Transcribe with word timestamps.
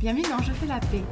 Bienvenue 0.00 0.22
dans 0.22 0.38
Je 0.38 0.52
fais 0.52 0.66
la 0.66 0.78
paix, 0.78 1.02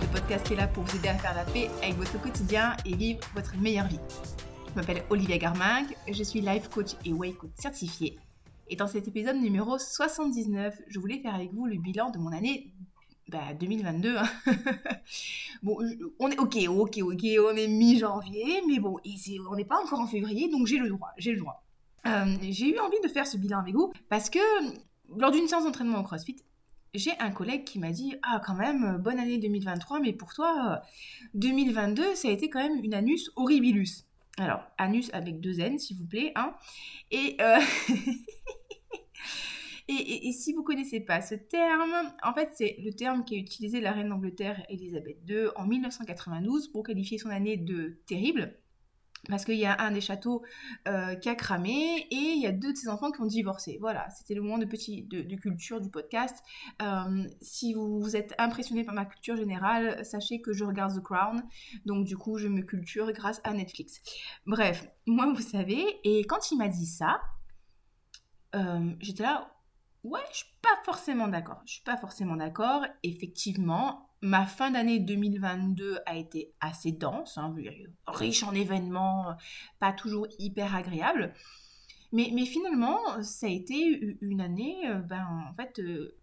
le 0.00 0.06
podcast 0.06 0.46
qui 0.46 0.52
est 0.52 0.56
là 0.56 0.68
pour 0.68 0.84
vous 0.84 0.96
aider 0.98 1.08
à 1.08 1.18
faire 1.18 1.34
la 1.34 1.44
paix 1.44 1.68
avec 1.82 1.96
votre 1.96 2.22
quotidien 2.22 2.76
et 2.86 2.94
vivre 2.94 3.18
votre 3.34 3.56
meilleure 3.56 3.88
vie. 3.88 3.98
Je 4.68 4.74
m'appelle 4.76 5.02
Olivia 5.10 5.36
Garminck, 5.36 5.96
je 6.08 6.22
suis 6.22 6.40
life 6.40 6.68
coach 6.68 6.92
et 7.04 7.12
way 7.12 7.32
coach 7.32 7.50
certifié. 7.56 8.20
Et 8.68 8.76
dans 8.76 8.86
cet 8.86 9.08
épisode 9.08 9.34
numéro 9.34 9.78
79, 9.78 10.80
je 10.86 11.00
voulais 11.00 11.18
faire 11.18 11.34
avec 11.34 11.52
vous 11.52 11.66
le 11.66 11.76
bilan 11.76 12.10
de 12.10 12.18
mon 12.18 12.30
année 12.30 12.72
2022. 13.58 14.14
Bah, 14.14 14.22
hein. 14.46 14.52
bon, 15.64 15.78
on 16.20 16.30
est 16.30 16.38
ok, 16.38 16.56
ok, 16.68 16.98
ok, 17.02 17.24
on 17.44 17.56
est 17.56 17.66
mi-janvier, 17.66 18.62
mais 18.68 18.78
bon, 18.78 18.98
on 19.50 19.56
n'est 19.56 19.64
pas 19.64 19.82
encore 19.82 19.98
en 19.98 20.06
février, 20.06 20.48
donc 20.48 20.68
j'ai 20.68 20.78
le 20.78 20.88
droit, 20.88 21.10
j'ai 21.18 21.32
le 21.32 21.40
droit. 21.40 21.64
Euh, 22.06 22.36
j'ai 22.42 22.72
eu 22.76 22.78
envie 22.78 23.00
de 23.02 23.08
faire 23.08 23.26
ce 23.26 23.36
bilan 23.36 23.58
avec 23.58 23.74
vous 23.74 23.92
parce 24.08 24.30
que 24.30 24.38
lors 25.16 25.32
d'une 25.32 25.48
séance 25.48 25.64
d'entraînement 25.64 25.98
au 25.98 26.04
CrossFit, 26.04 26.36
j'ai 26.94 27.12
un 27.18 27.30
collègue 27.30 27.64
qui 27.64 27.78
m'a 27.78 27.90
dit 27.90 28.14
Ah, 28.22 28.40
quand 28.44 28.54
même, 28.54 28.84
euh, 28.84 28.98
bonne 28.98 29.18
année 29.18 29.38
2023, 29.38 30.00
mais 30.00 30.12
pour 30.12 30.32
toi, 30.32 30.82
2022, 31.34 32.02
euh, 32.02 32.14
ça 32.14 32.28
a 32.28 32.30
été 32.30 32.50
quand 32.50 32.60
même 32.60 32.82
une 32.84 32.94
anus 32.94 33.30
horribilus. 33.36 34.06
Alors, 34.38 34.62
anus 34.78 35.10
avec 35.12 35.40
deux 35.40 35.60
N, 35.60 35.78
s'il 35.78 35.98
vous 35.98 36.06
plaît. 36.06 36.32
Hein. 36.34 36.54
Euh, 37.12 37.60
et, 39.88 40.28
et, 40.28 40.32
si 40.32 40.52
vous 40.52 40.62
connaissez 40.62 41.00
pas 41.00 41.20
ce 41.20 41.34
terme, 41.34 42.12
en 42.22 42.32
fait, 42.32 42.50
c'est 42.54 42.76
le 42.82 42.92
terme 42.92 43.24
qui 43.24 43.34
a 43.34 43.38
utilisé 43.38 43.80
la 43.80 43.92
reine 43.92 44.08
d'Angleterre 44.08 44.64
Elisabeth 44.68 45.18
II 45.28 45.48
en 45.56 45.66
1992 45.66 46.68
pour 46.68 46.84
qualifier 46.84 47.18
son 47.18 47.30
année 47.30 47.56
de 47.56 48.00
terrible 48.06 48.59
parce 49.28 49.44
qu'il 49.44 49.58
y 49.58 49.66
a 49.66 49.80
un 49.80 49.90
des 49.90 50.00
châteaux 50.00 50.42
euh, 50.88 51.14
qui 51.16 51.28
a 51.28 51.34
cramé 51.34 52.06
et 52.10 52.16
il 52.16 52.40
y 52.40 52.46
a 52.46 52.52
deux 52.52 52.72
de 52.72 52.76
ses 52.76 52.88
enfants 52.88 53.10
qui 53.10 53.20
ont 53.20 53.26
divorcé. 53.26 53.78
Voilà, 53.80 54.08
c'était 54.10 54.34
le 54.34 54.42
moment 54.42 54.58
de, 54.58 54.64
de, 54.64 55.36
culture 55.36 55.80
du 55.80 55.90
podcast. 55.90 56.42
Euh, 56.82 57.24
si 57.40 57.74
vous, 57.74 58.00
vous 58.00 58.16
êtes 58.16 58.34
impressionné 58.38 58.84
par 58.84 58.94
ma 58.94 59.04
culture 59.04 59.36
générale, 59.36 60.04
sachez 60.04 60.40
que 60.40 60.52
je 60.52 60.64
regarde 60.64 60.94
The 60.94 61.02
Crown, 61.02 61.42
donc 61.86 62.04
du 62.04 62.16
coup 62.16 62.38
je 62.38 62.48
me 62.48 62.62
culture 62.62 63.12
grâce 63.12 63.40
à 63.44 63.52
Netflix. 63.52 64.00
Bref, 64.46 64.88
moi 65.06 65.32
vous 65.32 65.42
savez, 65.42 65.84
et 66.04 66.24
quand 66.24 66.50
il 66.50 66.58
m'a 66.58 66.68
dit 66.68 66.86
ça, 66.86 67.20
euh, 68.54 68.92
j'étais 69.00 69.22
là, 69.22 69.52
ouais, 70.04 70.20
je 70.32 70.38
suis 70.38 70.52
pas 70.62 70.76
forcément 70.84 71.28
d'accord. 71.28 71.60
Je 71.66 71.74
suis 71.74 71.82
pas 71.82 71.96
forcément 71.96 72.36
d'accord. 72.36 72.84
Effectivement, 73.02 74.09
ma 74.22 74.46
fin 74.46 74.70
d'année 74.70 74.98
2022 75.00 75.98
a 76.06 76.16
été 76.16 76.52
assez 76.60 76.92
dense, 76.92 77.38
hein, 77.38 77.54
riche 78.06 78.42
en 78.42 78.54
événements, 78.54 79.36
pas 79.78 79.92
toujours 79.92 80.26
hyper 80.38 80.74
agréable. 80.74 81.34
Mais, 82.12 82.44
finalement, 82.44 83.22
ça 83.22 83.46
a 83.46 83.50
été 83.50 84.16
une 84.20 84.40
année, 84.40 84.88
euh, 84.88 84.96
ben, 84.96 85.24
en 85.48 85.54
fait, 85.54 85.78
euh, 85.78 86.18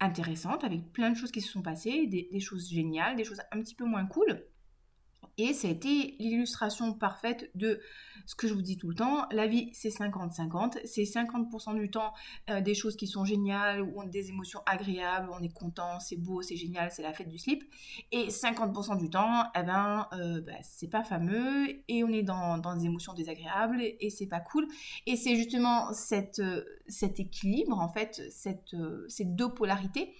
intéressante, 0.00 0.64
avec 0.64 0.92
plein 0.92 1.10
de 1.10 1.16
choses 1.16 1.30
qui 1.30 1.40
se 1.40 1.52
sont 1.52 1.62
passées, 1.62 2.08
des, 2.08 2.28
des 2.32 2.40
choses 2.40 2.68
géniales, 2.68 3.16
des 3.16 3.24
choses 3.24 3.40
un 3.52 3.60
petit 3.60 3.76
peu 3.76 3.84
moins 3.84 4.06
cool. 4.06 4.44
Et 5.38 5.52
ça 5.54 5.68
a 5.68 5.70
été 5.70 6.16
l'illustration 6.18 6.92
parfaite 6.92 7.48
de 7.54 7.80
ce 8.26 8.34
que 8.34 8.48
je 8.48 8.54
vous 8.54 8.60
dis 8.60 8.76
tout 8.76 8.88
le 8.88 8.96
temps. 8.96 9.26
La 9.30 9.46
vie, 9.46 9.70
c'est 9.72 9.88
50-50. 9.88 10.78
C'est 10.84 11.04
50%, 11.04 11.78
du 11.78 11.90
temps 11.90 12.12
euh, 12.50 12.60
des 12.60 12.74
choses 12.74 12.96
qui 12.96 13.06
sont 13.06 13.24
géniales, 13.24 13.80
où 13.82 13.92
on 13.96 14.02
a 14.02 14.06
des 14.06 14.30
émotions 14.30 14.60
agréables, 14.66 15.30
on 15.32 15.40
est 15.40 15.52
content, 15.52 16.00
c'est 16.00 16.16
beau, 16.16 16.42
c'est 16.42 16.56
génial, 16.56 16.90
c'est 16.90 17.02
la 17.02 17.12
fête 17.12 17.28
du 17.28 17.38
slip. 17.38 17.62
Et 18.10 18.28
50% 18.28 18.98
du 18.98 19.10
temps, 19.10 19.44
eh 19.54 19.62
ben, 19.62 20.08
euh, 20.12 20.40
bah, 20.40 20.52
c'est 20.62 20.90
pas 20.90 21.04
fameux 21.04 21.68
et 21.88 22.02
on 22.02 22.08
est 22.08 22.24
dans, 22.24 22.58
des 22.58 22.86
émotions 22.86 23.14
désagréables 23.14 23.80
et, 23.80 24.10
c'est 24.10 24.26
pas 24.26 24.40
cool. 24.40 24.66
Et 25.06 25.14
c'est 25.14 25.36
justement 25.36 25.90
euh, 25.90 26.64
cet 26.88 27.20
équilibre, 27.20 27.78
en 27.78 27.88
fait, 27.88 28.22
cette, 28.30 28.74
ces 29.08 29.24
deux 29.24 29.54
polarités 29.54 30.14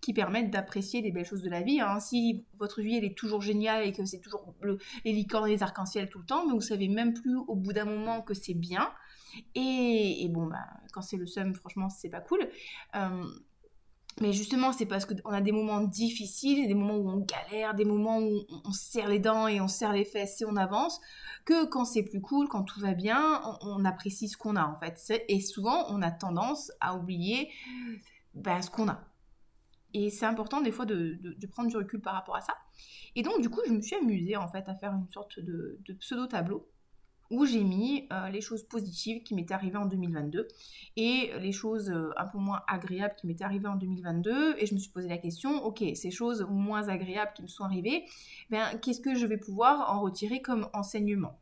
qui 0.00 0.12
permettent 0.12 0.50
d'apprécier 0.50 1.02
les 1.02 1.10
belles 1.10 1.24
choses 1.24 1.42
de 1.42 1.50
la 1.50 1.62
vie. 1.62 1.80
Hein. 1.80 2.00
Si 2.00 2.44
votre 2.58 2.80
vie 2.82 2.96
elle 2.96 3.04
est 3.04 3.16
toujours 3.16 3.42
géniale 3.42 3.86
et 3.86 3.92
que 3.92 4.04
c'est 4.04 4.20
toujours 4.20 4.54
le, 4.60 4.78
les 5.04 5.12
licornes 5.12 5.48
et 5.48 5.52
les 5.52 5.62
arcs-en-ciel 5.62 6.08
tout 6.08 6.18
le 6.18 6.26
temps, 6.26 6.46
mais 6.46 6.52
vous 6.52 6.60
savez 6.60 6.88
même 6.88 7.14
plus 7.14 7.36
au 7.36 7.56
bout 7.56 7.72
d'un 7.72 7.84
moment 7.84 8.22
que 8.22 8.34
c'est 8.34 8.54
bien. 8.54 8.90
Et, 9.54 10.26
bon, 10.30 10.46
bah, 10.46 10.66
quand 10.92 11.02
c'est 11.02 11.16
le 11.16 11.26
seum, 11.26 11.54
franchement, 11.54 11.90
c'est 11.90 12.08
pas 12.08 12.20
cool. 12.20 12.48
Euh, 12.96 13.24
mais 14.20 14.32
justement, 14.32 14.72
c'est 14.72 14.86
parce 14.86 15.04
qu'on 15.04 15.30
a 15.30 15.40
des 15.40 15.52
moments 15.52 15.80
difficiles, 15.80 16.66
des 16.66 16.74
moments 16.74 16.96
où 16.96 17.08
on 17.08 17.18
galère, 17.18 17.74
des 17.74 17.84
moments 17.84 18.18
où 18.18 18.40
on, 18.64 18.72
serre 18.72 19.08
les 19.08 19.20
dents 19.20 19.46
et 19.46 19.60
on 19.60 19.68
serre 19.68 19.92
les 19.92 20.04
fesses 20.04 20.40
et 20.40 20.44
on 20.44 20.56
avance, 20.56 21.00
que 21.44 21.66
quand 21.66 21.84
c'est 21.84 22.02
plus 22.02 22.20
cool, 22.20 22.48
quand 22.48 22.64
tout 22.64 22.80
va 22.80 22.94
bien, 22.94 23.40
on, 23.60 23.84
apprécie 23.84 24.28
ce 24.28 24.36
qu'on 24.36 24.56
a 24.56 24.64
en 24.64 24.76
fait. 24.76 25.24
Et 25.28 25.40
souvent, 25.40 25.86
on 25.90 26.02
a 26.02 26.10
tendance 26.10 26.72
à 26.80 26.96
oublier 26.96 27.50
bah, 28.34 28.60
ce 28.60 28.70
qu'on 28.70 28.88
a. 28.88 29.04
Et 29.94 30.10
c'est 30.10 30.26
important 30.26 30.60
des 30.60 30.72
fois 30.72 30.86
de, 30.86 31.18
prendre 31.50 31.68
du 31.68 31.76
recul 31.76 32.00
par 32.00 32.14
rapport 32.14 32.36
à 32.36 32.40
ça. 32.40 32.54
Et 33.16 33.22
donc 33.22 33.40
du 33.40 33.48
coup, 33.48 33.60
je 33.66 33.72
me 33.72 33.80
suis 33.80 33.96
amusée 33.96 34.36
en 34.36 34.48
fait 34.48 34.68
à 34.68 34.74
faire 34.74 34.92
une 34.92 35.08
sorte 35.08 35.40
de, 35.40 35.78
pseudo-tableau 35.98 36.68
où 37.30 37.44
j'ai 37.44 37.62
mis 37.62 38.08
euh, 38.10 38.30
les 38.30 38.40
choses 38.40 38.62
positives 38.62 39.22
qui 39.22 39.34
m'étaient 39.34 39.52
arrivées 39.52 39.76
en 39.76 39.84
2022 39.84 40.48
et 40.96 41.30
les 41.38 41.52
choses 41.52 41.90
euh, 41.90 42.08
un 42.16 42.24
peu 42.24 42.38
moins 42.38 42.62
agréables 42.66 43.14
qui 43.16 43.26
m'étaient 43.26 43.44
arrivées 43.44 43.68
en 43.68 43.76
2022. 43.76 44.54
Et 44.58 44.64
je 44.64 44.74
me 44.74 44.78
suis 44.78 44.90
posé 44.90 45.08
la 45.08 45.18
question, 45.18 45.62
ok, 45.62 45.84
ces 45.94 46.10
choses 46.10 46.46
moins 46.48 46.88
agréables 46.88 47.32
qui 47.34 47.42
me 47.42 47.48
sont 47.48 47.64
arrivées, 47.64 48.04
ben, 48.48 48.78
qu'est-ce 48.80 49.00
que 49.00 49.14
je 49.14 49.26
vais 49.26 49.36
pouvoir 49.36 49.94
en 49.94 50.00
retirer 50.00 50.40
comme 50.40 50.70
enseignement? 50.72 51.38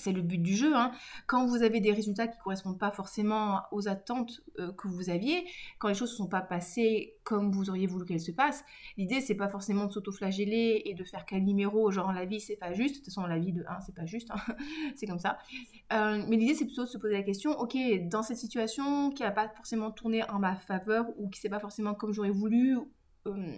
C'est 0.00 0.12
le 0.12 0.22
but 0.22 0.38
du 0.38 0.56
jeu. 0.56 0.74
Hein. 0.74 0.92
Quand 1.26 1.46
vous 1.46 1.62
avez 1.62 1.80
des 1.80 1.92
résultats 1.92 2.26
qui 2.26 2.36
ne 2.36 2.42
correspondent 2.42 2.78
pas 2.78 2.90
forcément 2.90 3.62
aux 3.70 3.88
attentes 3.88 4.40
euh, 4.58 4.72
que 4.72 4.88
vous 4.88 5.10
aviez, 5.10 5.44
quand 5.78 5.88
les 5.88 5.94
choses 5.94 6.12
ne 6.12 6.16
sont 6.16 6.28
pas 6.28 6.40
passées 6.40 7.16
comme 7.24 7.52
vous 7.52 7.70
auriez 7.70 7.86
voulu 7.86 8.04
qu'elles 8.04 8.20
se 8.20 8.32
passent, 8.32 8.64
l'idée 8.96 9.20
c'est 9.20 9.34
pas 9.34 9.48
forcément 9.48 9.86
de 9.86 9.92
s'auto-flageller 9.92 10.82
et 10.84 10.94
de 10.94 11.04
faire 11.04 11.24
qu'un 11.24 11.40
numéro, 11.40 11.90
genre 11.90 12.12
la 12.12 12.24
vie 12.24 12.40
c'est 12.40 12.56
pas 12.56 12.72
juste. 12.72 12.94
De 12.94 12.98
toute 13.00 13.06
façon, 13.06 13.26
la 13.26 13.38
vie 13.38 13.52
de 13.52 13.64
1 13.68 13.80
c'est 13.80 13.94
pas 13.94 14.06
juste, 14.06 14.30
hein. 14.30 14.54
c'est 14.96 15.06
comme 15.06 15.18
ça. 15.18 15.38
Euh, 15.92 16.24
mais 16.28 16.36
l'idée 16.36 16.54
c'est 16.54 16.66
plutôt 16.66 16.84
de 16.84 16.88
se 16.88 16.98
poser 16.98 17.14
la 17.14 17.22
question 17.22 17.52
ok, 17.58 17.76
dans 18.08 18.22
cette 18.22 18.38
situation 18.38 19.10
qui 19.10 19.22
n'a 19.22 19.30
pas 19.30 19.48
forcément 19.48 19.90
tourné 19.90 20.28
en 20.30 20.38
ma 20.38 20.56
faveur 20.56 21.06
ou 21.18 21.28
qui 21.28 21.40
s'est 21.40 21.48
pas 21.48 21.60
forcément 21.60 21.94
comme 21.94 22.12
j'aurais 22.12 22.30
voulu, 22.30 22.78
euh, 23.26 23.56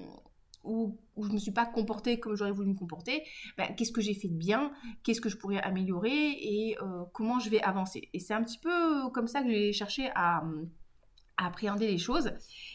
où, 0.64 0.96
je 1.20 1.28
ne 1.28 1.34
me 1.34 1.38
suis 1.38 1.52
pas 1.52 1.66
comportée 1.66 2.18
comme 2.18 2.34
j'aurais 2.34 2.52
voulu 2.52 2.68
me 2.68 2.74
comporter, 2.74 3.22
ben, 3.56 3.74
qu'est-ce 3.74 3.92
que 3.92 4.00
j'ai 4.00 4.14
fait 4.14 4.28
de 4.28 4.36
bien, 4.36 4.72
qu'est-ce 5.02 5.20
que 5.20 5.28
je 5.28 5.36
pourrais 5.36 5.60
améliorer 5.60 6.30
et 6.30 6.76
euh, 6.80 7.04
comment 7.12 7.38
je 7.38 7.50
vais 7.50 7.62
avancer. 7.62 8.08
Et 8.12 8.18
c'est 8.18 8.34
un 8.34 8.42
petit 8.42 8.58
peu 8.58 9.10
comme 9.10 9.26
ça 9.26 9.42
que 9.42 9.50
j'ai 9.50 9.72
cherché 9.72 10.10
à, 10.14 10.42
appréhender 11.36 11.88
les 11.88 11.98
choses. 11.98 12.32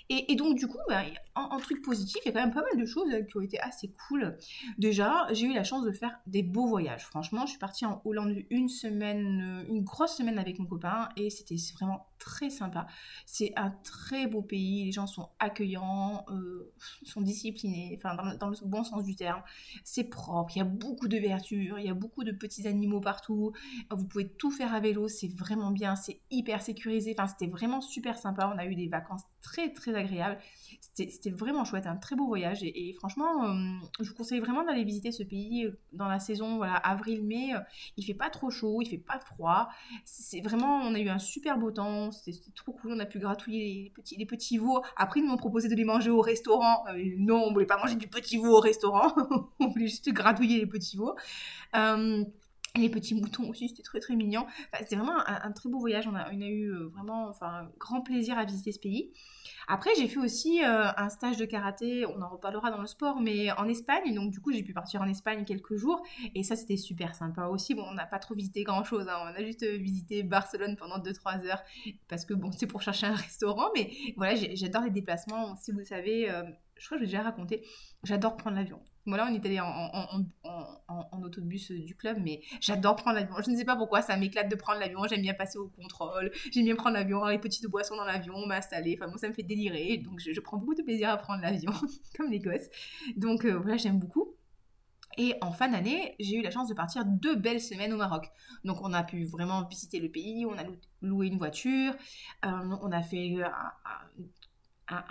Et, 0.10 0.36
donc, 0.36 0.58
du 0.58 0.68
coup, 0.68 0.78
ben, 0.88 1.04
en, 1.36 1.58
truc 1.60 1.82
positif, 1.82 2.22
il 2.24 2.28
y 2.28 2.30
a 2.30 2.32
quand 2.32 2.46
même 2.46 2.54
pas 2.54 2.62
mal 2.62 2.80
de 2.80 2.86
choses 2.86 3.10
qui 3.28 3.38
ont 3.38 3.42
été 3.42 3.60
assez 3.60 3.92
cool. 4.08 4.38
Déjà, 4.78 5.28
j'ai 5.32 5.48
eu 5.48 5.54
la 5.54 5.66
chance 5.66 5.84
de 5.84 5.92
faire 5.92 6.18
des 6.28 6.44
beaux 6.44 6.68
voyages. 6.68 7.06
Franchement, 7.06 7.46
je 7.46 7.52
suis 7.52 7.60
partie 7.60 7.86
en 7.86 8.02
Hollande 8.06 8.34
une 8.50 8.70
semaine, 8.70 9.66
une 9.68 9.84
grosse 9.84 10.16
semaine 10.16 10.40
avec 10.40 10.60
mon 10.60 10.66
copain 10.66 11.10
et 11.18 11.30
c'était 11.30 11.58
vraiment 11.74 12.08
très 12.20 12.50
sympa. 12.50 12.88
C'est 13.26 13.52
un 13.56 13.72
très 13.84 14.28
beau 14.28 14.42
pays, 14.42 14.86
les 14.86 14.92
gens 14.92 15.08
sont 15.08 15.30
accueillants, 15.40 16.26
euh, 16.30 16.74
sont 17.04 17.22
disciplinés, 17.22 17.98
enfin 17.98 18.16
dans 18.16 18.36
dans 18.38 18.50
le, 18.50 18.58
bon 18.66 18.84
sens 18.84 19.04
du 19.04 19.16
terme. 19.16 19.42
C'est 19.84 20.06
propre, 20.06 20.54
il 20.56 20.60
y 20.60 20.62
a 20.62 20.66
beaucoup 20.66 21.08
de 21.08 21.18
verdure, 21.18 21.80
il 21.80 21.86
y 21.86 21.90
a 21.90 21.94
beaucoup 21.94 22.24
de 22.24 22.32
petits 22.32 22.68
animaux 22.68 23.02
partout. 23.02 23.52
Vous 23.92 24.06
pouvez 24.06 24.28
tout 24.28 24.52
faire 24.52 24.74
à 24.74 24.80
vélo, 24.80 25.08
c'est 25.08 25.28
vraiment 25.28 25.72
bien, 25.72 25.96
c'est 25.96 26.22
hyper 26.32 26.62
sécurisé. 26.62 27.16
Enfin, 27.18 27.28
c'était 27.28 27.52
vraiment 27.52 27.82
super 27.82 28.18
sympa. 28.18 28.52
On 28.54 28.58
a 28.58 28.66
eu 28.66 28.76
des 28.76 28.88
vacances 28.88 29.24
très 29.48 29.72
très 29.72 29.96
agréables. 29.96 30.38
C'était 30.94 31.30
vraiment 31.30 31.64
chouette, 31.64 31.86
un 31.86 31.96
très 31.96 32.16
beau 32.16 32.26
voyage. 32.26 32.64
Et, 32.64 32.94
franchement, 32.94 33.46
euh, 33.46 33.54
je 34.00 34.10
vous 34.10 34.16
conseille 34.16 34.40
vraiment 34.40 34.64
d'aller 34.64 34.84
visiter 34.84 35.12
ce 35.12 35.24
pays 35.24 35.66
euh, 35.66 35.80
dans 35.94 36.08
la 36.08 36.20
saison 36.20 36.58
voilà, 36.58 36.76
avril-mai. 36.76 37.54
Euh, 37.56 37.60
il 37.98 38.04
fait 38.04 38.16
pas 38.16 38.30
trop 38.30 38.50
chaud, 38.50 38.82
il 38.82 38.90
fait 38.90 38.98
pas 38.98 39.20
froid. 39.20 39.70
C'est 40.06 40.42
vraiment, 40.42 40.78
on 40.78 40.94
a 40.96 41.00
eu 41.00 41.10
un 41.10 41.20
super 41.20 41.58
beau 41.58 41.72
temps. 41.72 42.12
C'était 42.12 42.52
trop 42.56 42.74
cool. 42.74 42.94
On 42.94 43.00
a 43.00 43.06
pu 43.06 43.20
gratouiller 43.20 43.60
les 43.60 43.92
petits, 43.92 44.18
les 44.18 44.26
petits 44.26 44.58
veaux. 44.58 44.82
Après, 44.98 45.20
ils 45.20 45.26
nous 45.26 45.32
ont 45.32 45.38
proposé 45.38 45.70
de 45.70 45.76
les 45.76 45.86
manger 45.86 46.10
au 46.10 46.22
restaurant. 46.22 46.84
non, 47.18 47.44
on 47.46 47.54
voulait 47.54 47.66
pas 47.66 47.78
manger 47.78 47.96
du 47.96 48.08
petit 48.08 48.38
veau 48.38 48.58
au 48.58 48.60
restaurant. 48.60 49.14
on 49.60 49.68
voulait 49.68 49.88
juste 49.88 50.12
gratouiller 50.12 50.60
les 50.60 50.68
petits 50.68 50.98
veaux 50.98 51.16
les 52.76 52.90
petits 52.90 53.16
moutons 53.16 53.50
aussi, 53.50 53.70
c'était 53.70 53.84
très 53.84 54.00
très 54.00 54.16
mignon. 54.16 54.42
Enfin, 54.42 54.84
c'était 54.84 54.96
vraiment 54.96 55.20
un, 55.26 55.52
très 55.52 55.70
beau 55.70 55.80
voyage. 55.80 56.08
On 56.08 56.16
a, 56.16 56.30
on 56.32 56.42
a 56.42 56.46
eu 56.46 56.72
euh, 56.72 56.88
vraiment 56.88 57.28
enfin, 57.28 57.70
grand 57.80 58.02
plaisir 58.02 58.38
à 58.38 58.46
visiter 58.46 58.72
ce 58.72 58.80
pays. 58.80 59.12
Après, 59.68 59.90
j'ai 59.98 60.08
fait 60.08 60.20
aussi 60.20 60.64
euh, 60.64 60.88
un 60.96 61.10
stage 61.10 61.38
de 61.38 61.46
karaté. 61.46 62.06
On 62.06 62.22
en 62.22 62.30
reparlera 62.30 62.72
dans 62.72 62.82
le 62.82 62.88
sport, 62.88 63.20
mais 63.20 63.52
en 63.52 63.68
Espagne. 63.68 64.14
Donc, 64.14 64.32
du 64.32 64.40
coup, 64.40 64.52
j'ai 64.52 64.64
pu 64.64 64.74
partir 64.74 65.02
en 65.02 65.08
Espagne 65.08 65.44
quelques 65.46 65.76
jours. 65.76 66.04
Et 66.36 66.44
ça, 66.44 66.56
c'était 66.56 66.78
super 66.78 67.16
sympa 67.16 67.48
aussi. 67.48 67.74
Bon, 67.74 67.84
on 67.84 67.94
n'a 67.94 68.06
pas 68.06 68.20
trop 68.20 68.36
visité 68.36 68.64
grand 68.64 68.84
chose. 68.84 69.08
Hein. 69.10 69.18
On 69.22 69.36
a 69.40 69.44
juste 69.44 69.64
euh, 69.64 69.78
visité 69.78 70.24
Barcelone 70.24 70.76
pendant 70.78 71.00
2-3 71.00 71.46
heures. 71.46 71.64
Parce 72.08 72.26
que, 72.26 72.34
bon, 72.34 72.52
c'est 72.58 72.68
pour 72.68 72.82
chercher 72.82 73.08
un 73.08 73.16
restaurant. 73.16 73.70
Mais 73.76 73.92
voilà, 74.16 74.36
j'adore 74.54 74.84
les 74.84 74.92
déplacements. 74.92 75.56
Si 75.58 75.72
vous 75.72 75.84
savez, 75.84 76.28
je 76.78 76.86
crois 76.86 76.98
que 76.98 77.04
je 77.04 77.10
l'ai 77.10 77.12
déjà 77.12 77.24
raconté. 77.24 77.66
J'adore 78.04 78.38
prendre 78.38 78.56
l'avion. 78.56 78.82
Voilà, 79.08 79.28
on 79.30 79.34
est 79.34 79.46
allé 79.46 79.60
en, 79.60 79.66
en 80.88 81.20
l'autobus 81.20 81.72
du 81.72 81.96
club, 81.96 82.18
mais 82.22 82.42
j'adore 82.60 82.96
prendre 82.96 83.18
l'avion. 83.18 83.36
Je 83.44 83.52
ne 83.52 83.56
sais 83.56 83.66
pas 83.66 83.76
pourquoi, 83.76 84.02
ça 84.02 84.18
m'éclate 84.18 84.50
de 84.50 84.56
prendre 84.56 84.80
l'avion. 84.80 85.02
J'aime 85.10 85.22
bien 85.22 85.34
passer 85.34 85.58
au 85.58 85.68
contrôle, 85.68 86.32
j'aime 86.52 86.66
bien 86.66 86.76
prendre 86.76 86.96
l'avion, 86.96 87.26
les 87.26 87.40
petites 87.40 87.68
boissons 87.68 87.96
dans 87.96 88.06
l'avion, 88.06 88.46
m'installer. 88.46 88.98
Enfin, 89.00 89.10
bon, 89.10 89.18
ça 89.18 89.28
me 89.28 89.34
fait 89.34 89.44
délirer. 89.44 89.98
Donc, 89.98 90.20
je, 90.20 90.40
prends 90.42 90.58
beaucoup 90.58 90.76
de 90.76 90.84
plaisir 90.84 91.10
à 91.10 91.18
prendre 91.18 91.42
l'avion, 91.42 91.72
comme 92.18 92.30
les 92.30 92.40
gosses. 92.40 92.70
Donc, 93.16 93.46
voilà, 93.46 93.78
j'aime 93.78 94.00
beaucoup. 94.00 94.34
Et 95.20 95.34
en 95.42 95.52
fin 95.52 95.68
d'année, 95.68 96.16
j'ai 96.20 96.36
eu 96.36 96.42
la 96.44 96.52
chance 96.52 96.70
de 96.70 96.76
partir 96.76 97.04
deux 97.04 97.36
belles 97.36 97.62
semaines 97.62 97.92
au 97.92 97.98
Maroc. 97.98 98.30
Donc 98.64 98.82
on 98.84 98.94
a 98.94 99.04
pu 99.04 99.26
vraiment 99.26 99.68
visiter 99.68 100.00
le 100.00 100.10
pays, 100.10 100.46
on 100.46 100.56
a 100.56 100.64
loué 101.02 101.26
une 101.28 101.40
voiture, 101.40 101.96
on 102.44 102.92
a 102.92 103.02
fait 103.02 103.42
un, 103.42 103.50
un, 103.50 104.24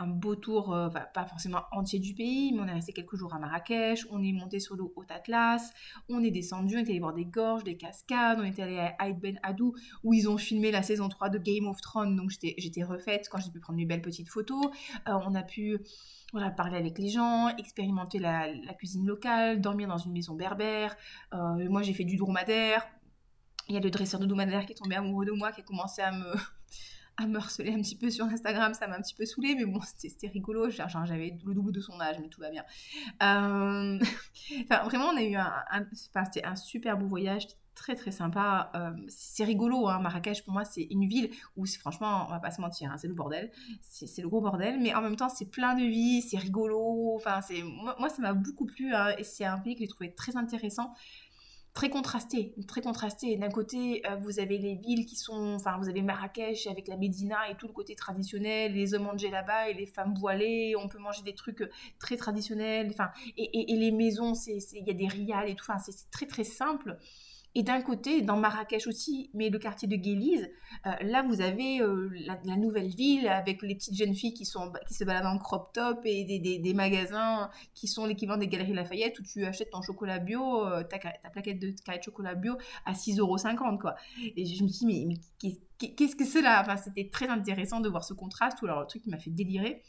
beau 0.07 0.37
tour, 0.37 0.73
euh, 0.75 0.89
pas 0.89 1.25
forcément 1.27 1.63
entier 1.73 1.99
du 1.99 2.15
pays, 2.15 2.53
mais 2.53 2.61
on 2.61 2.67
est 2.67 2.73
resté 2.73 2.93
quelques 2.93 3.17
jours 3.17 3.35
à 3.35 3.39
Marrakech, 3.39 4.07
on 4.11 4.23
est 4.23 4.33
monté 4.33 4.61
sur 4.61 4.77
le 4.77 4.85
Haut 4.85 5.05
Atlas, 5.09 5.73
on 6.09 6.23
est 6.23 6.31
descendu, 6.31 6.77
on 6.77 6.79
est 6.79 6.89
allé 6.89 6.99
voir 6.99 7.15
des 7.15 7.25
gorges, 7.25 7.65
des 7.65 7.77
cascades, 7.77 8.39
on 8.41 8.45
est 8.45 8.59
allé 8.59 8.79
à 8.79 8.95
Aïd 8.99 9.19
Ben 9.19 9.39
Hadou, 9.43 9.75
où 10.03 10.15
ils 10.15 10.29
ont 10.29 10.39
filmé 10.39 10.71
la 10.71 10.83
saison 10.83 11.09
3 11.09 11.29
de 11.29 11.39
Game 11.39 11.67
of 11.67 11.81
Thrones, 11.81 12.17
donc 12.17 12.31
j'étais 12.31 12.85
refaite 12.85 13.29
quand 13.31 13.39
j'ai 13.39 13.51
pu 13.51 13.61
prendre 13.61 13.79
mes 13.79 13.87
belles 13.87 14.03
petites 14.03 14.29
photos. 14.29 14.65
Euh, 15.09 15.19
on 15.27 15.35
a 15.35 15.43
pu 15.43 15.79
parler 16.57 16.77
avec 16.77 16.99
les 16.99 17.09
gens, 17.09 17.49
expérimenter 17.57 18.19
la, 18.19 18.49
cuisine 18.79 19.07
locale, 19.07 19.61
dormir 19.61 19.89
dans 19.89 19.99
une 19.99 20.13
maison 20.13 20.35
berbère. 20.35 20.97
Euh, 21.33 21.69
moi, 21.69 21.83
j'ai 21.83 21.95
fait 21.95 22.05
du 22.05 22.17
dromadaire. 22.17 22.87
Il 23.69 23.75
y 23.75 23.79
a 23.79 23.81
le 23.81 23.91
dresseur 23.91 24.21
de 24.21 24.27
dromadaire 24.27 24.65
qui 24.65 24.73
est 24.73 24.77
tombé 24.77 24.97
amoureux 24.97 25.25
de 25.25 25.33
moi, 25.33 25.51
qui 25.51 25.61
a 25.61 25.65
commencé 25.65 26.03
à 26.03 26.13
me, 26.13 26.35
à 27.17 27.27
me 27.27 27.37
harceler 27.37 27.73
un 27.73 27.81
petit 27.81 27.97
peu 27.97 28.11
sur 28.11 28.27
Instagram, 28.27 28.75
ça 28.75 28.87
m'a 28.87 28.97
un 28.97 29.03
petit 29.03 29.15
peu 29.15 29.25
saoulé, 29.25 29.55
mais 29.55 29.65
bon, 29.65 29.81
c'était 29.97 30.29
rigolo. 30.29 30.69
J'avais 30.71 31.37
le 31.45 31.55
double 31.55 31.73
de 31.73 31.81
son 31.81 32.01
âge, 32.01 32.17
mais 32.21 32.29
tout 32.29 32.41
va 32.41 32.51
bien. 32.51 32.65
Euh, 33.23 33.99
enfin, 34.63 34.85
vraiment, 34.85 35.07
on 35.07 35.17
a 35.17 35.23
eu 35.23 35.35
un, 35.35 35.53
un 35.71 36.57
super 36.57 36.99
beau 36.99 37.07
voyage, 37.07 37.47
très 37.77 37.95
très 37.95 38.11
sympa. 38.11 38.73
Euh, 38.75 38.91
c'est 39.07 39.45
rigolo, 39.45 39.87
hein. 39.87 40.01
Marrakech 40.01 40.43
pour 40.43 40.53
moi 40.53 40.65
c'est 40.65 40.83
une 40.91 41.07
ville 41.07 41.31
où 41.57 41.65
franchement 41.67 42.25
on 42.27 42.31
va 42.31 42.41
pas 42.41 42.51
se 42.51 42.61
mentir, 42.61 42.91
hein, 42.91 42.97
c'est 42.99 43.07
le 43.07 43.15
bordel, 43.15 43.53
c'est 43.83 44.23
le 44.23 44.29
gros 44.29 44.41
bordel, 44.41 44.81
mais 44.81 44.95
en 44.95 45.03
même 45.03 45.15
temps 45.15 45.29
c'est 45.29 45.45
plein 45.45 45.75
de 45.75 45.85
vie, 45.85 46.23
c'est 46.23 46.39
rigolo. 46.39 47.15
Enfin 47.15 47.41
c'est 47.43 47.63
moi, 47.63 48.09
ça 48.09 48.23
m'a 48.23 48.33
beaucoup 48.33 48.67
plu 48.67 48.93
hein, 48.93 49.15
et 49.19 49.25
c'est 49.25 49.45
un 49.45 49.59
pays 49.59 49.75
que 49.75 49.81
j'ai 49.81 49.89
trouvé 49.89 50.13
très 50.13 50.37
intéressant 50.37 50.93
très 51.77 51.91
contrasté, 51.91 52.55
très 52.67 52.81
contrasté. 52.81 53.37
D'un 53.37 53.51
côté, 53.51 54.03
euh, 54.07 54.17
vous 54.17 54.41
avez 54.41 54.57
les 54.57 54.77
villes 54.77 55.05
qui 55.05 55.15
sont, 55.15 55.55
enfin, 55.57 55.77
vous 55.79 55.91
avez 55.91 56.01
Marrakech 56.01 56.67
avec 56.69 56.89
la 56.89 56.97
Médina 56.97 57.51
et 57.51 57.55
tout 57.55 57.67
le 57.67 57.75
côté 57.75 57.95
traditionnel, 57.95 58.73
les 58.73 58.95
hommes 58.95 59.03
mangés 59.03 59.31
là-bas 59.31 59.69
et 59.69 59.75
les 59.75 59.85
femmes 59.85 60.15
voilées, 60.19 60.75
on 60.83 60.89
peut 60.89 60.99
manger 60.99 61.23
des 61.23 61.35
trucs 61.35 61.61
euh, 61.61 61.71
très 61.99 62.17
traditionnels, 62.17 62.89
enfin, 62.91 63.11
et, 63.37 63.73
et, 63.73 63.77
les 63.77 63.93
maisons, 63.93 64.33
il 64.47 64.87
y 64.87 64.91
a 64.91 64.95
des 64.95 65.07
rials 65.07 65.51
et 65.51 65.55
tout, 65.55 65.67
enfin, 65.69 65.79
c'est 65.79 66.11
très 66.11 66.27
très 66.27 66.45
simple. 66.45 66.97
Et 67.59 67.63
d'un 67.63 67.81
côté, 67.81 68.21
dans 68.21 68.37
Marrakech 68.37 68.87
aussi, 68.87 69.31
mais 69.33 69.49
le 69.49 69.59
quartier 69.59 69.89
de 69.89 69.97
Guélise, 69.97 70.47
euh, 70.85 70.91
là 71.01 71.23
vous 71.23 71.41
avez 71.41 71.81
euh, 71.81 72.11
la, 72.45 72.57
nouvelle 72.57 72.89
ville 72.89 73.27
avec 73.29 73.63
les 73.63 73.75
petites 73.75 73.97
jeunes 73.97 74.15
filles 74.15 74.35
qui, 74.35 74.45
sont, 74.45 74.71
qui 74.87 74.93
se 74.93 75.05
baladent 75.05 75.25
en 75.35 75.39
crop 75.39 75.73
top 75.73 76.01
et 76.05 76.25
des, 76.25 76.59
des, 76.59 76.75
magasins 76.75 77.51
qui 77.73 77.89
sont 77.89 78.05
l'équivalent 78.05 78.39
des 78.39 78.47
galeries 78.47 78.75
Lafayette 78.75 79.19
où 79.21 79.23
tu 79.23 79.47
achètes 79.47 79.71
ton 79.71 79.81
chocolat 79.81 80.19
bio, 80.19 80.67
euh, 80.67 80.83
ta, 80.83 80.99
ta, 80.99 81.31
plaquette 81.31 81.59
de 81.59 81.75
carré 81.83 81.97
de 81.97 82.03
chocolat 82.03 82.35
bio 82.35 82.59
à 82.85 82.93
6,50€ 82.93 83.79
quoi. 83.79 83.95
Et 84.37 84.45
je 84.45 84.63
me 84.63 84.69
dis, 84.69 84.85
mais, 84.85 85.07
mais 85.07 85.57
qu'est-ce 85.79 86.15
que 86.15 86.27
c'est 86.27 86.43
là? 86.43 86.61
Enfin, 86.61 86.77
c'était 86.77 87.09
très 87.11 87.29
intéressant 87.29 87.81
de 87.81 87.89
voir 87.89 88.05
ce 88.05 88.13
contraste, 88.13 88.61
ou 88.61 88.67
alors 88.67 88.81
le 88.81 88.87
truc 88.87 89.07
m'a 89.07 89.17
fait 89.17 89.31
délirer 89.31 89.83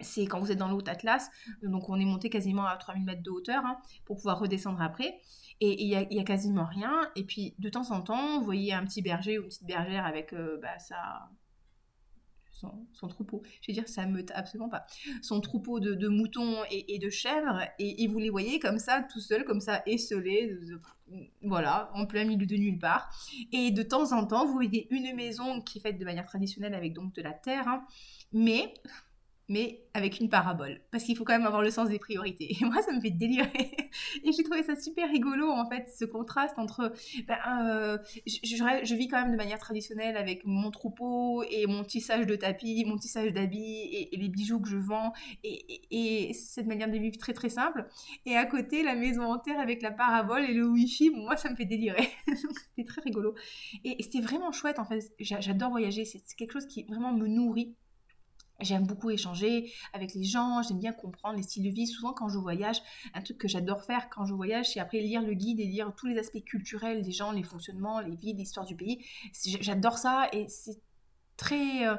c'est 0.00 0.26
quand 0.26 0.40
vous 0.40 0.50
êtes 0.50 0.58
dans 0.58 0.68
le 0.68 0.74
haut 0.74 0.88
Atlas, 0.88 1.30
donc 1.62 1.88
on 1.88 1.98
est 1.98 2.04
monté 2.04 2.30
quasiment 2.30 2.66
à 2.66 2.76
3000 2.76 3.04
mètres 3.04 3.22
de 3.22 3.30
hauteur 3.30 3.64
hein, 3.64 3.78
pour 4.04 4.16
pouvoir 4.16 4.38
redescendre 4.38 4.80
après 4.80 5.20
et 5.60 5.82
il 5.82 5.88
y, 5.88 6.18
a, 6.18 6.24
quasiment 6.24 6.64
rien. 6.64 7.10
Et 7.16 7.24
puis 7.24 7.54
de 7.58 7.68
temps 7.68 7.90
en 7.90 8.00
temps, 8.00 8.38
vous 8.38 8.44
voyez 8.44 8.72
un 8.72 8.84
petit 8.84 9.02
berger 9.02 9.38
ou 9.38 9.42
une 9.42 9.48
petite 9.48 9.66
bergère 9.66 10.06
avec 10.06 10.32
euh, 10.32 10.58
bah, 10.60 10.76
son, 12.92 13.08
troupeau. 13.08 13.42
Je 13.60 13.70
veux 13.70 13.74
dire, 13.74 13.86
ça 13.86 14.06
meute 14.06 14.30
absolument 14.34 14.70
pas. 14.70 14.86
Son 15.22 15.40
troupeau 15.40 15.78
de, 15.78 16.08
moutons 16.08 16.62
et, 16.70 16.98
de 16.98 17.10
chèvres, 17.10 17.60
et, 17.78 18.06
vous 18.06 18.18
les 18.18 18.30
voyez 18.30 18.58
comme 18.58 18.78
ça, 18.78 19.02
tout 19.02 19.20
seuls, 19.20 19.44
comme 19.44 19.60
ça, 19.60 19.82
esselés, 19.86 20.58
voilà, 21.42 21.90
en 21.94 22.06
plein 22.06 22.24
milieu 22.24 22.46
de 22.46 22.56
nulle 22.56 22.78
part. 22.78 23.10
Et 23.52 23.70
de 23.70 23.82
temps 23.82 24.12
en 24.12 24.26
temps, 24.26 24.46
vous 24.46 24.54
voyez 24.54 24.88
une 24.90 25.14
maison 25.14 25.60
qui 25.60 25.78
est 25.78 25.82
faite 25.82 25.98
de 25.98 26.04
manière 26.04 26.26
traditionnelle 26.26 26.74
avec 26.74 26.94
donc 26.94 27.14
de 27.14 27.22
la 27.22 27.32
terre, 27.32 27.68
hein. 27.68 27.86
mais 28.32 28.72
mais 29.50 29.82
avec 29.94 30.20
une 30.20 30.28
parabole. 30.28 30.80
Parce 30.92 31.02
qu'il 31.02 31.16
faut 31.16 31.24
quand 31.24 31.32
même 31.32 31.44
avoir 31.44 31.60
le 31.60 31.70
sens 31.70 31.88
des 31.88 31.98
priorités. 31.98 32.56
Et 32.60 32.64
moi, 32.64 32.80
ça 32.82 32.92
me 32.92 33.00
fait 33.00 33.10
délirer. 33.10 33.76
Et 34.24 34.30
j'ai 34.30 34.44
trouvé 34.44 34.62
ça 34.62 34.76
super 34.76 35.10
rigolo, 35.10 35.50
en 35.50 35.68
fait, 35.68 35.88
ce 35.98 36.04
contraste 36.04 36.56
entre... 36.56 36.92
Ben, 37.26 37.36
euh, 37.66 37.98
je, 38.26 38.94
vis 38.94 39.08
quand 39.08 39.20
même 39.20 39.32
de 39.32 39.36
manière 39.36 39.58
traditionnelle 39.58 40.16
avec 40.16 40.44
mon 40.44 40.70
troupeau 40.70 41.42
et 41.42 41.66
mon 41.66 41.82
tissage 41.82 42.26
de 42.26 42.36
tapis, 42.36 42.84
mon 42.86 42.96
tissage 42.96 43.32
d'habits 43.32 44.08
et, 44.12 44.16
les 44.16 44.28
bijoux 44.28 44.60
que 44.60 44.68
je 44.68 44.76
vends. 44.76 45.12
Et, 45.42 46.32
cette 46.32 46.68
manière 46.68 46.88
de 46.88 46.96
vivre 46.96 47.18
très 47.18 47.32
très 47.32 47.48
simple. 47.48 47.88
Et 48.26 48.36
à 48.36 48.46
côté, 48.46 48.84
la 48.84 48.94
maison 48.94 49.24
en 49.24 49.38
terre 49.38 49.58
avec 49.58 49.82
la 49.82 49.90
parabole 49.90 50.44
et 50.44 50.54
le 50.54 50.64
wifi, 50.64 51.10
moi, 51.10 51.36
ça 51.36 51.50
me 51.50 51.56
fait 51.56 51.64
délirer. 51.64 52.08
C'était 52.28 52.86
très 52.86 53.02
rigolo. 53.02 53.34
Et 53.82 54.00
c'était 54.00 54.20
vraiment 54.20 54.52
chouette, 54.52 54.78
en 54.78 54.84
fait. 54.84 55.12
J'adore 55.18 55.70
voyager. 55.70 56.04
C'est 56.04 56.22
quelque 56.36 56.52
chose 56.52 56.66
qui 56.66 56.84
vraiment 56.84 57.12
me 57.12 57.26
nourrit 57.26 57.74
J'aime 58.60 58.86
beaucoup 58.86 59.10
échanger 59.10 59.72
avec 59.92 60.14
les 60.14 60.24
gens, 60.24 60.62
j'aime 60.62 60.78
bien 60.78 60.92
comprendre 60.92 61.36
les 61.36 61.42
styles 61.42 61.64
de 61.64 61.70
vie. 61.70 61.86
Souvent, 61.86 62.12
quand 62.12 62.28
je 62.28 62.38
voyage, 62.38 62.82
un 63.14 63.22
truc 63.22 63.38
que 63.38 63.48
j'adore 63.48 63.84
faire 63.84 64.08
quand 64.10 64.24
je 64.26 64.34
voyage, 64.34 64.70
c'est 64.72 64.80
après 64.80 65.00
lire 65.00 65.22
le 65.22 65.34
guide 65.34 65.60
et 65.60 65.66
lire 65.66 65.92
tous 65.96 66.06
les 66.06 66.18
aspects 66.18 66.44
culturels 66.44 67.02
des 67.02 67.12
gens, 67.12 67.32
les 67.32 67.42
fonctionnements, 67.42 68.00
les 68.00 68.16
vies, 68.16 68.34
l'histoire 68.34 68.66
du 68.66 68.76
pays. 68.76 69.04
J'adore 69.60 69.98
ça 69.98 70.28
et 70.32 70.48
c'est 70.48 70.80
très. 71.36 71.86
Euh, 71.86 71.96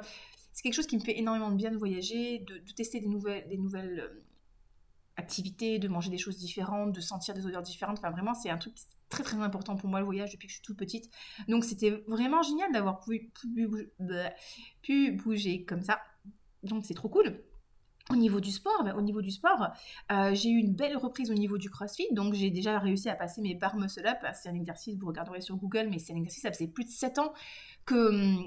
c'est 0.53 0.63
quelque 0.63 0.73
chose 0.73 0.87
qui 0.87 0.97
me 0.97 1.01
fait 1.01 1.17
énormément 1.17 1.49
de 1.49 1.55
bien 1.55 1.71
de 1.71 1.77
voyager, 1.77 2.39
de, 2.39 2.59
tester 2.75 2.99
des 2.99 3.07
nouvelles, 3.07 3.47
des 3.47 3.57
nouvelles 3.57 3.99
euh, 4.01 4.23
activités, 5.15 5.79
de 5.79 5.87
manger 5.87 6.09
des 6.09 6.17
choses 6.17 6.37
différentes, 6.37 6.91
de 6.91 7.01
sentir 7.01 7.33
des 7.33 7.45
odeurs 7.45 7.61
différentes. 7.61 7.99
Enfin, 7.99 8.11
vraiment, 8.11 8.33
c'est 8.33 8.49
un 8.49 8.57
truc 8.57 8.75
très 9.09 9.23
très 9.23 9.37
important 9.37 9.75
pour 9.75 9.89
moi 9.89 9.99
le 9.99 10.05
voyage 10.05 10.31
depuis 10.31 10.47
que 10.47 10.51
je 10.51 10.57
suis 10.57 10.65
toute 10.65 10.77
petite. 10.77 11.09
Donc, 11.47 11.63
c'était 11.63 12.03
vraiment 12.07 12.41
génial 12.43 12.71
d'avoir 12.71 12.99
pu, 12.99 13.31
pu 14.81 15.11
bouger 15.11 15.63
comme 15.63 15.81
ça 15.81 15.99
donc 16.63 16.85
c'est 16.85 16.93
trop 16.93 17.09
cool. 17.09 17.43
Au 18.09 18.15
niveau 18.15 18.39
du 18.39 18.51
sport, 18.51 18.83
ben, 18.83 18.95
au 18.95 19.01
niveau 19.01 19.21
du 19.21 19.31
sport, 19.31 19.69
euh, 20.11 20.33
j'ai 20.33 20.49
eu 20.49 20.57
une 20.57 20.73
belle 20.73 20.97
reprise 20.97 21.31
au 21.31 21.35
niveau 21.35 21.57
du 21.57 21.69
CrossFit, 21.69 22.07
donc 22.11 22.33
j'ai 22.33 22.49
déjà 22.49 22.77
réussi 22.79 23.09
à 23.09 23.15
passer 23.15 23.41
mes 23.41 23.55
barres 23.55 23.77
muscle 23.77 24.05
up. 24.05 24.17
C'est 24.33 24.49
un 24.49 24.55
exercice, 24.55 24.97
vous 24.97 25.07
regarderez 25.07 25.39
sur 25.41 25.55
Google, 25.55 25.87
mais 25.89 25.99
c'est 25.99 26.13
un 26.13 26.17
exercice, 26.17 26.41
ça 26.41 26.51
faisait 26.51 26.67
plus 26.67 26.83
de 26.83 26.89
7 26.89 27.19
ans 27.19 27.33
que, 27.85 28.37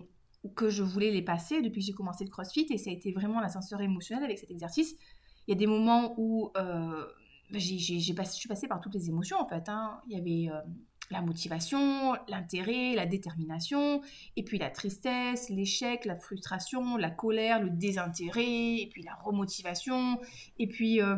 que 0.57 0.69
je 0.69 0.83
voulais 0.83 1.11
les 1.11 1.23
passer 1.23 1.63
depuis 1.63 1.81
que 1.81 1.87
j'ai 1.87 1.93
commencé 1.93 2.25
le 2.25 2.31
CrossFit, 2.31 2.67
et 2.69 2.79
ça 2.79 2.91
a 2.91 2.93
été 2.93 3.13
vraiment 3.13 3.41
l'ascenseur 3.41 3.81
émotionnel 3.81 4.25
avec 4.25 4.39
cet 4.39 4.51
exercice. 4.51 4.97
Il 5.47 5.53
y 5.53 5.55
a 5.55 5.59
des 5.59 5.67
moments 5.67 6.15
où 6.19 6.51
euh, 6.57 7.07
ben, 7.51 7.61
j'ai, 7.61 7.79
je 7.79 8.25
suis 8.25 8.49
passée 8.49 8.69
par 8.69 8.81
toutes 8.81 8.95
les 8.95 9.09
émotions 9.09 9.39
en 9.39 9.47
fait. 9.47 9.69
Hein. 9.69 10.01
Il 10.09 10.17
y 10.17 10.21
avait 10.21 10.55
euh, 10.55 10.61
la 11.11 11.21
motivation, 11.21 12.15
l'intérêt, 12.29 12.95
la 12.95 13.07
détermination, 13.07 14.01
et 14.37 14.43
puis 14.43 14.59
la 14.59 14.71
tristesse, 14.71 15.49
l'échec, 15.51 16.05
la 16.05 16.17
frustration, 16.17 16.97
la 16.97 17.11
colère, 17.11 17.63
le 17.63 17.71
désintérêt, 17.71 18.77
et 18.77 18.89
puis 18.91 19.03
la 19.03 19.15
remotivation, 19.15 20.19
et 20.59 20.67
puis 20.67 21.01
euh, 21.03 21.17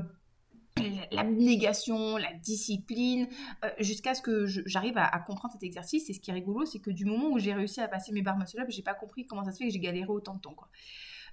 l'abnégation, 1.11 2.16
la 2.16 2.33
discipline, 2.33 3.28
euh, 3.64 3.71
jusqu'à 3.81 4.14
ce 4.14 4.23
que 4.23 4.47
j'arrive 4.47 4.97
à, 4.97 5.19
comprendre 5.21 5.52
cet 5.52 5.62
exercice. 5.62 6.11
Et 6.11 6.12
ce 6.12 6.21
qui 6.21 6.31
est 6.31 6.35
rigolo, 6.35 6.64
c'est 6.64 6.81
que 6.81 6.90
du 6.90 7.05
moment 7.05 7.28
où 7.28 7.38
j'ai 7.38 7.55
réussi 7.55 7.81
à 7.81 7.88
passer 7.88 8.12
mes 8.12 8.23
barres 8.23 8.38
muscle 8.38 8.61
up, 8.61 8.66
j'ai 8.69 8.83
pas 8.83 8.95
compris 8.95 9.26
comment 9.26 9.45
ça 9.45 9.52
se 9.52 9.59
fait 9.59 9.66
que 9.66 9.73
j'ai 9.73 9.81
galéré 9.81 10.09
autant 10.09 10.35
de 10.35 10.40
temps. 10.40 10.57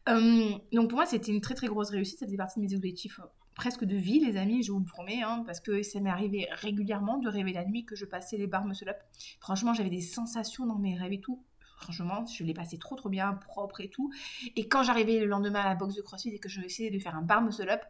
Euh, 0.10 0.52
donc 0.72 0.90
pour 0.90 0.98
moi, 0.98 1.06
c'était 1.06 1.32
une 1.32 1.42
très 1.42 1.56
très 1.56 1.68
grosse 1.68 1.90
réussite. 1.90 2.20
Ça 2.20 2.26
faisait 2.26 2.38
partie 2.38 2.60
de 2.60 2.66
mes 2.66 2.76
objectifs 2.76 3.20
presque 3.56 3.86
de 3.86 3.96
vie, 3.96 4.20
les 4.20 4.38
amis, 4.38 4.64
je 4.64 4.72
vous 4.72 4.82
promets, 4.82 5.22
hein, 5.22 5.44
parce 5.46 5.60
que 5.60 5.84
ça 5.84 6.00
m'est 6.00 6.10
arrivé 6.10 6.48
régulièrement 6.52 7.18
de 7.18 7.30
rêver 7.30 7.54
la 7.54 7.66
nuit 7.66 7.86
que 7.86 7.96
je 7.96 8.06
passais 8.06 8.38
les 8.38 8.48
barres 8.48 8.66
muscle 8.66 8.90
up. 8.90 8.98
Franchement, 9.40 9.74
j'avais 9.74 9.90
des 9.90 10.02
sensations 10.02 10.66
dans 10.66 10.80
mes 10.80 10.98
rêves 10.98 11.14
et 11.14 11.22
tout. 11.22 11.44
Franchement, 11.78 12.26
je 12.26 12.44
les 12.44 12.54
passais 12.54 12.78
trop 12.78 12.96
trop 12.96 13.10
bien, 13.10 13.34
propre 13.34 13.82
et 13.82 13.90
tout. 13.90 14.12
Et 14.56 14.68
quand 14.68 14.84
j'arrivais 14.84 15.20
le 15.20 15.26
lendemain 15.26 15.62
à 15.62 15.70
la 15.70 15.76
boxe 15.76 15.96
de 15.96 16.02
CrossFit 16.02 16.30
et 16.30 16.40
que 16.40 16.50
je 16.50 16.62
essayais 16.62 16.92
de 16.92 17.00
faire 17.00 17.16
un 17.16 17.22
bar 17.22 17.42
muscle 17.42 17.70
up, 17.70 17.82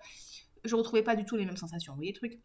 je 0.63 0.75
retrouvais 0.75 1.03
pas 1.03 1.15
du 1.15 1.25
tout 1.25 1.35
les 1.35 1.45
mêmes 1.45 1.57
sensations. 1.57 1.93
Vous 1.93 1.97
voyez 1.97 2.11
le 2.11 2.17
truc? 2.17 2.39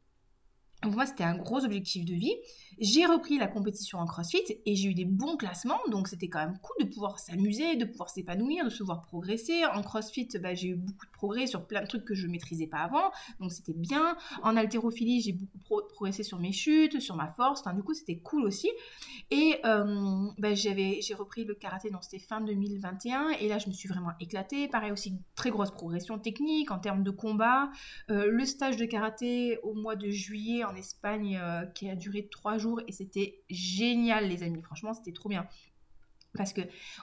Donc 0.82 0.94
moi, 0.94 1.06
c'était 1.06 1.24
un 1.24 1.36
gros 1.36 1.64
objectif 1.64 2.04
de 2.04 2.14
vie. 2.14 2.34
J'ai 2.80 3.04
repris 3.04 3.36
la 3.38 3.48
compétition 3.48 3.98
en 3.98 4.06
CrossFit 4.06 4.60
et 4.64 4.76
j'ai 4.76 4.90
eu 4.90 4.94
des 4.94 5.04
bons 5.04 5.36
classements, 5.36 5.80
donc 5.90 6.06
c'était 6.06 6.28
quand 6.28 6.38
même 6.38 6.56
cool 6.62 6.86
de 6.86 6.92
pouvoir 6.92 7.18
s'amuser, 7.18 7.74
de 7.74 7.84
pouvoir 7.84 8.08
s'épanouir, 8.08 8.64
de 8.64 8.70
se 8.70 8.84
voir 8.84 9.02
progresser. 9.02 9.64
En 9.74 9.82
CrossFit, 9.82 10.28
bah, 10.40 10.54
j'ai 10.54 10.68
eu 10.68 10.76
beaucoup 10.76 11.06
de 11.06 11.10
progrès 11.10 11.48
sur 11.48 11.66
plein 11.66 11.82
de 11.82 11.88
trucs 11.88 12.04
que 12.04 12.14
je 12.14 12.28
ne 12.28 12.32
maîtrisais 12.32 12.68
pas 12.68 12.78
avant, 12.78 13.10
donc 13.40 13.50
c'était 13.50 13.74
bien. 13.74 14.16
En 14.44 14.56
haltérophilie, 14.56 15.20
j'ai 15.20 15.32
beaucoup 15.32 15.82
progressé 15.88 16.22
sur 16.22 16.38
mes 16.38 16.52
chutes, 16.52 17.00
sur 17.00 17.16
ma 17.16 17.28
force, 17.28 17.60
enfin 17.60 17.74
du 17.74 17.82
coup 17.82 17.94
c'était 17.94 18.18
cool 18.18 18.44
aussi. 18.44 18.70
Et 19.32 19.56
euh, 19.64 20.28
bah, 20.38 20.54
j'ai 20.54 21.14
repris 21.14 21.44
le 21.44 21.54
karaté, 21.56 21.90
donc 21.90 22.04
c'était 22.04 22.20
fin 22.20 22.40
2021, 22.40 23.30
et 23.40 23.48
là 23.48 23.58
je 23.58 23.66
me 23.66 23.72
suis 23.72 23.88
vraiment 23.88 24.12
éclatée. 24.20 24.68
Pareil 24.68 24.92
aussi, 24.92 25.18
très 25.34 25.50
grosse 25.50 25.72
progression 25.72 26.20
technique 26.20 26.70
en 26.70 26.78
termes 26.78 27.02
de 27.02 27.10
combat. 27.10 27.70
Euh, 28.10 28.30
le 28.30 28.44
stage 28.44 28.76
de 28.76 28.84
karaté 28.84 29.58
au 29.64 29.74
mois 29.74 29.96
de 29.96 30.08
juillet 30.10 30.62
en 30.68 30.76
Espagne 30.76 31.40
qui 31.74 31.88
a 31.88 31.96
duré 31.96 32.28
trois 32.28 32.58
jours 32.58 32.80
et 32.86 32.92
c'était 32.92 33.42
génial 33.50 34.28
les 34.28 34.42
amis. 34.42 34.62
Franchement, 34.62 34.94
c'était 34.94 35.12
trop 35.12 35.28
bien 35.28 35.46
parce 36.34 36.52
que 36.52 36.60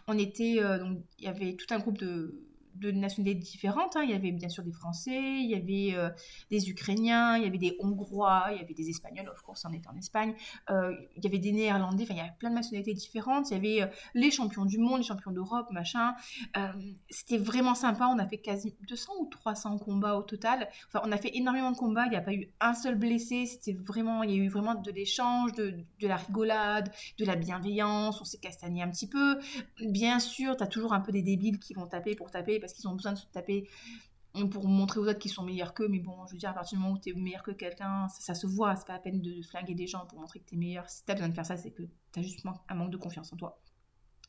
on 0.07 0.17
était 0.17 0.61
donc 0.79 0.99
il 1.19 1.25
y 1.25 1.27
avait 1.27 1.55
tout 1.55 1.73
un 1.73 1.79
groupe 1.79 1.97
de 1.97 2.39
de 2.75 2.91
nationalités 2.91 3.39
différentes. 3.39 3.95
Hein. 3.95 4.03
Il 4.03 4.11
y 4.11 4.13
avait 4.13 4.31
bien 4.31 4.49
sûr 4.49 4.63
des 4.63 4.71
Français, 4.71 5.11
il 5.15 5.49
y 5.49 5.55
avait 5.55 5.97
euh, 5.97 6.09
des 6.51 6.69
Ukrainiens, 6.69 7.37
il 7.37 7.43
y 7.43 7.47
avait 7.47 7.57
des 7.57 7.75
Hongrois, 7.79 8.47
il 8.51 8.57
y 8.57 8.61
avait 8.61 8.73
des 8.73 8.89
Espagnols, 8.89 9.29
of 9.29 9.41
course, 9.41 9.65
on 9.67 9.73
était 9.73 9.87
en 9.87 9.95
Espagne. 9.95 10.33
Euh, 10.69 10.93
il 11.15 11.23
y 11.23 11.27
avait 11.27 11.39
des 11.39 11.51
Néerlandais, 11.51 12.03
enfin, 12.03 12.13
il 12.13 12.17
y 12.17 12.21
avait 12.21 12.35
plein 12.37 12.49
de 12.49 12.55
nationalités 12.55 12.93
différentes. 12.93 13.49
Il 13.49 13.53
y 13.53 13.57
avait 13.57 13.81
euh, 13.83 13.95
les 14.13 14.31
champions 14.31 14.65
du 14.65 14.77
monde, 14.77 14.99
les 14.99 15.03
champions 15.03 15.31
d'Europe, 15.31 15.67
machin. 15.71 16.15
C'était 17.09 17.37
vraiment 17.37 17.75
sympa. 17.75 18.07
On 18.07 18.19
a 18.19 18.27
fait 18.27 18.37
quasi 18.37 18.75
200 18.87 19.13
ou 19.21 19.25
300 19.27 19.77
combats 19.77 20.15
au 20.15 20.23
total. 20.23 20.67
Enfin, 20.87 21.01
on 21.05 21.11
a 21.11 21.17
fait 21.17 21.35
énormément 21.35 21.71
de 21.71 21.77
combats. 21.77 22.05
Il 22.05 22.11
n'y 22.11 22.15
a 22.15 22.21
pas 22.21 22.33
eu 22.33 22.51
un 22.59 22.73
seul 22.73 22.95
blessé. 22.95 23.45
C'était 23.45 23.73
vraiment, 23.73 24.23
il 24.23 24.31
y 24.31 24.33
a 24.33 24.37
eu 24.37 24.49
vraiment 24.49 24.75
de 24.75 24.91
l'échange, 24.91 25.53
de, 25.53 25.73
de, 25.99 26.07
la 26.07 26.17
rigolade, 26.17 26.91
de 27.17 27.25
la 27.25 27.35
bienveillance. 27.35 28.21
On 28.21 28.25
s'est 28.25 28.37
castagné 28.37 28.83
un 28.83 28.89
petit 28.89 29.07
peu. 29.07 29.39
Bien 29.79 30.19
sûr, 30.19 30.57
tu 30.57 30.63
as 30.63 30.67
toujours 30.67 30.93
un 30.93 30.99
peu 30.99 31.11
des 31.11 31.21
débiles 31.21 31.59
qui 31.59 31.73
vont 31.73 31.87
taper 31.87 32.15
pour 32.15 32.31
taper 32.31 32.59
parce 32.65 32.73
qu'ils 32.73 32.87
ont 32.87 32.95
besoin 32.95 33.13
de 33.13 33.17
se 33.17 33.25
taper 33.27 33.67
pour 34.51 34.67
montrer 34.67 34.99
aux 34.99 35.07
autres 35.07 35.19
qu'ils 35.19 35.31
sont 35.31 35.43
meilleurs 35.43 35.73
qu'eux. 35.73 35.87
Mais 35.87 35.99
bon, 35.99 36.25
je 36.27 36.33
veux 36.33 36.37
dire, 36.37 36.49
à 36.49 36.53
partir 36.53 36.77
du 36.77 36.83
moment 36.83 36.95
où 36.95 36.99
tu 36.99 37.09
es 37.09 37.13
meilleur 37.13 37.43
que 37.43 37.51
quelqu'un, 37.51 38.07
ça, 38.09 38.35
se 38.35 38.47
voit. 38.47 38.75
C'est 38.75 38.85
pas 38.85 38.93
la 38.93 38.99
peine 38.99 39.21
de 39.21 39.41
flinguer 39.41 39.75
des 39.75 39.87
gens 39.87 40.05
pour 40.05 40.19
montrer 40.19 40.39
que 40.39 40.45
tu 40.45 40.55
es 40.55 40.57
meilleur. 40.57 40.89
Si 40.89 41.05
tu 41.05 41.11
as 41.11 41.15
besoin 41.15 41.29
de 41.29 41.33
faire 41.33 41.45
ça, 41.45 41.57
c'est 41.57 41.71
que 41.71 41.83
tu 42.11 42.19
as 42.19 42.21
juste 42.21 42.45
un 42.67 42.75
manque 42.75 42.91
de 42.91 42.97
confiance 42.97 43.31
en 43.31 43.37
toi. 43.37 43.61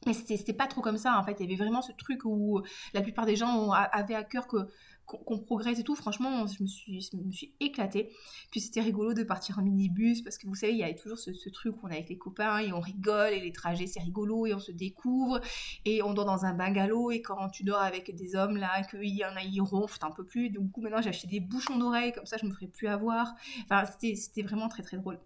Mais 0.05 0.12
c'était 0.12 0.52
pas 0.52 0.66
trop 0.66 0.83
comme 0.83 0.99
ça, 0.99 1.19
en 1.19 1.25
fait. 1.25 1.37
Il 1.40 1.50
y 1.50 1.55
avait 1.55 1.62
vraiment 1.62 1.83
ce 1.83 1.93
truc 1.93 2.25
où 2.25 2.61
la 2.93 3.00
plupart 3.00 3.26
des 3.26 3.37
gens 3.37 3.71
avaient 3.73 4.14
à 4.14 4.25
cœur 4.25 4.47
que 4.47 4.69
qu'on 5.06 5.38
progresse 5.38 5.78
et 5.78 5.84
tout. 5.84 5.94
Franchement, 5.94 6.46
je 6.46 6.62
me 6.62 6.68
suis, 6.68 7.00
je 7.00 7.46
éclatée. 7.60 8.12
Puis 8.50 8.60
c'était 8.60 8.80
rigolo 8.80 9.14
de 9.14 9.22
partir 9.22 9.58
en 9.58 9.62
minibus 9.62 10.22
parce 10.22 10.36
que 10.36 10.46
vous 10.46 10.54
savez, 10.54 10.72
il 10.72 10.78
y 10.78 10.82
avait 10.82 10.96
toujours 10.96 11.18
ce, 11.18 11.30
truc 11.50 11.76
où 11.76 11.86
on 11.86 11.88
est 11.88 11.94
avec 11.94 12.08
les 12.08 12.18
copains 12.18 12.58
et 12.58 12.72
on 12.72 12.80
rigole 12.80 13.32
et 13.32 13.40
les 13.40 13.52
trajets 13.52 13.86
c'est 13.86 14.00
rigolo 14.00 14.46
et 14.46 14.54
on 14.54 14.58
se 14.58 14.72
découvre 14.72 15.40
et 15.84 16.02
on 16.02 16.12
dort 16.12 16.25
dans 16.25 16.44
un 16.44 16.54
bungalow 16.54 17.10
et 17.10 17.22
quand 17.22 17.48
tu 17.50 17.62
dors 17.62 17.80
avec 17.80 18.14
des 18.14 18.34
hommes 18.34 18.56
là, 18.56 18.82
qu'il 18.82 19.04
y 19.04 19.25
en 19.25 19.36
a, 19.36 19.42
ils 19.42 19.60
ronflent 19.60 20.04
un 20.04 20.10
peu 20.10 20.25
plus. 20.25 20.50
Du 20.50 20.58
coup, 20.70 20.80
maintenant 20.80 21.00
j'ai 21.00 21.10
acheté 21.10 21.28
des 21.28 21.40
bouchons 21.40 21.78
d'oreilles 21.78 22.12
comme 22.12 22.26
ça 22.26 22.36
je 22.36 22.46
me 22.46 22.52
ferai 22.52 22.66
plus 22.66 22.88
avoir. 22.88 23.34
Enfin, 23.64 23.84
c'était 24.00 24.42
vraiment 24.42 24.68
très 24.68 24.82
très 24.82 24.96
drôle. 24.96 25.18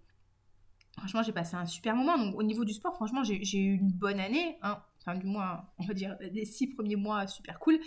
Franchement, 0.98 1.22
j'ai 1.22 1.32
passé 1.32 1.54
un 1.54 1.66
super 1.66 1.94
moment. 1.94 2.18
Donc, 2.18 2.34
au 2.36 2.42
niveau 2.42 2.64
du 2.64 2.74
sport, 2.74 2.94
franchement, 2.94 3.22
j'ai 3.24 3.58
eu 3.58 3.74
une 3.74 3.92
bonne 3.92 4.20
année. 4.20 4.58
Hein 4.60 4.82
enfin 5.00 5.18
du 5.18 5.26
moins 5.26 5.64
on 5.78 5.84
va 5.84 5.94
dire 5.94 6.16
les 6.20 6.44
six 6.44 6.68
premiers 6.68 6.96
mois 6.96 7.26
super 7.26 7.58
cool. 7.58 7.78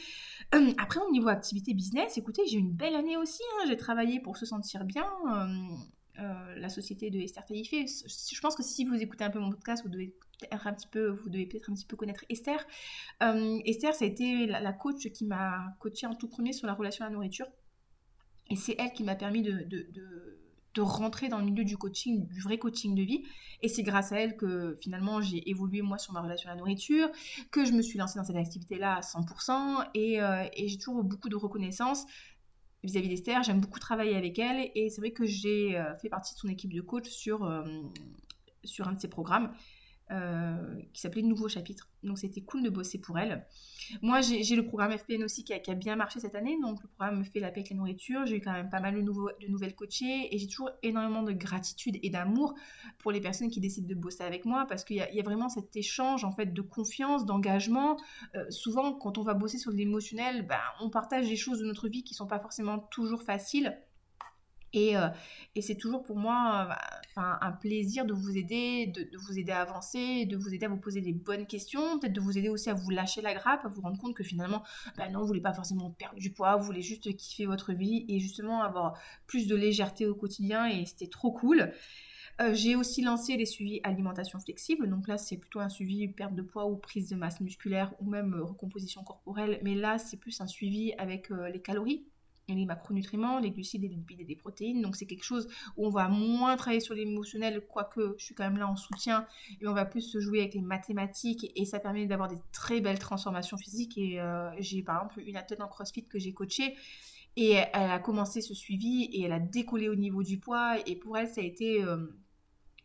Euh, 0.56 0.74
après 0.78 1.00
au 1.00 1.12
niveau 1.12 1.30
activité 1.30 1.74
business, 1.74 2.18
écoutez 2.18 2.44
j'ai 2.48 2.58
une 2.58 2.74
belle 2.74 2.96
année 2.96 3.18
aussi, 3.18 3.42
hein. 3.54 3.66
j'ai 3.68 3.78
travaillé 3.78 4.20
pour 4.20 4.38
se 4.38 4.46
sentir 4.46 4.84
bien. 4.86 5.08
Euh, 5.32 5.76
euh, 6.20 6.56
la 6.58 6.70
société 6.70 7.10
de 7.10 7.18
Esther 7.18 7.44
Taïfé. 7.44 7.88
Je 7.88 8.40
pense 8.40 8.56
que 8.56 8.62
si 8.62 8.86
vous 8.86 8.94
écoutez 8.94 9.24
un 9.24 9.32
peu 9.32 9.40
mon 9.40 9.50
podcast, 9.50 9.82
vous 9.82 9.90
devez 9.90 10.16
un 10.52 10.74
petit 10.74 10.88
peu, 10.88 11.08
vous 11.10 11.28
devez 11.28 11.48
peut-être 11.48 11.72
un 11.72 11.74
petit 11.74 11.88
peu 11.88 11.96
connaître 11.96 12.24
Esther. 12.30 12.64
Esther, 13.66 13.96
ça 13.96 14.06
a 14.06 14.08
été 14.08 14.46
la, 14.46 14.74
coach 14.74 15.08
qui 15.08 15.26
m'a 15.26 15.76
coaché 15.80 16.06
en 16.06 16.14
tout 16.14 16.28
premier 16.28 16.54
sur 16.54 16.68
la 16.68 16.76
relation 16.76 17.04
à 17.04 17.08
la 17.08 17.16
nourriture. 17.16 17.48
Et 18.52 18.56
c'est 18.56 18.76
elle 18.78 18.92
qui 18.94 19.04
m'a 19.04 19.16
permis 19.16 19.42
de 19.42 19.66
rentrer 20.82 21.30
dans 21.30 21.40
le 21.40 21.46
milieu 21.46 21.64
du 21.64 21.78
coaching, 21.78 22.28
du 22.28 22.42
vrai 22.42 22.58
coaching 22.58 22.96
de 22.96 23.04
vie. 23.04 23.24
Et 23.62 23.68
c'est 23.68 23.84
grâce 23.84 24.12
à 24.12 24.20
elle 24.20 24.36
que 24.36 24.78
finalement 24.82 25.22
j'ai 25.22 25.50
évolué 25.50 25.82
moi 25.82 25.98
sur 25.98 26.14
ma 26.14 26.22
relation 26.22 26.50
à 26.50 26.54
la 26.54 26.60
nourriture, 26.60 27.10
que 27.52 27.66
je 27.66 27.72
me 27.72 27.82
suis 27.82 27.98
lancée 27.98 28.20
dans 28.20 28.26
cette 28.26 28.36
activité-là 28.36 28.98
à 28.98 29.02
100% 29.02 29.88
et, 29.94 30.22
euh, 30.22 30.46
et 30.54 30.68
j'ai 30.68 30.78
toujours 30.78 31.04
beaucoup 31.04 31.30
de 31.30 31.36
reconnaissance 31.36 32.06
vis-à-vis 32.84 33.10
d'Esther. 33.10 33.44
J'aime 33.44 33.62
beaucoup 33.62 33.80
travailler 33.80 34.16
avec 34.16 34.38
elle 34.40 34.72
et 34.76 34.90
c'est 34.90 35.02
vrai 35.02 35.12
que 35.12 35.26
j'ai 35.26 35.78
euh, 35.78 35.96
fait 35.98 36.10
partie 36.10 36.34
de 36.34 36.40
son 36.40 36.50
équipe 36.50 36.74
de 36.74 36.82
coach 36.82 37.08
sur, 37.10 37.46
euh, 37.46 37.64
sur 38.64 38.88
un 38.88 38.94
de 38.94 39.00
ses 39.00 39.10
programmes. 39.10 39.54
Euh, 40.14 40.56
qui 40.94 41.02
s'appelait 41.02 41.24
Nouveau 41.24 41.48
chapitre. 41.48 41.90
Donc 42.04 42.20
c'était 42.20 42.42
cool 42.42 42.62
de 42.62 42.70
bosser 42.70 43.00
pour 43.00 43.18
elle. 43.18 43.48
Moi 44.04 44.22
j'ai 44.22 44.56
le 44.56 44.64
programme 44.64 44.96
FPN 44.96 45.24
aussi 45.24 45.44
qui 45.44 45.54
a, 45.54 45.74
bien 45.74 45.96
marché 45.96 46.20
cette 46.20 46.36
année. 46.36 46.56
Donc 46.62 46.84
le 46.84 46.88
programme 46.90 47.20
me 47.20 47.24
fait 47.24 47.40
la 47.40 47.50
paix 47.50 47.62
avec 47.62 47.72
la 47.72 47.78
nourriture. 47.78 48.26
J'ai 48.28 48.36
eu 48.36 48.42
quand 48.42 48.52
même 48.52 48.70
pas 48.70 48.80
mal 48.80 48.94
de, 48.94 49.02
nouveaux, 49.02 49.30
de 49.42 49.48
nouvelles 49.48 49.74
coachées 49.74 50.28
et 50.30 50.38
j'ai 50.38 50.48
toujours 50.48 50.70
énormément 50.84 51.24
de 51.24 51.32
gratitude 51.32 51.98
et 52.04 52.10
d'amour 52.12 52.54
pour 53.00 53.12
les 53.12 53.22
personnes 53.22 53.50
qui 53.50 53.60
décident 53.60 53.88
de 53.88 53.96
bosser 53.96 54.24
avec 54.24 54.46
moi 54.46 54.68
parce 54.68 54.84
qu'il 54.84 54.98
y, 54.98 55.20
a 55.20 55.24
vraiment 55.24 55.50
cet 55.50 55.76
échange 55.76 56.26
en 56.26 56.32
fait 56.32 56.54
de 56.54 56.62
confiance, 56.62 57.26
d'engagement. 57.26 57.98
Euh, 58.36 58.46
souvent 58.52 58.94
quand 58.94 59.18
on 59.18 59.24
va 59.24 59.34
bosser 59.34 59.58
sur 59.58 59.72
l'émotionnel, 59.72 60.46
ben, 60.46 60.60
on 60.80 60.92
partage 60.92 61.28
des 61.28 61.38
choses 61.38 61.60
de 61.60 61.66
notre 61.66 61.88
vie 61.88 62.04
qui 62.04 62.14
sont 62.14 62.28
pas 62.28 62.40
forcément 62.40 62.78
toujours 62.78 63.24
faciles. 63.24 63.80
Euh, 64.76 65.10
et, 65.56 65.62
c'est 65.62 65.76
toujours 65.76 66.04
pour 66.04 66.18
moi 66.18 66.70
euh, 67.18 67.22
un 67.22 67.52
plaisir 67.52 68.06
de 68.06 68.14
vous 68.14 68.36
aider, 68.36 68.88
de, 68.88 69.18
vous 69.18 69.38
aider 69.38 69.52
à 69.52 69.62
avancer, 69.62 70.26
de 70.26 70.36
vous 70.36 70.54
aider 70.54 70.66
à 70.66 70.70
vous 70.70 70.78
poser 70.78 71.02
des 71.02 71.14
bonnes 71.14 71.46
questions, 71.46 72.00
peut-être 72.00 72.14
de 72.14 72.22
vous 72.22 72.38
aider 72.38 72.50
aussi 72.50 72.70
à 72.70 72.74
vous 72.74 72.90
lâcher 72.90 73.22
la 73.22 73.34
grappe, 73.34 73.66
à 73.66 73.68
vous 73.68 73.82
rendre 73.82 74.00
compte 74.00 74.16
que 74.16 74.24
finalement, 74.24 74.64
bah 74.98 75.10
non, 75.10 75.22
vous 75.22 75.28
voulez 75.28 75.42
pas 75.42 75.54
forcément 75.54 75.92
perdre 75.92 76.18
du 76.18 76.32
poids, 76.32 76.56
vous 76.56 76.66
voulez 76.66 76.82
juste 76.82 77.16
kiffer 77.16 77.46
votre 77.46 77.74
vie 77.74 78.06
et 78.10 78.20
justement 78.20 78.64
avoir 78.64 78.98
plus 79.28 79.48
de 79.48 79.56
légèreté 79.56 80.08
au 80.08 80.16
quotidien 80.16 80.66
et 80.68 80.86
c'était 80.86 81.08
trop 81.08 81.32
cool. 81.32 81.72
Euh, 82.42 82.52
j'ai 82.56 82.76
aussi 82.76 83.04
lancé 83.04 83.38
les 83.38 83.46
suivis 83.46 83.80
alimentation 83.84 84.40
flexible. 84.40 84.90
Donc 84.90 85.08
là, 85.08 85.20
c'est 85.20 85.38
plutôt 85.38 85.60
un 85.60 85.70
suivi 85.70 86.08
perte 86.08 86.34
de 86.34 86.42
poids 86.42 86.66
ou 86.66 86.78
prise 86.78 87.10
de 87.10 87.16
masse 87.16 87.40
musculaire 87.42 87.94
ou 88.00 88.10
même 88.10 88.34
recomposition 88.42 89.04
corporelle. 89.04 89.60
Mais 89.62 89.76
là, 89.76 90.00
c'est 90.00 90.18
plus 90.18 90.42
un 90.42 90.48
suivi 90.48 90.94
avec 90.98 91.30
les 91.30 91.62
calories 91.62 92.08
les 92.50 92.66
macronutriments, 92.66 93.40
les 93.40 93.52
glucides, 93.52 93.84
les 93.84 93.88
lipides 93.88 94.22
et 94.22 94.26
des 94.26 94.36
protéines. 94.36 94.82
Donc 94.82 94.96
c'est 94.96 95.06
quelque 95.06 95.24
chose 95.24 95.48
où 95.78 95.88
on 95.88 95.90
va 95.90 96.08
moins 96.10 96.56
travailler 96.58 96.82
sur 96.82 96.94
l'émotionnel, 96.94 97.66
quoique 97.68 98.16
je 98.18 98.26
suis 98.26 98.36
quand 98.36 98.44
même 98.44 98.58
là 98.58 98.68
en 98.68 98.76
soutien, 98.76 99.26
et 99.62 99.68
on 99.68 99.74
va 99.74 99.86
plus 99.86 100.02
se 100.02 100.20
jouer 100.20 100.42
avec 100.42 100.54
les 100.54 100.62
mathématiques 100.62 101.52
et 101.56 101.66
ça 101.66 101.80
permet 101.80 102.06
d'avoir 102.06 102.28
des 102.28 102.38
très 102.52 102.82
belles 102.82 103.00
transformations 103.00 103.58
physiques. 103.58 103.98
Et 103.98 104.20
euh, 104.20 104.50
j'ai 104.60 104.84
par 104.84 104.98
exemple 104.98 105.22
une 105.26 105.38
athlète 105.38 105.62
en 105.62 105.68
CrossFit 105.68 106.06
que 106.06 106.20
j'ai 106.20 106.34
coachée 106.34 106.76
et 107.36 107.54
elle 107.74 107.92
a 107.92 108.00
commencé 108.00 108.42
ce 108.42 108.54
suivi 108.54 109.06
et 109.06 109.24
elle 109.24 109.32
a 109.32 109.40
décollé 109.40 109.90
au 109.90 109.96
niveau 109.96 110.24
du 110.24 110.38
poids 110.38 110.78
et 110.86 110.96
pour 110.96 111.18
elle 111.18 111.28
ça 111.28 111.42
a 111.42 111.44
été, 111.44 111.84
euh, 111.84 111.98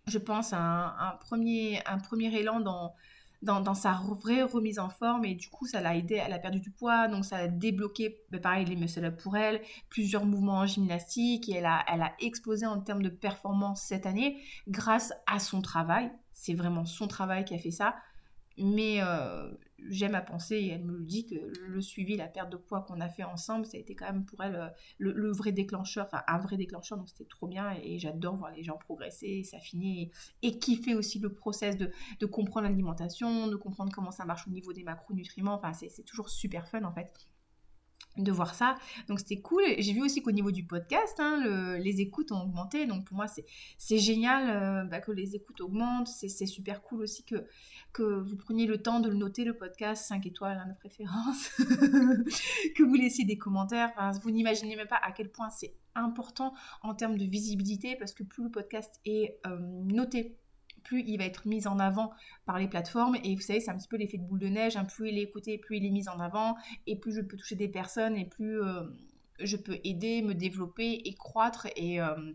je 0.07 0.19
pense, 0.19 0.53
un, 0.53 1.19
premier, 1.21 1.81
un 1.87 1.99
premier 1.99 2.35
élan 2.35 2.61
dans 2.61 2.95
dans, 3.43 3.75
sa 3.75 3.93
vraie 3.93 4.43
remise 4.43 4.79
en 4.79 4.89
forme 4.89 5.25
et 5.25 5.35
du 5.35 5.49
coup 5.49 5.67
ça 5.67 5.81
l'a 5.81 5.97
aidé, 5.97 6.17
elle 6.17 6.33
a 6.33 6.39
perdu 6.39 6.61
du 6.61 6.71
poids 6.71 7.07
donc 7.09 7.25
ça 7.25 7.37
a 7.37 7.49
débloqué 7.49 8.21
ben, 8.31 8.41
pareil 8.41 8.65
les 8.65 8.77
muscle 8.77 9.15
pour 9.17 9.37
elle, 9.37 9.61
plusieurs 9.89 10.27
mouvements 10.27 10.59
en 10.59 10.67
gymnastique 10.67 11.49
et 11.49 11.57
elle 11.57 11.67
a, 11.67 11.85
elle 11.87 12.03
a 12.03 12.13
explosé 12.21 12.67
en 12.67 12.81
termes 12.81 13.03
de 13.03 13.09
performance 13.09 13.83
cette 13.83 14.07
année 14.07 14.39
grâce 14.67 15.13
à 15.27 15.39
son 15.39 15.63
travail, 15.63 16.11
c'est 16.33 16.55
vraiment 16.55 16.85
son 16.85 17.07
travail 17.07 17.45
qui 17.45 17.55
a 17.55 17.59
fait 17.59 17.71
ça. 17.71 17.95
Mais 18.59 19.01
euh, 19.01 19.51
j'aime 19.89 20.15
à 20.15 20.21
penser, 20.21 20.57
et 20.57 20.69
elle 20.69 20.85
me 20.85 20.97
le 20.97 21.05
dit, 21.05 21.27
que 21.27 21.37
le 21.67 21.81
suivi, 21.81 22.17
la 22.17 22.27
perte 22.27 22.51
de 22.51 22.57
poids 22.57 22.83
qu'on 22.83 23.01
a 23.01 23.09
fait 23.09 23.25
ensemble, 23.25 23.67
ça 23.67 23.77
a 23.77 23.81
été 23.81 23.95
quand 23.95 24.07
même 24.07 24.25
pour 24.25 24.43
elle 24.43 24.57
euh, 24.57 24.69
le, 24.99 25.31
vrai 25.33 25.53
déclencheur, 25.53 26.07
enfin 26.07 26.23
un 26.27 26.39
vrai 26.39 26.57
déclencheur, 26.57 26.99
donc 26.99 27.09
c'était 27.09 27.25
trop 27.25 27.47
bien 27.47 27.75
et 27.83 27.99
j'adore 27.99 28.37
voir 28.37 28.53
les 28.53 28.63
gens 28.63 28.77
progresser, 28.77 29.43
s'affiner 29.45 30.11
et, 30.43 30.59
kiffer 30.59 30.95
aussi 30.95 31.19
le 31.19 31.33
process 31.33 31.77
de, 31.77 31.91
de 32.19 32.27
comprendre 32.27 32.67
l'alimentation, 32.67 33.47
de 33.47 33.57
comprendre 33.57 33.93
comment 33.93 34.11
ça 34.11 34.25
marche 34.25 34.47
au 34.47 34.51
niveau 34.51 34.73
des 34.73 34.83
macronutriments, 34.83 35.55
enfin 35.55 35.73
c'est 35.73 36.05
toujours 36.05 36.29
super 36.29 36.69
fun 36.69 36.83
en 36.85 36.93
fait 36.93 37.13
de 38.23 38.33
voir 38.33 38.55
ça. 38.55 38.77
Donc 39.09 39.19
c'était 39.19 39.41
cool. 39.41 39.63
J'ai 39.79 39.93
vu 39.93 40.03
aussi 40.03 40.23
qu'au 40.23 40.31
niveau 40.31 40.51
du 40.51 40.65
podcast, 40.65 41.19
hein, 41.19 41.77
les 41.79 42.01
écoutes 42.01 42.33
ont 42.33 42.43
augmenté. 42.43 42.87
Donc 42.87 43.05
pour 43.05 43.17
moi, 43.17 43.27
c'est 43.79 43.99
génial 43.99 44.51
euh, 44.51 44.85
bah, 44.85 45.01
que 45.01 45.13
les 45.13 45.35
écoutes 45.35 45.61
augmentent. 45.61 46.09
C'est 46.09 46.47
super 46.47 46.83
cool 46.83 47.03
aussi 47.03 47.25
que, 47.25 47.47
vous 47.99 48.37
preniez 48.37 48.67
le 48.67 48.81
temps 48.81 49.01
de 49.01 49.09
le 49.09 49.17
noter, 49.17 49.45
le 49.45 49.57
podcast 49.57 50.07
5 50.07 50.25
étoiles, 50.27 50.63
hein, 50.65 50.69
de 50.69 50.77
préférence. 50.77 51.49
que 51.59 52.83
vous 52.83 52.95
laissiez 52.95 53.25
des 53.25 53.37
commentaires. 53.37 53.93
vous 54.23 54.31
n'imaginez 54.31 54.77
même 54.77 54.87
pas 54.87 55.01
à 55.03 55.11
quel 55.11 55.31
point 55.31 55.51
c'est 55.51 55.75
important 55.97 56.55
en 56.83 56.95
termes 56.95 57.17
de 57.17 57.25
visibilité 57.25 57.97
parce 57.97 58.13
que 58.13 58.23
plus 58.23 58.45
le 58.45 58.51
podcast 58.51 59.01
est 59.05 59.41
euh, 59.47 59.59
noté 59.59 60.39
plus 60.89 61.05
il 61.07 61.19
va 61.19 61.25
être 61.25 61.47
mis 61.47 61.67
en 61.69 61.79
avant 61.79 62.13
par 62.47 62.59
les 62.59 62.69
plateformes. 62.69 63.17
Et 63.23 63.35
vous 63.35 63.43
savez, 63.43 63.61
c'est 63.61 63.71
un 63.71 63.77
petit 63.77 63.89
peu 63.89 63.97
l'effet 63.97 64.19
de 64.19 64.25
boule 64.25 64.39
de 64.39 64.49
neige. 64.49 64.77
Hein. 64.77 64.85
plus 64.85 65.11
il 65.11 65.19
est 65.19 65.23
écouté, 65.23 65.59
plus 65.59 65.77
il 65.77 65.87
est 65.87 65.91
mis 65.91 66.09
en 66.09 66.19
avant, 66.19 66.57
et 66.87 66.99
plus 66.99 67.13
je 67.13 67.21
peux 67.21 67.37
toucher 67.37 67.57
des 67.57 67.69
personnes, 67.69 68.17
et 68.17 68.25
plus 68.25 68.63
euh, 68.63 68.85
je 69.41 69.57
peux 69.57 69.79
aider, 69.85 70.23
me 70.23 70.35
développer 70.35 71.03
et 71.05 71.15
croître. 71.15 71.69
Et, 71.77 72.01
euh, 72.01 72.33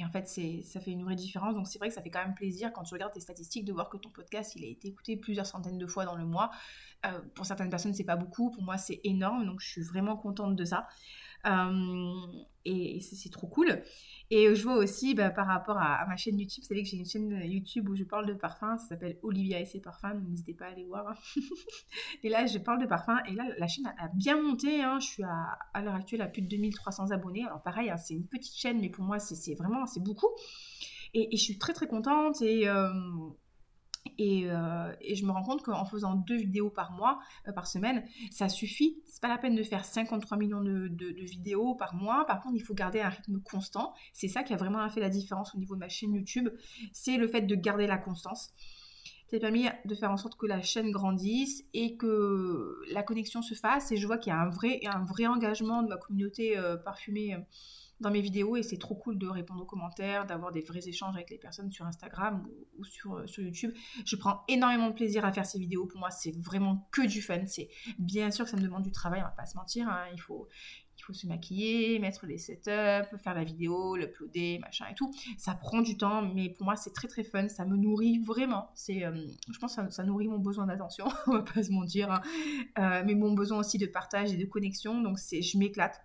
en 0.00 0.10
fait, 0.10 0.28
ça 0.28 0.80
fait 0.80 0.92
une 0.92 1.02
vraie 1.02 1.16
différence. 1.16 1.54
Donc 1.54 1.66
c'est 1.66 1.78
vrai 1.78 1.88
que 1.88 1.94
ça 1.94 2.02
fait 2.02 2.10
quand 2.10 2.22
même 2.22 2.34
plaisir 2.34 2.72
quand 2.72 2.84
tu 2.84 2.94
regardes 2.94 3.12
tes 3.12 3.20
statistiques 3.20 3.64
de 3.64 3.72
voir 3.72 3.88
que 3.88 3.96
ton 3.96 4.10
podcast, 4.10 4.54
il 4.54 4.64
a 4.64 4.68
été 4.68 4.86
écouté 4.88 5.16
plusieurs 5.16 5.46
centaines 5.46 5.78
de 5.78 5.86
fois 5.86 6.04
dans 6.04 6.14
le 6.14 6.24
mois. 6.24 6.50
Euh, 7.06 7.20
pour 7.34 7.46
certaines 7.46 7.70
personnes, 7.70 7.94
c'est 7.94 8.04
pas 8.04 8.14
beaucoup. 8.14 8.52
Pour 8.52 8.62
moi, 8.62 8.78
c'est 8.78 9.00
énorme. 9.02 9.44
Donc 9.44 9.60
je 9.60 9.66
suis 9.66 9.82
vraiment 9.82 10.16
contente 10.16 10.54
de 10.54 10.64
ça. 10.64 10.86
Et, 12.64 13.00
c'est 13.00 13.30
trop 13.30 13.46
cool. 13.46 13.82
Et 14.30 14.54
je 14.54 14.62
vois 14.62 14.76
aussi 14.76 15.14
bah, 15.14 15.30
par 15.30 15.46
rapport 15.46 15.78
à, 15.78 16.04
ma 16.06 16.16
chaîne 16.16 16.38
YouTube, 16.38 16.62
vous 16.62 16.68
savez 16.68 16.82
que 16.82 16.88
j'ai 16.88 16.98
une 16.98 17.06
chaîne 17.06 17.40
YouTube 17.44 17.88
où 17.88 17.96
je 17.96 18.04
parle 18.04 18.26
de 18.26 18.34
parfum, 18.34 18.76
ça 18.76 18.88
s'appelle 18.88 19.18
Olivia 19.22 19.60
et 19.60 19.64
ses 19.64 19.80
parfums, 19.80 20.20
n'hésitez 20.28 20.54
pas 20.54 20.66
à 20.66 20.68
aller 20.68 20.84
voir. 20.84 21.16
et 22.22 22.28
là, 22.28 22.46
je 22.46 22.58
parle 22.58 22.80
de 22.80 22.86
parfum, 22.86 23.18
et 23.26 23.32
là, 23.32 23.44
la 23.58 23.66
chaîne 23.66 23.86
a, 23.86 24.08
bien 24.14 24.40
monté, 24.40 24.82
hein. 24.82 24.98
je 25.00 25.06
suis 25.06 25.22
à, 25.22 25.58
à 25.72 25.82
l'heure 25.82 25.94
actuelle 25.94 26.20
à 26.20 26.26
plus 26.26 26.42
de 26.42 26.48
2300 26.48 27.10
abonnés. 27.10 27.44
Alors 27.44 27.62
pareil, 27.62 27.90
hein, 27.90 27.96
c'est 27.96 28.14
une 28.14 28.26
petite 28.26 28.56
chaîne, 28.56 28.80
mais 28.80 28.90
pour 28.90 29.04
moi, 29.04 29.18
c'est 29.18 29.54
vraiment, 29.54 29.86
c'est 29.86 30.02
beaucoup. 30.02 30.28
Et, 31.14 31.28
je 31.32 31.42
suis 31.42 31.58
très 31.58 31.72
très 31.72 31.86
contente, 31.86 32.42
et... 32.42 32.68
Euh, 32.68 32.90
euh, 34.20 34.92
et, 35.00 35.14
je 35.14 35.24
me 35.24 35.30
rends 35.30 35.42
compte 35.42 35.62
qu'en 35.62 35.84
faisant 35.84 36.14
deux 36.14 36.36
vidéos 36.36 36.70
par 36.70 36.92
mois, 36.92 37.18
euh, 37.46 37.52
par 37.52 37.66
semaine, 37.66 38.04
ça 38.30 38.48
suffit. 38.48 39.02
C'est 39.06 39.20
pas 39.20 39.28
la 39.28 39.38
peine 39.38 39.54
de 39.54 39.62
faire 39.62 39.84
53 39.84 40.36
millions 40.38 40.62
de, 40.62 41.24
vidéos 41.24 41.74
par 41.74 41.94
mois. 41.94 42.24
Par 42.26 42.42
contre, 42.42 42.56
il 42.56 42.62
faut 42.62 42.74
garder 42.74 43.00
un 43.00 43.08
rythme 43.08 43.40
constant. 43.40 43.94
C'est 44.12 44.28
ça 44.28 44.42
qui 44.42 44.54
a 44.54 44.56
vraiment 44.56 44.88
fait 44.88 45.00
la 45.00 45.10
différence 45.10 45.54
au 45.54 45.58
niveau 45.58 45.74
de 45.74 45.80
ma 45.80 45.88
chaîne 45.88 46.14
YouTube. 46.14 46.48
C'est 46.92 47.16
le 47.16 47.28
fait 47.28 47.42
de 47.42 47.54
garder 47.54 47.86
la 47.86 47.98
constance. 47.98 48.52
Ça 49.30 49.36
a 49.36 49.40
permis 49.40 49.66
de 49.84 49.94
faire 49.94 50.10
en 50.10 50.16
sorte 50.16 50.38
que 50.38 50.46
la 50.46 50.62
chaîne 50.62 50.90
grandisse 50.90 51.62
et 51.74 51.96
que 51.96 52.80
la 52.90 53.02
connexion 53.02 53.42
se 53.42 53.54
fasse. 53.54 53.92
Et 53.92 53.98
je 53.98 54.06
vois 54.06 54.16
qu'il 54.16 54.32
y 54.32 54.36
a 54.36 54.40
un 54.40 54.48
vrai, 54.48 54.80
un 54.86 55.04
vrai 55.04 55.26
engagement 55.26 55.82
de 55.82 55.88
ma 55.88 55.98
communauté 55.98 56.56
euh, 56.56 56.76
parfumée 56.76 57.36
dans 58.00 58.10
mes 58.10 58.20
vidéos 58.20 58.56
et 58.56 58.62
c'est 58.62 58.78
trop 58.78 58.94
cool 58.94 59.18
de 59.18 59.26
répondre 59.26 59.62
aux 59.62 59.66
commentaires, 59.66 60.26
d'avoir 60.26 60.52
des 60.52 60.60
vrais 60.60 60.86
échanges 60.88 61.14
avec 61.14 61.30
les 61.30 61.38
personnes 61.38 61.70
sur 61.70 61.84
Instagram 61.86 62.46
ou, 62.78 62.84
sur, 62.84 63.14
euh, 63.14 63.26
sur, 63.26 63.42
YouTube. 63.42 63.72
Je 64.04 64.16
prends 64.16 64.44
énormément 64.48 64.88
de 64.88 64.94
plaisir 64.94 65.24
à 65.24 65.32
faire 65.32 65.46
ces 65.46 65.58
vidéos. 65.58 65.86
Pour 65.86 65.98
moi, 65.98 66.10
c'est 66.10 66.32
vraiment 66.32 66.88
que 66.92 67.06
du 67.06 67.22
fun. 67.22 67.44
C'est 67.46 67.68
bien 67.98 68.30
sûr 68.30 68.44
que 68.44 68.50
ça 68.50 68.56
me 68.56 68.62
demande 68.62 68.82
du 68.82 68.92
travail, 68.92 69.20
on 69.20 69.24
va 69.24 69.30
pas 69.30 69.46
se 69.46 69.56
mentir. 69.56 69.88
Hein. 69.88 70.06
Il 70.12 70.20
faut 70.20 70.48
il 70.98 71.04
faut 71.04 71.12
se 71.12 71.26
maquiller, 71.26 71.98
mettre 71.98 72.26
les 72.26 72.38
setups, 72.38 73.16
faire 73.18 73.34
la 73.34 73.44
vidéo, 73.44 73.96
l'uploader, 73.96 74.58
machin 74.58 74.86
et 74.90 74.94
tout. 74.94 75.10
Ça 75.36 75.54
prend 75.54 75.80
du 75.80 75.96
temps, 75.96 76.22
mais 76.22 76.50
pour 76.50 76.64
moi 76.64 76.76
c'est 76.76 76.92
très 76.92 77.08
très 77.08 77.24
fun, 77.24 77.48
ça 77.48 77.64
me 77.64 77.76
nourrit 77.76 78.18
vraiment. 78.18 78.70
C'est, 78.74 79.04
euh, 79.04 79.26
je 79.50 79.58
pense 79.58 79.76
que 79.76 79.90
ça, 79.90 80.02
nourrit 80.04 80.26
mon 80.26 80.38
besoin 80.38 80.66
d'attention, 80.66 81.06
on 81.28 81.32
va 81.32 81.42
pas 81.42 81.62
se 81.62 81.70
mentir, 81.70 82.10
hein. 82.10 82.20
euh, 82.78 83.02
mais 83.06 83.14
mon 83.14 83.32
besoin 83.32 83.58
aussi 83.58 83.78
de 83.78 83.86
partage 83.86 84.32
et 84.32 84.36
de 84.36 84.44
connexion. 84.44 85.00
Donc 85.00 85.18
c'est, 85.18 85.40
je 85.40 85.56
m'éclate. 85.56 86.02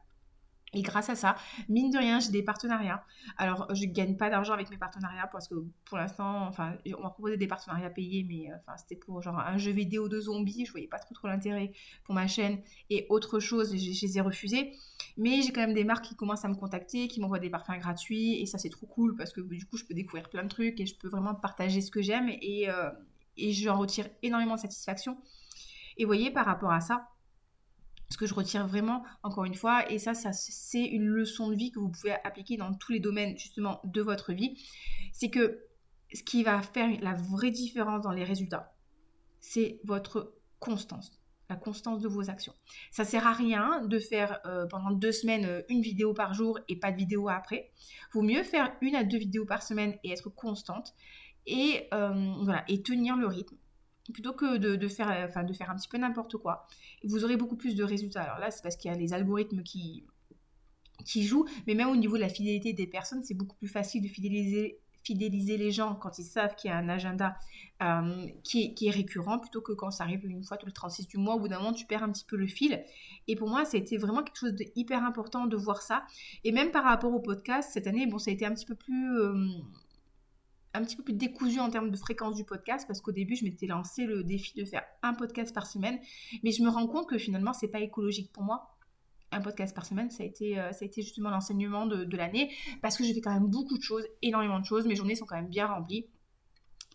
Et 0.73 0.81
grâce 0.81 1.09
à 1.09 1.15
ça, 1.15 1.35
mine 1.69 1.91
de 1.91 1.97
rien, 1.97 2.19
j'ai 2.19 2.31
des 2.31 2.43
partenariats. 2.43 3.03
Alors, 3.37 3.67
je 3.73 3.85
gagne 3.85 4.17
pas 4.17 4.29
d'argent 4.29 4.53
avec 4.53 4.69
mes 4.71 4.77
partenariats 4.77 5.27
parce 5.27 5.47
que 5.47 5.55
pour 5.85 5.97
l'instant, 5.97 6.47
enfin, 6.47 6.75
on 6.97 7.01
m'a 7.01 7.09
proposé 7.09 7.37
des 7.37 7.47
partenariats 7.47 7.89
payés, 7.91 8.25
mais 8.27 8.51
euh, 8.51 8.55
enfin, 8.57 8.75
c'était 8.77 8.95
pour 8.95 9.21
genre 9.21 9.39
un 9.39 9.57
jeu 9.57 9.71
vidéo 9.71 10.09
de 10.09 10.19
zombies. 10.19 10.65
Je 10.65 10.71
voyais 10.71 10.87
pas 10.87 10.99
trop 10.99 11.13
trop 11.13 11.27
l'intérêt 11.27 11.71
pour 12.05 12.15
ma 12.15 12.27
chaîne 12.27 12.59
et 12.89 13.05
autre 13.09 13.39
chose, 13.39 13.71
je, 13.73 13.91
je 13.91 14.05
les 14.05 14.17
ai 14.17 14.21
refusés. 14.21 14.73
Mais 15.17 15.41
j'ai 15.41 15.51
quand 15.51 15.61
même 15.61 15.75
des 15.75 15.83
marques 15.83 16.05
qui 16.05 16.15
commencent 16.15 16.45
à 16.45 16.49
me 16.49 16.55
contacter, 16.55 17.07
qui 17.07 17.19
m'envoient 17.19 17.39
des 17.39 17.51
parfums 17.51 17.77
gratuits 17.79 18.41
et 18.41 18.45
ça 18.47 18.57
c'est 18.57 18.69
trop 18.69 18.87
cool 18.87 19.15
parce 19.15 19.31
que 19.31 19.41
du 19.41 19.65
coup, 19.65 19.77
je 19.77 19.85
peux 19.85 19.93
découvrir 19.93 20.29
plein 20.29 20.43
de 20.43 20.49
trucs 20.49 20.79
et 20.79 20.85
je 20.85 20.95
peux 20.95 21.07
vraiment 21.07 21.35
partager 21.35 21.81
ce 21.81 21.91
que 21.91 22.01
j'aime 22.01 22.29
et, 22.29 22.69
euh, 22.69 22.89
et 23.37 23.51
j'en 23.53 23.77
retire 23.77 24.07
énormément 24.23 24.55
de 24.55 24.59
satisfaction. 24.61 25.17
Et 25.97 26.05
vous 26.05 26.09
voyez, 26.09 26.31
par 26.31 26.45
rapport 26.45 26.71
à 26.71 26.81
ça, 26.81 27.07
ce 28.13 28.17
que 28.17 28.27
je 28.27 28.33
retire 28.35 28.67
vraiment, 28.67 29.03
encore 29.23 29.45
une 29.45 29.55
fois, 29.55 29.91
et 29.91 29.97
ça, 29.97 30.13
ça 30.13 30.31
c'est 30.33 30.85
une 30.85 31.07
leçon 31.07 31.49
de 31.49 31.55
vie 31.55 31.71
que 31.71 31.79
vous 31.79 31.89
pouvez 31.89 32.13
appliquer 32.23 32.57
dans 32.57 32.71
tous 32.73 32.91
les 32.91 32.99
domaines 32.99 33.35
justement 33.37 33.81
de 33.85 34.01
votre 34.01 34.33
vie, 34.33 34.55
c'est 35.11 35.31
que 35.31 35.63
ce 36.13 36.21
qui 36.21 36.43
va 36.43 36.61
faire 36.61 36.89
la 37.01 37.13
vraie 37.13 37.49
différence 37.49 38.03
dans 38.03 38.11
les 38.11 38.23
résultats, 38.23 38.75
c'est 39.39 39.79
votre 39.83 40.35
constance 40.59 41.19
la 41.49 41.57
constance 41.57 41.99
de 42.01 42.07
vos 42.07 42.29
actions. 42.29 42.53
Ça 42.89 43.03
sert 43.03 43.27
à 43.27 43.33
rien 43.33 43.85
de 43.85 43.99
faire 43.99 44.39
euh, 44.45 44.65
pendant 44.65 44.91
deux 44.91 45.11
semaines 45.11 45.45
euh, 45.45 45.61
une 45.67 45.81
vidéo 45.81 46.13
par 46.13 46.33
jour 46.33 46.57
et 46.69 46.77
pas 46.77 46.91
de 46.91 46.97
vidéo 46.97 47.27
après. 47.29 47.71
Vaut 48.13 48.21
mieux 48.21 48.43
faire 48.43 48.73
une 48.81 48.95
à 48.95 49.03
deux 49.03 49.17
vidéos 49.17 49.45
par 49.45 49.61
semaine 49.61 49.93
et 50.03 50.11
être 50.11 50.29
constante 50.29 50.93
et 51.45 51.89
euh, 51.93 52.31
voilà 52.43 52.63
et 52.69 52.81
tenir 52.81 53.17
le 53.17 53.27
rythme 53.27 53.57
plutôt 54.11 54.33
que 54.33 54.57
de, 54.57 54.87
faire, 54.87 55.07
enfin, 55.27 55.43
de 55.43 55.53
faire 55.53 55.69
un 55.69 55.75
petit 55.75 55.87
peu 55.87 55.97
n'importe 55.97 56.37
quoi. 56.37 56.67
Vous 57.03 57.23
aurez 57.23 57.37
beaucoup 57.37 57.55
plus 57.55 57.75
de 57.75 57.83
résultats. 57.83 58.23
Alors 58.23 58.39
là, 58.39 58.51
c'est 58.51 58.61
parce 58.61 58.75
qu'il 58.75 58.91
y 58.91 58.93
a 58.93 58.97
les 58.97 59.13
algorithmes 59.13 59.63
qui, 59.63 60.03
qui 61.05 61.23
jouent, 61.23 61.45
mais 61.67 61.75
même 61.75 61.89
au 61.89 61.95
niveau 61.95 62.15
de 62.15 62.21
la 62.21 62.29
fidélité 62.29 62.73
des 62.73 62.87
personnes, 62.87 63.23
c'est 63.23 63.33
beaucoup 63.33 63.55
plus 63.55 63.67
facile 63.67 64.01
de 64.01 64.07
fidéliser, 64.07 64.79
fidéliser 65.03 65.57
les 65.57 65.71
gens 65.71 65.95
quand 65.95 66.17
ils 66.19 66.25
savent 66.25 66.55
qu'il 66.55 66.69
y 66.69 66.73
a 66.73 66.77
un 66.77 66.89
agenda 66.89 67.37
euh, 67.81 68.27
qui, 68.43 68.75
est, 68.81 68.89
récurrent, 68.89 69.39
plutôt 69.39 69.61
que 69.61 69.71
quand 69.71 69.91
ça 69.91 70.03
arrive 70.03 70.25
une 70.25 70.43
fois 70.43 70.57
tous 70.57 70.65
les 70.65 70.73
36 70.73 71.07
du 71.07 71.17
mois, 71.17 71.35
au 71.35 71.39
bout 71.39 71.47
d'un 71.47 71.59
moment, 71.59 71.73
tu 71.73 71.85
perds 71.85 72.03
un 72.03 72.11
petit 72.11 72.25
peu 72.25 72.35
le 72.35 72.47
fil. 72.47 72.83
Et 73.27 73.35
pour 73.35 73.49
moi, 73.49 73.65
ça 73.65 73.77
a 73.77 73.79
été 73.79 73.97
vraiment 73.97 74.23
quelque 74.23 74.39
chose 74.39 74.53
d'hyper 74.53 75.03
important 75.03 75.45
de 75.45 75.57
voir 75.57 75.81
ça. 75.81 76.05
Et 76.43 76.51
même 76.51 76.71
par 76.71 76.83
rapport 76.83 77.13
au 77.13 77.19
podcast, 77.19 77.69
cette 77.73 77.87
année, 77.87 78.07
bon, 78.07 78.17
ça 78.17 78.31
a 78.31 78.33
été 78.33 78.45
un 78.45 78.53
petit 78.53 78.65
peu 78.65 78.75
plus... 78.75 79.19
Euh, 79.19 79.47
un 80.73 80.83
petit 80.83 80.95
peu 80.95 81.03
plus 81.03 81.13
décousu 81.13 81.59
en 81.59 81.69
termes 81.69 81.91
de 81.91 81.97
fréquence 81.97 82.35
du 82.35 82.43
podcast 82.43 82.85
parce 82.87 83.01
qu'au 83.01 83.11
début 83.11 83.35
je 83.35 83.45
m'étais 83.45 83.67
lancé 83.67 84.05
le 84.05 84.23
défi 84.23 84.53
de 84.59 84.65
faire 84.65 84.83
un 85.01 85.13
podcast 85.13 85.53
par 85.53 85.67
semaine. 85.67 85.99
Mais 86.43 86.51
je 86.51 86.63
me 86.63 86.69
rends 86.69 86.87
compte 86.87 87.07
que 87.07 87.17
finalement 87.17 87.53
c'est 87.53 87.67
pas 87.67 87.79
écologique 87.79 88.31
pour 88.31 88.43
moi. 88.43 88.75
Un 89.31 89.41
podcast 89.41 89.75
par 89.75 89.85
semaine 89.85 90.09
ça 90.09 90.23
a 90.23 90.25
été, 90.25 90.59
euh, 90.59 90.71
ça 90.71 90.79
a 90.83 90.85
été 90.85 91.01
justement 91.01 91.29
l'enseignement 91.29 91.85
de, 91.85 92.17
l'année 92.17 92.51
parce 92.81 92.97
que 92.97 93.03
j'ai 93.03 93.13
fait 93.13 93.21
quand 93.21 93.33
même 93.33 93.47
beaucoup 93.47 93.77
de 93.77 93.83
choses 93.83 94.05
énormément 94.21 94.59
de 94.59 94.65
choses. 94.65 94.85
Mes 94.85 94.95
journées 94.95 95.15
sont 95.15 95.25
quand 95.25 95.35
même 95.35 95.49
bien 95.49 95.67
remplies. 95.67 96.07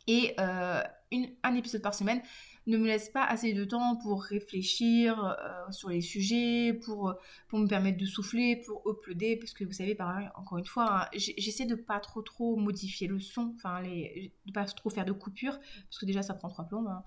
Et 0.06 0.34
euh, 0.40 0.82
une, 1.12 1.28
un 1.42 1.54
épisode 1.54 1.82
par 1.82 1.94
semaine 1.94 2.22
ne 2.68 2.76
me 2.76 2.86
laisse 2.86 3.08
pas 3.08 3.24
assez 3.24 3.54
de 3.54 3.64
temps 3.64 3.96
pour 3.96 4.22
réfléchir 4.22 5.24
euh, 5.24 5.70
sur 5.70 5.88
les 5.88 6.02
sujets, 6.02 6.74
pour, 6.84 7.14
me 7.52 7.66
permettre 7.66 7.98
de 7.98 8.04
souffler, 8.04 8.56
pour 8.56 8.82
uploader, 8.86 9.36
parce 9.36 9.54
que 9.54 9.64
vous 9.64 9.72
savez, 9.72 9.94
par 9.94 10.18
encore 10.36 10.58
une 10.58 10.66
fois, 10.66 11.04
hein, 11.04 11.08
j'essaie 11.14 11.64
de 11.64 11.74
pas 11.74 11.98
trop 11.98 12.20
trop 12.20 12.56
modifier 12.56 13.06
le 13.06 13.20
son, 13.20 13.54
enfin, 13.56 13.80
les, 13.80 14.34
de 14.44 14.52
pas 14.52 14.64
trop 14.66 14.90
faire 14.90 15.06
de 15.06 15.12
coupures, 15.12 15.58
parce 15.58 15.98
que 15.98 16.04
déjà 16.04 16.22
ça 16.22 16.34
prend 16.34 16.48
trois 16.48 16.66
plombes. 16.66 16.88
Hein. 16.88 17.02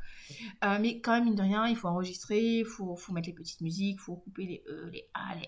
Euh, 0.66 0.78
mais 0.82 1.00
quand 1.00 1.14
même, 1.14 1.26
mine 1.26 1.36
de 1.36 1.44
rien, 1.44 1.68
il 1.68 1.76
faut 1.76 1.88
enregistrer, 1.88 2.60
il 2.60 2.66
faut, 2.66 2.98
mettre 3.12 3.28
les 3.28 3.36
petites 3.36 3.62
musiques, 3.62 3.98
il 4.00 4.02
faut 4.02 4.16
couper 4.16 4.46
les 4.46 4.64
E, 4.68 4.90
les 4.92 5.10
A, 5.14 5.36
les 5.36 5.48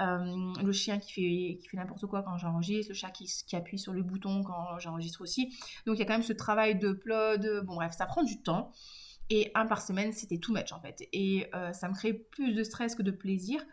E. 0.00 0.62
le 0.64 0.72
chien 0.72 0.98
qui 0.98 1.12
fait, 1.12 1.58
qui 1.58 1.76
n'importe 1.76 2.06
quoi 2.06 2.22
quand 2.22 2.36
j'enregistre, 2.36 2.90
le 2.90 2.94
chat 2.96 3.10
qui, 3.10 3.30
appuie 3.54 3.78
sur 3.78 3.92
le 3.92 4.02
bouton 4.02 4.42
quand 4.42 4.78
j'enregistre 4.78 5.20
aussi. 5.20 5.54
Donc 5.86 5.96
il 5.96 5.98
y 6.00 6.02
a 6.02 6.04
quand 6.04 6.14
même 6.14 6.22
ce 6.22 6.32
travail 6.32 6.78
de 6.78 6.88
upload, 6.88 7.64
bon 7.64 7.76
bref, 7.76 7.92
ça 7.96 8.06
prend 8.06 8.24
du 8.24 8.40
temps. 8.42 8.72
Et 9.30 9.52
un 9.54 9.64
par 9.64 9.80
semaine, 9.80 10.12
c'était 10.12 10.38
too 10.38 10.52
much 10.52 10.72
en 10.72 10.80
fait. 10.80 11.08
Et 11.12 11.46
euh, 11.54 11.72
ça 11.72 11.88
me 11.88 11.94
crée 11.94 12.12
plus 12.12 12.54
de 12.54 12.64
stress 12.64 12.94
que 12.94 13.02
de 13.02 13.12
plaisir. 13.12 13.64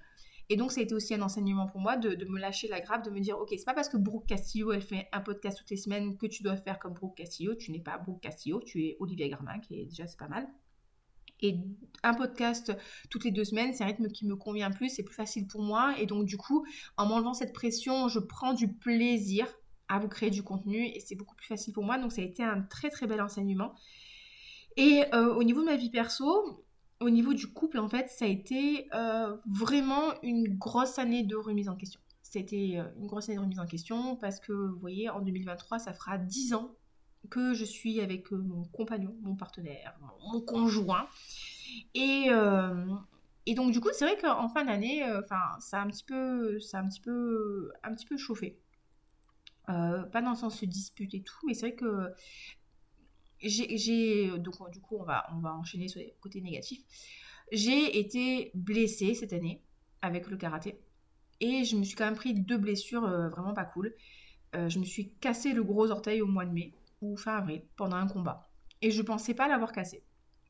Et 0.50 0.56
donc, 0.56 0.72
ça 0.72 0.80
a 0.80 0.84
été 0.84 0.96
aussi 0.96 1.14
un 1.14 1.22
enseignement 1.22 1.68
pour 1.68 1.82
moi 1.82 1.98
de, 1.98 2.24
me 2.26 2.40
lâcher 2.40 2.70
la 2.70 2.80
grappe, 2.80 3.04
de 3.04 3.10
me 3.10 3.20
dire, 3.20 3.38
ok, 3.38 3.50
c'est 3.50 3.66
pas 3.66 3.74
parce 3.74 3.90
que 3.90 3.98
Brooke 3.98 4.28
Castillo, 4.28 4.72
elle 4.72 4.82
fait 4.82 5.10
un 5.12 5.20
podcast 5.20 5.58
toutes 5.58 5.70
les 5.70 5.78
semaines 5.78 6.16
que 6.18 6.26
tu 6.26 6.42
dois 6.42 6.56
faire 6.56 6.80
comme 6.80 6.94
Brooke 6.94 7.18
Castillo. 7.18 7.56
Tu 7.56 7.72
n'es 7.72 7.82
pas 7.82 7.98
Brooke 7.98 8.22
Castillo, 8.22 8.62
tu 8.62 8.86
es 8.86 8.96
Olivia 9.00 9.28
Garmin, 9.28 9.60
qui 9.60 9.86
déjà, 9.86 10.08
c'est 10.08 10.18
pas 10.18 10.30
mal. 10.30 10.48
Et 11.42 11.60
un 12.02 12.14
podcast 12.14 12.76
toutes 13.10 13.26
les 13.26 13.32
deux 13.32 13.44
semaines, 13.44 13.74
c'est 13.74 13.84
un 13.84 13.88
rythme 13.88 14.08
qui 14.08 14.26
me 14.26 14.36
convient 14.36 14.72
plus, 14.72 14.90
c'est 14.90 15.04
plus 15.04 15.16
facile 15.16 15.48
pour 15.48 15.62
moi. 15.62 15.96
Et 16.00 16.06
donc, 16.06 16.26
du 16.26 16.38
coup, 16.38 16.66
en 16.96 17.06
m'enlevant 17.06 17.34
cette 17.34 17.54
pression, 17.54 18.08
je 18.08 18.20
prends 18.20 18.54
du 18.54 18.72
plaisir 18.72 19.48
à 19.90 20.00
vous 20.00 20.08
créer 20.08 20.30
du 20.30 20.44
contenu 20.44 20.86
et 20.86 21.00
c'est 21.00 21.16
beaucoup 21.16 21.36
plus 21.36 21.48
facile 21.48 21.74
pour 21.74 21.84
moi. 21.84 21.98
Donc, 21.98 22.12
ça 22.12 22.22
a 22.22 22.26
été 22.26 22.44
un 22.44 22.62
très, 22.62 22.90
très 22.90 23.06
bel 23.06 23.22
enseignement. 23.22 23.76
Et 24.78 25.04
euh, 25.14 25.34
au 25.34 25.44
niveau 25.44 25.62
de 25.62 25.66
ma 25.66 25.76
vie 25.76 25.90
perso, 25.90 26.64
au 27.02 27.10
niveau 27.10 27.34
du 27.34 27.48
couple, 27.48 27.80
en 27.80 27.90
fait, 27.90 28.10
ça 28.10 28.26
a 28.26 28.28
été 28.28 28.88
euh, 28.94 29.36
vraiment 29.50 30.14
une 30.22 30.56
grosse 30.56 31.00
année 31.00 31.24
de 31.24 31.36
remise 31.36 31.68
en 31.68 31.76
question. 31.76 32.00
C'était 32.22 32.76
euh, 32.78 32.84
une 33.00 33.08
grosse 33.08 33.28
année 33.28 33.38
de 33.38 33.42
remise 33.42 33.60
en 33.60 33.66
question 33.66 34.16
parce 34.16 34.40
que, 34.40 34.54
vous 34.54 34.80
voyez, 34.80 35.10
en 35.10 35.20
2023, 35.20 35.80
ça 35.80 35.94
fera 35.94 36.20
10 36.20 36.54
ans 36.54 36.76
que 37.32 37.56
je 37.56 37.66
suis 37.66 38.00
avec 38.00 38.32
mon 38.32 38.66
compagnon, 38.66 39.16
mon 39.22 39.36
partenaire, 39.36 39.98
mon, 40.32 40.42
conjoint. 40.42 41.08
Et, 41.96 42.28
et, 43.46 43.54
donc, 43.54 43.72
du 43.72 43.82
coup, 43.82 43.90
c'est 43.92 44.06
vrai 44.06 44.18
qu'en 44.18 44.48
fin 44.48 44.64
d'année, 44.64 45.04
ça 45.60 45.80
a 45.80 45.82
un 45.82 45.88
petit 45.88 46.06
peu, 46.06 46.60
ça 46.60 46.78
a 46.78 46.82
un 46.84 46.88
petit 46.88 47.02
peu, 47.02 47.74
un 47.84 47.94
petit 47.94 48.06
peu 48.06 48.16
chauffé. 48.16 48.62
pas 49.66 50.22
dans 50.22 50.30
le 50.30 50.36
sens 50.38 50.62
de 50.62 50.68
dispute 50.68 51.14
et 51.16 51.22
tout, 51.22 51.46
mais 51.46 51.54
c'est 51.54 51.68
vrai 51.68 51.76
que 51.76 52.14
j'ai 53.40 54.38
donc 54.38 54.56
du 54.72 54.80
coup 54.80 54.98
on 54.98 55.04
va 55.04 55.56
enchaîner 55.56 55.88
sur 55.88 56.00
les. 56.00 56.16
J'ai 57.52 57.98
été 57.98 58.52
blessée 58.54 59.14
cette 59.14 59.34
année 59.34 59.62
avec 60.02 60.28
le 60.28 60.38
karaté 60.38 60.80
et 61.40 61.64
je 61.64 61.78
me 61.78 61.84
suis 61.84 61.96
quand 61.96 62.06
même 62.06 62.16
pris 62.16 62.34
deux 62.34 62.58
blessures 62.58 63.06
euh, 63.06 63.30
vraiment 63.30 63.54
pas 63.54 63.66
cool. 63.66 63.94
Euh, 64.56 64.70
je 64.70 64.80
me 64.80 64.86
suis 64.86 65.14
cassé 65.16 65.54
le 65.54 65.64
gros 65.64 65.92
orteil 65.92 66.22
au 66.22 66.28
mois 66.28 66.46
de 66.46 66.52
mai 66.52 66.74
ou 67.02 67.16
fin 67.16 67.38
avril 67.38 67.64
pendant 67.76 67.98
un 67.98 68.08
combat 68.08 68.50
et 68.82 68.92
je 68.92 69.02
pensais 69.02 69.34
pas 69.34 69.48
l'avoir 69.48 69.72
cassé. 69.72 70.04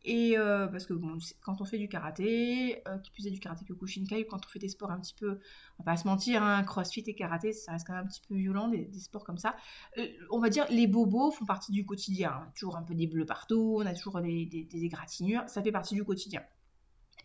Et 0.03 0.37
euh, 0.37 0.67
parce 0.67 0.85
que 0.85 0.93
quand 1.41 1.61
on 1.61 1.65
fait 1.65 1.77
du 1.77 1.89
karaté, 1.89 2.81
euh, 2.87 2.97
qui 2.99 3.11
plus 3.11 3.27
est 3.27 3.31
du 3.31 3.39
karaté 3.39 3.65
que 3.65 3.73
Kushinkai, 3.73 4.25
quand 4.25 4.45
on 4.45 4.49
fait 4.49 4.59
des 4.59 4.69
sports 4.69 4.91
un 4.91 4.99
petit 4.99 5.13
peu, 5.13 5.39
on 5.79 5.83
va 5.83 5.91
pas 5.91 5.97
se 5.97 6.07
mentir, 6.07 6.43
hein, 6.43 6.63
crossfit 6.63 7.03
et 7.07 7.15
karaté, 7.15 7.51
ça 7.51 7.73
reste 7.73 7.85
quand 7.85 7.93
même 7.93 8.05
un 8.05 8.07
petit 8.07 8.21
peu 8.27 8.35
violent, 8.35 8.67
des, 8.67 8.89
sports 8.99 9.23
comme 9.23 9.37
ça. 9.37 9.55
Euh, 9.97 10.07
on 10.31 10.39
va 10.39 10.49
dire, 10.49 10.65
les 10.69 10.87
bobos 10.87 11.31
font 11.31 11.45
partie 11.45 11.71
du 11.71 11.85
quotidien. 11.85 12.31
Hein. 12.31 12.51
Toujours 12.55 12.77
un 12.77 12.83
peu 12.83 12.95
des 12.95 13.07
bleus 13.07 13.25
partout, 13.25 13.77
on 13.79 13.85
a 13.85 13.93
toujours 13.93 14.21
des, 14.21 14.45
des, 14.45 14.85
égratignures, 14.85 15.43
ça 15.47 15.61
fait 15.61 15.71
partie 15.71 15.95
du 15.95 16.03
quotidien. 16.03 16.41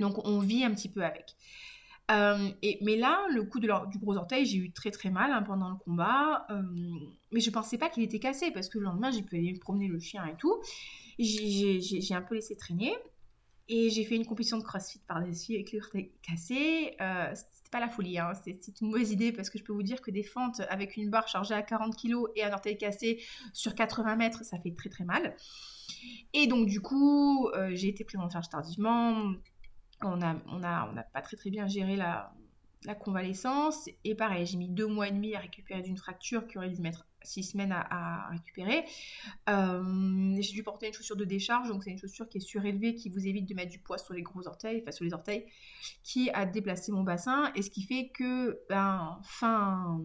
Donc 0.01 0.27
on 0.27 0.41
vit 0.41 0.65
un 0.65 0.75
petit 0.75 0.89
peu 0.89 1.05
avec. 1.05 1.37
Et, 2.11 2.79
mais 2.83 2.97
là, 2.97 3.27
le 3.31 3.45
coup 3.45 3.59
de 3.59 3.69
du 3.91 3.99
gros 3.99 4.17
orteil, 4.17 4.45
j'ai 4.45 4.59
eu 4.59 4.73
très 4.73 4.91
très 4.91 5.11
mal 5.11 5.33
hein, 5.33 5.43
pendant 5.43 5.71
le 5.71 5.77
combat. 5.77 6.47
mais 7.33 7.41
je 7.41 7.51
pensais 7.51 7.79
pas 7.79 7.88
qu'il 7.88 8.03
était 8.03 8.19
cassé 8.19 8.51
parce 8.51 8.69
que 8.69 8.79
le 8.79 8.85
lendemain, 8.85 9.11
j'ai 9.11 9.23
pu 9.23 9.37
aller 9.37 9.59
promener 9.59 9.88
le 9.88 9.99
chien 9.99 10.25
et 10.27 10.37
tout. 10.37 10.55
J'ai 11.19 12.15
un 12.15 12.23
peu 12.23 12.35
laissé 12.35 12.57
traîner. 12.57 12.95
Et 13.69 13.91
j'ai 13.91 14.05
fait 14.05 14.17
une 14.17 14.27
compétition 14.27 14.59
de 14.59 14.65
crossfit 14.65 14.99
par-dessus 15.07 15.55
avec 15.55 15.73
l'orteil 15.73 16.11
cassé. 16.23 16.95
Euh, 17.01 17.33
c'était 17.35 17.71
pas 17.71 17.81
la 17.81 17.88
folie, 17.88 18.19
hein. 18.19 18.33
c'était 18.35 18.73
une 18.81 18.88
mauvaise 18.88 19.12
idée 19.12 19.33
parce 19.33 19.51
que 19.51 19.59
je 19.59 19.65
peux 19.65 19.73
vous 19.73 19.85
dire 19.85 20.03
que 20.03 20.11
des 20.11 20.25
fentes 20.25 20.61
avec 20.69 20.97
une 20.97 21.11
barre 21.11 21.29
chargée 21.29 21.55
à 21.55 21.62
40 21.62 21.97
kg 21.97 22.25
et 22.37 22.45
un 22.45 22.53
orteil 22.53 22.77
cassé 22.77 23.23
sur 23.53 23.75
80 23.75 24.17
mètres, 24.17 24.45
ça 24.45 24.59
fait 24.59 24.75
très 24.75 24.91
très 24.91 25.05
mal. 25.05 25.37
Et 26.35 26.47
donc 26.49 26.67
du 26.67 26.81
coup, 26.81 27.49
euh, 27.55 27.71
j'ai 27.73 27.88
été 27.88 28.05
prise 28.05 28.21
en 28.21 28.29
charge 28.29 28.49
tardivement. 28.49 29.33
On 30.05 30.17
n'a 30.17 31.03
pas 31.12 31.23
très 31.23 31.51
bien 31.51 31.67
géré 31.67 31.97
la, 31.97 32.33
convalescence. 33.01 33.88
Et 34.05 34.15
pareil, 34.15 34.47
j'ai 34.47 34.57
mis 34.57 34.69
deux 34.69 34.87
mois 34.87 35.09
et 35.09 35.12
demi 35.12 35.35
à 35.35 35.38
récupérer 35.38 35.83
d'une 35.83 35.97
fracture 35.97 36.47
qui 36.47 36.59
aurait 36.59 36.71
dû 36.71 36.81
mettre 36.81 37.07
six 37.25 37.43
semaines 37.43 37.73
à, 37.73 38.29
récupérer. 38.31 38.85
Euh, 39.49 40.37
j'ai 40.41 40.53
dû 40.53 40.62
porter 40.62 40.88
une 40.88 40.93
chaussure 40.93 41.17
de 41.17 41.25
décharge, 41.25 41.69
donc 41.69 41.85
c'est 41.85 41.91
une 41.91 41.99
chaussure 41.99 42.29
qui 42.29 42.38
est 42.38 42.41
surélevée, 42.41 42.95
qui 42.95 43.09
vous 43.09 43.27
évite 43.27 43.49
de 43.49 43.55
mettre 43.55 43.71
du 43.71 43.79
poids 43.79 43.99
sur 43.99 44.15
les 44.15 44.23
gros 44.23 44.47
orteils, 44.47 44.81
enfin 44.83 44.93
sur 44.93 45.05
les 45.05 45.12
orteils, 45.12 45.47
qui 46.03 46.31
a 46.31 46.47
déplacé 46.47 46.93
mon 46.93 47.03
bassin, 47.03 47.53
et 47.55 47.62
ce 47.62 47.71
qui 47.71 47.83
fait 47.83 48.09
que 48.09 48.61
ben, 48.69 49.21
fin, 49.23 50.01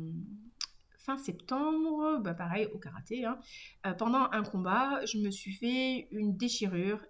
fin 0.98 1.18
septembre, 1.18 2.20
ben, 2.22 2.34
pareil 2.34 2.68
au 2.74 2.78
karaté, 2.78 3.26
hein, 3.26 3.40
euh, 3.86 3.94
pendant 3.94 4.30
un 4.32 4.44
combat, 4.44 5.04
je 5.06 5.18
me 5.18 5.32
suis 5.32 5.54
fait 5.54 6.08
une 6.12 6.36
déchirure, 6.38 7.04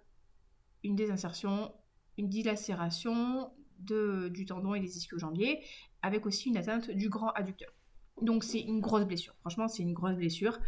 une 0.84 0.94
désinsertion, 0.94 1.72
une 2.18 2.28
dilacération 2.28 3.50
de, 3.78 4.28
du 4.28 4.44
tendon 4.44 4.74
et 4.74 4.80
des 4.80 4.98
ischio-jambiers, 4.98 5.60
avec 6.02 6.26
aussi 6.26 6.48
une 6.48 6.56
atteinte 6.56 6.90
du 6.90 7.08
grand 7.08 7.30
adducteur. 7.30 7.72
Donc 8.20 8.44
c'est 8.44 8.60
une 8.60 8.80
grosse 8.80 9.04
blessure. 9.04 9.34
Franchement, 9.40 9.68
c'est 9.68 9.82
une 9.82 9.94
grosse 9.94 10.16
blessure 10.16 10.58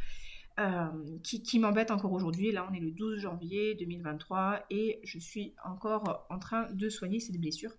euh, 0.59 1.19
qui, 1.23 1.59
m'embête 1.59 1.91
encore 1.91 2.13
aujourd'hui. 2.13 2.53
Là, 2.53 2.69
on 2.71 2.75
est 2.75 2.81
le 2.81 2.91
12 2.91 3.21
janvier 3.21 3.75
2023 3.77 4.67
et 4.71 5.01
je 5.05 5.19
suis 5.19 5.55
encore 5.65 6.27
en 6.29 6.39
train 6.39 6.71
de 6.73 6.89
soigner 6.89 7.21
cette 7.21 7.39
blessure. 7.39 7.73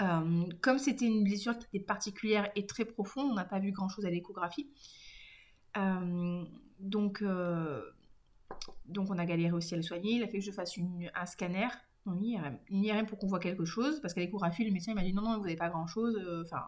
Euh, 0.00 0.44
comme 0.60 0.78
c'était 0.78 1.06
une 1.06 1.24
blessure 1.24 1.58
qui 1.58 1.66
était 1.72 1.84
particulière 1.84 2.50
et 2.54 2.66
très 2.66 2.84
profonde, 2.84 3.30
on 3.30 3.34
n'a 3.34 3.44
pas 3.44 3.58
vu 3.58 3.70
grand-chose 3.72 4.04
à 4.04 4.10
l'échographie. 4.10 4.70
Euh, 5.76 6.44
donc, 6.80 7.22
donc 8.86 9.10
on 9.10 9.18
a 9.18 9.24
galéré 9.24 9.52
aussi 9.52 9.74
à 9.74 9.76
le 9.76 9.82
soigner. 9.82 10.14
Il 10.14 10.22
a 10.22 10.28
fait 10.28 10.38
que 10.38 10.44
je 10.44 10.52
fasse 10.52 10.74
un 11.14 11.26
scanner 11.26 11.68
une 12.06 12.24
IRM. 12.24 12.58
Une 12.68 12.84
IRM 12.84 13.06
pour 13.06 13.18
qu'on 13.18 13.26
voit 13.26 13.40
quelque 13.40 13.64
chose, 13.64 14.00
parce 14.00 14.14
qu'à 14.14 14.20
l'échographie, 14.20 14.64
le 14.64 14.72
médecin 14.72 14.94
m'a 14.94 15.02
dit 15.02 15.12
non, 15.12 15.22
non, 15.22 15.36
vous 15.36 15.44
n'avez 15.44 15.56
pas 15.56 15.68
grand-chose. 15.68 16.18
Enfin, 16.44 16.64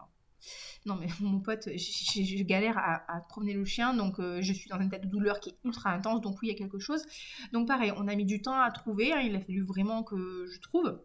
non, 0.85 0.95
mais 0.95 1.07
mon 1.21 1.39
pote, 1.39 1.69
je, 1.75 2.43
galère 2.43 2.77
à, 2.77 3.21
promener 3.29 3.53
le 3.53 3.65
chien, 3.65 3.93
donc 3.93 4.19
euh, 4.19 4.41
je 4.41 4.53
suis 4.53 4.69
dans 4.69 4.79
une 4.79 4.89
tête 4.89 5.03
de 5.03 5.09
douleur 5.09 5.39
qui 5.39 5.51
est 5.51 5.57
ultra 5.63 5.91
intense, 5.91 6.21
donc 6.21 6.41
oui, 6.41 6.49
il 6.49 6.51
y 6.51 6.55
a 6.55 6.57
quelque 6.57 6.79
chose. 6.79 7.03
Donc 7.51 7.67
pareil, 7.67 7.93
on 7.97 8.07
a 8.07 8.15
mis 8.15 8.25
du 8.25 8.41
temps 8.41 8.59
à 8.59 8.69
trouver, 8.71 9.13
hein, 9.13 9.21
il 9.21 9.35
a 9.35 9.39
fallu 9.39 9.63
vraiment 9.63 10.03
que 10.03 10.45
je 10.47 10.59
trouve 10.59 11.01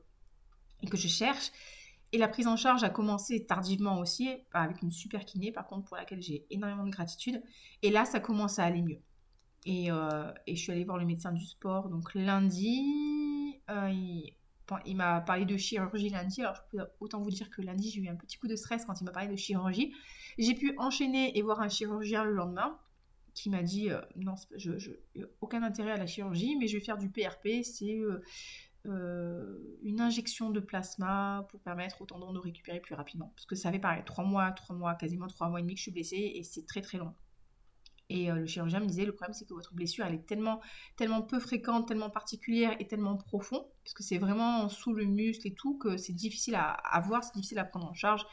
et 0.82 0.88
que 0.88 0.96
je 0.96 1.08
cherche. 1.08 1.50
Et 2.12 2.18
la 2.18 2.28
prise 2.28 2.46
en 2.46 2.56
charge 2.56 2.84
a 2.84 2.88
commencé 2.88 3.44
tardivement 3.44 3.98
aussi, 3.98 4.30
avec 4.52 4.80
une 4.80 4.90
super 4.90 5.26
kiné, 5.26 5.52
par 5.52 5.66
contre, 5.66 5.86
pour 5.86 5.96
laquelle 5.96 6.22
j'ai 6.22 6.46
énormément 6.48 6.84
de 6.84 6.90
gratitude. 6.90 7.42
Et 7.82 7.90
là, 7.90 8.06
ça 8.06 8.18
commence 8.18 8.58
à 8.58 8.64
aller 8.64 8.80
mieux. 8.80 9.02
Et, 9.66 9.90
euh, 9.90 10.32
et 10.46 10.56
je 10.56 10.62
suis 10.62 10.72
allée 10.72 10.84
voir 10.84 10.96
le 10.96 11.04
médecin 11.04 11.32
du 11.32 11.44
sport, 11.44 11.90
donc 11.90 12.14
lundi, 12.14 12.82
euh, 13.70 13.90
il, 14.84 14.96
m'a 14.96 15.20
parlé 15.20 15.44
de 15.44 15.56
chirurgie 15.56 16.10
lundi, 16.10 16.42
alors 16.42 16.56
je 16.56 16.76
peux 16.76 16.84
autant 17.00 17.20
vous 17.20 17.30
dire 17.30 17.50
que 17.50 17.62
lundi 17.62 17.90
j'ai 17.90 18.00
eu 18.00 18.08
un 18.08 18.16
petit 18.16 18.38
coup 18.38 18.48
de 18.48 18.56
stress 18.56 18.84
quand 18.84 19.00
il 19.00 19.04
m'a 19.04 19.12
parlé 19.12 19.28
de 19.28 19.36
chirurgie. 19.36 19.94
J'ai 20.38 20.54
pu 20.54 20.74
enchaîner 20.78 21.36
et 21.36 21.42
voir 21.42 21.60
un 21.60 21.68
chirurgien 21.68 22.24
le 22.24 22.32
lendemain 22.32 22.78
qui 23.34 23.50
m'a 23.50 23.62
dit 23.62 23.90
euh, 23.90 24.00
non, 24.16 24.34
je, 24.56 24.72
aucun 25.40 25.62
intérêt 25.62 25.92
à 25.92 25.96
la 25.96 26.06
chirurgie, 26.06 26.56
mais 26.56 26.66
je 26.66 26.76
vais 26.76 26.84
faire 26.84 26.98
du 26.98 27.08
PRP, 27.08 27.62
c'est 27.62 28.00
euh, 28.86 29.78
une 29.82 30.00
injection 30.00 30.50
de 30.50 30.60
plasma 30.60 31.46
pour 31.50 31.60
permettre 31.60 32.00
au 32.00 32.06
tendon 32.06 32.32
de 32.32 32.38
récupérer 32.38 32.80
plus 32.80 32.94
rapidement. 32.94 33.32
Parce 33.34 33.46
que 33.46 33.54
ça 33.54 33.70
fait 33.70 33.78
pareil, 33.78 34.02
3 34.04 34.24
mois, 34.24 34.50
3 34.52 34.76
mois, 34.76 34.94
quasiment 34.94 35.26
3 35.26 35.48
mois 35.48 35.60
et 35.60 35.62
demi 35.62 35.74
que 35.74 35.78
je 35.78 35.82
suis 35.82 35.92
blessée 35.92 36.32
et 36.34 36.42
c'est 36.42 36.66
très 36.66 36.80
très 36.80 36.98
long. 36.98 37.14
Et 38.10 38.30
euh, 38.30 38.36
le 38.36 38.46
chirurgien 38.46 38.80
me 38.80 38.86
disait, 38.86 39.04
le 39.04 39.12
problème 39.12 39.34
c'est 39.34 39.46
que 39.46 39.54
votre 39.54 39.74
blessure, 39.74 40.06
elle 40.06 40.14
est 40.14 40.26
tellement, 40.26 40.60
tellement 40.96 41.22
peu 41.22 41.38
fréquente, 41.38 41.88
tellement 41.88 42.10
particulière 42.10 42.74
et 42.78 42.86
tellement 42.86 43.16
profond, 43.16 43.66
parce 43.84 43.94
que 43.94 44.02
c'est 44.02 44.18
vraiment 44.18 44.68
sous 44.68 44.94
le 44.94 45.04
muscle 45.04 45.46
et 45.46 45.54
tout, 45.54 45.76
que 45.76 45.96
c'est 45.96 46.14
difficile 46.14 46.54
à, 46.54 47.00
voir, 47.06 47.22
c'est 47.22 47.34
difficile 47.34 47.58
à 47.58 47.64
prendre 47.64 47.86
en 47.86 47.94
charge. 47.94 48.24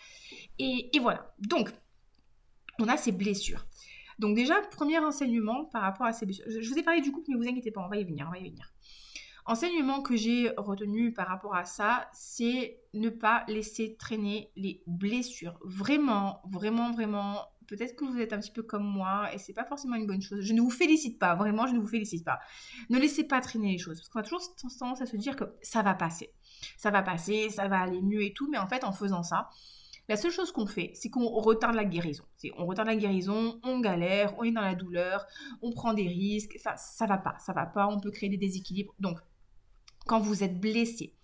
Et, 0.59 0.89
voilà. 1.01 1.33
Donc, 1.39 1.73
on 2.79 2.87
a 2.87 2.97
ces 2.97 3.11
blessures. 3.11 3.65
Donc 4.17 4.35
déjà, 4.35 4.61
premier 4.61 4.97
enseignement 4.99 5.65
par 5.65 5.81
rapport 5.81 6.05
à 6.05 6.13
ces 6.13 6.25
blessures. 6.25 6.45
Je, 6.47 6.69
vous 6.69 6.79
ai 6.79 6.83
parlé 6.83 7.01
du 7.01 7.11
couple, 7.11 7.31
mais 7.31 7.35
vous 7.35 7.47
inquiétez 7.47 7.71
pas, 7.71 7.81
on 7.81 7.89
va 7.89 7.97
y 7.97 8.05
venir, 8.05 8.27
on 8.27 8.31
va 8.31 8.37
y 8.37 8.49
venir. 8.49 8.73
Enseignement 9.47 10.01
que 10.01 10.15
j'ai 10.15 10.49
retenu 10.57 11.13
par 11.13 11.27
rapport 11.27 11.53
à 11.53 11.65
ça, 11.65 12.09
c'est 12.13 12.79
ne 12.93 13.09
pas 13.09 13.43
laisser 13.47 13.95
traîner 13.95 14.51
les 14.55 14.81
blessures. 14.87 15.59
Vraiment, 15.63 16.41
vraiment, 16.45 16.91
vraiment, 16.91 17.45
peut-être 17.67 17.95
que 17.95 18.05
vous 18.05 18.19
êtes 18.19 18.33
un 18.33 18.39
petit 18.39 18.51
peu 18.51 18.63
comme 18.63 18.83
moi 18.83 19.33
et 19.33 19.37
c'est 19.37 19.53
pas 19.53 19.65
forcément 19.65 19.95
une 19.95 20.07
bonne 20.07 20.21
chose. 20.21 20.41
Je 20.41 20.53
ne 20.53 20.61
vous 20.61 20.69
félicite 20.69 21.19
pas, 21.19 21.35
vraiment, 21.35 21.67
je 21.67 21.73
ne 21.73 21.79
vous 21.79 21.87
félicite 21.87 22.23
pas. 22.23 22.39
Ne 22.89 22.99
laissez 22.99 23.23
pas 23.23 23.41
traîner 23.41 23.71
les 23.71 23.77
choses 23.77 23.99
parce 23.99 24.09
qu'on 24.09 24.19
a 24.19 24.23
toujours 24.23 24.41
tendance 24.79 25.01
à 25.01 25.05
se 25.05 25.17
dire 25.17 25.35
que 25.35 25.45
ça 25.61 25.81
va 25.81 25.93
passer. 25.93 26.33
Ça 26.77 26.91
va 26.91 27.01
passer, 27.01 27.49
ça 27.49 27.67
va 27.67 27.79
aller 27.79 28.01
mieux 28.01 28.23
et 28.23 28.33
tout, 28.33 28.49
mais 28.49 28.57
en 28.57 28.67
fait, 28.67 28.83
en 28.83 28.91
faisant 28.91 29.23
ça, 29.23 29.49
la 30.07 30.17
seule 30.17 30.31
chose 30.31 30.51
qu'on 30.51 30.67
fait, 30.67 30.91
c'est 30.93 31.09
qu'on 31.09 31.25
retarde 31.25 31.75
la 31.75 31.85
guérison. 31.85 32.23
On 32.57 32.65
retarde 32.65 32.87
la 32.87 32.95
guérison, 32.95 33.59
on 33.63 33.79
galère, 33.79 34.37
on 34.37 34.43
est 34.43 34.51
dans 34.51 34.61
la 34.61 34.75
douleur, 34.75 35.25
on 35.61 35.71
prend 35.71 35.93
des 35.93 36.07
risques, 36.07 36.57
ça, 36.59 36.75
ça 36.77 37.07
va 37.07 37.17
pas, 37.17 37.35
ça 37.39 37.53
va 37.53 37.65
pas, 37.65 37.87
on 37.87 37.99
peut 37.99 38.11
créer 38.11 38.29
des 38.29 38.37
déséquilibres. 38.37 38.93
Donc, 38.99 39.17
quand 40.05 40.19
vous 40.19 40.43
êtes 40.43 40.59
blessé, 40.59 41.14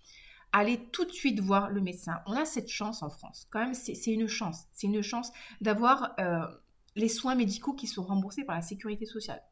allez 0.52 0.78
tout 0.92 1.04
de 1.04 1.12
suite 1.12 1.40
voir 1.40 1.70
le 1.70 1.80
médecin. 1.80 2.20
On 2.26 2.32
a 2.32 2.44
cette 2.44 2.68
chance 2.68 3.02
en 3.02 3.10
France. 3.10 3.48
Quand 3.50 3.60
même, 3.60 3.74
c'est 3.74 4.12
une 4.12 4.28
chance. 4.28 4.66
C'est 4.72 4.86
une 4.86 5.02
chance 5.02 5.32
d'avoir 5.60 6.14
euh, 6.20 6.46
les 6.94 7.08
soins 7.08 7.34
médicaux 7.34 7.72
qui 7.72 7.86
sont 7.86 8.02
remboursés 8.02 8.44
par 8.44 8.56
la 8.56 8.62
sécurité 8.62 9.06
sociale. 9.06 9.42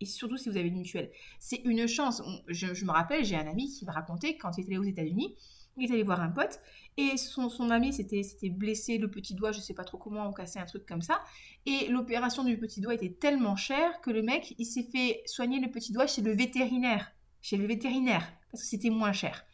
Et 0.00 0.06
surtout 0.06 0.36
si 0.36 0.48
vous 0.48 0.56
avez 0.56 0.68
une 0.68 0.78
mutuelle. 0.78 1.10
C'est 1.38 1.60
une 1.64 1.86
chance. 1.86 2.22
je, 2.48 2.84
me 2.84 2.90
rappelle, 2.90 3.24
j'ai 3.24 3.36
un 3.36 3.46
ami 3.46 3.68
qui 3.68 3.84
me 3.84 3.92
racontait 3.92 4.36
quand 4.36 4.56
il 4.56 4.62
était 4.62 4.72
allé 4.72 4.78
aux 4.78 4.90
États-Unis, 4.90 5.36
il 5.76 5.90
est 5.90 5.94
allé 5.94 6.02
voir 6.02 6.20
un 6.20 6.28
pote 6.28 6.60
et 6.98 7.16
son, 7.16 7.48
ami 7.70 7.92
s'était 7.94 8.50
blessé 8.50 8.98
le 8.98 9.10
petit 9.10 9.34
doigt, 9.34 9.52
je 9.52 9.60
sais 9.60 9.72
pas 9.72 9.84
trop 9.84 9.96
comment, 9.96 10.28
ou 10.28 10.32
cassé 10.32 10.58
un 10.58 10.66
truc 10.66 10.84
comme 10.84 11.00
ça. 11.00 11.22
Et 11.64 11.88
l'opération 11.88 12.44
du 12.44 12.58
petit 12.58 12.80
doigt 12.80 12.94
était 12.94 13.12
tellement 13.12 13.56
chère 13.56 14.00
que 14.02 14.10
le 14.10 14.22
mec, 14.22 14.54
il 14.58 14.66
s'est 14.66 14.86
fait 14.92 15.22
soigner 15.24 15.60
le 15.60 15.70
petit 15.70 15.92
doigt 15.92 16.06
chez 16.06 16.20
le 16.20 16.32
vétérinaire. 16.32 17.12
Chez 17.40 17.56
le 17.56 17.66
vétérinaire, 17.66 18.30
parce 18.50 18.62
que 18.62 18.68
c'était 18.68 18.90
moins 18.90 19.12
cher 19.12 19.44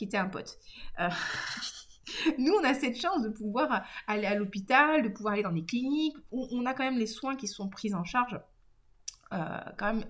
qui 0.00 0.04
était 0.04 0.16
un 0.16 0.28
pote. 0.28 0.58
Euh, 0.98 1.10
nous, 2.38 2.54
on 2.54 2.64
a 2.64 2.72
cette 2.72 2.98
chance 2.98 3.22
de 3.22 3.28
pouvoir 3.28 3.84
aller 4.06 4.26
à 4.26 4.34
l'hôpital, 4.34 5.02
de 5.02 5.10
pouvoir 5.10 5.34
aller 5.34 5.42
dans 5.42 5.52
des 5.52 5.66
cliniques. 5.66 6.16
On, 6.32 6.64
a 6.64 6.72
quand 6.72 6.84
même 6.84 6.96
les 6.96 7.06
soins 7.06 7.36
qui 7.36 7.46
sont 7.46 7.68
pris 7.68 7.92
en 7.92 8.02
charge 8.02 8.40
euh, 9.34 9.58
quand 9.76 9.92
même 9.92 10.04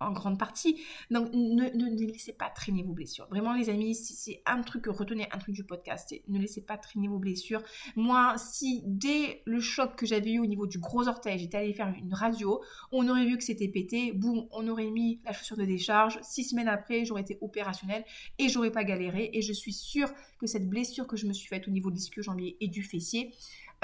en 0.00 0.12
grande 0.12 0.38
partie. 0.38 0.80
Donc 1.10 1.30
ne, 1.32 2.06
laissez 2.06 2.32
pas 2.32 2.50
traîner 2.50 2.82
vos 2.82 2.92
blessures. 2.92 3.26
Vraiment 3.28 3.54
les 3.54 3.70
amis, 3.70 3.94
si 3.94 4.14
c'est 4.14 4.42
un 4.46 4.62
truc, 4.62 4.86
retenez 4.86 5.28
un 5.32 5.38
truc 5.38 5.54
du 5.54 5.64
podcast, 5.64 6.06
c'est 6.08 6.22
ne 6.28 6.38
laissez 6.38 6.60
pas 6.60 6.76
traîner 6.76 7.08
vos 7.08 7.18
blessures. 7.18 7.62
Moi, 7.96 8.34
si 8.38 8.82
dès 8.86 9.42
le 9.44 9.60
choc 9.60 9.96
que 9.96 10.06
j'avais 10.06 10.32
eu 10.32 10.38
au 10.38 10.46
niveau 10.46 10.66
du 10.66 10.78
gros 10.78 11.08
orteil, 11.08 11.38
j'étais 11.38 11.58
allée 11.58 11.72
faire 11.72 11.94
une 11.96 12.14
radio, 12.14 12.62
on 12.92 13.08
aurait 13.08 13.26
vu 13.26 13.36
que 13.36 13.44
c'était 13.44 13.68
pété, 13.68 14.12
boum, 14.12 14.46
on 14.50 14.68
aurait 14.68 14.90
mis 14.90 15.20
la 15.24 15.32
chaussure 15.32 15.56
de 15.56 15.64
décharge, 15.64 16.18
six 16.22 16.44
semaines 16.44 16.68
après, 16.68 17.04
j'aurais 17.04 17.22
été 17.22 17.38
opérationnelle 17.40 18.04
et 18.38 18.48
j'aurais 18.48 18.70
pas 18.70 18.84
galéré. 18.84 19.30
Et 19.32 19.42
je 19.42 19.52
suis 19.52 19.72
sûre 19.72 20.10
que 20.38 20.46
cette 20.46 20.68
blessure 20.68 21.06
que 21.06 21.16
je 21.16 21.26
me 21.26 21.32
suis 21.32 21.48
faite 21.48 21.68
au 21.68 21.70
niveau 21.70 21.90
de 21.90 21.96
l'ischio-jambier 21.96 22.56
et 22.60 22.68
du 22.68 22.82
fessier, 22.82 23.32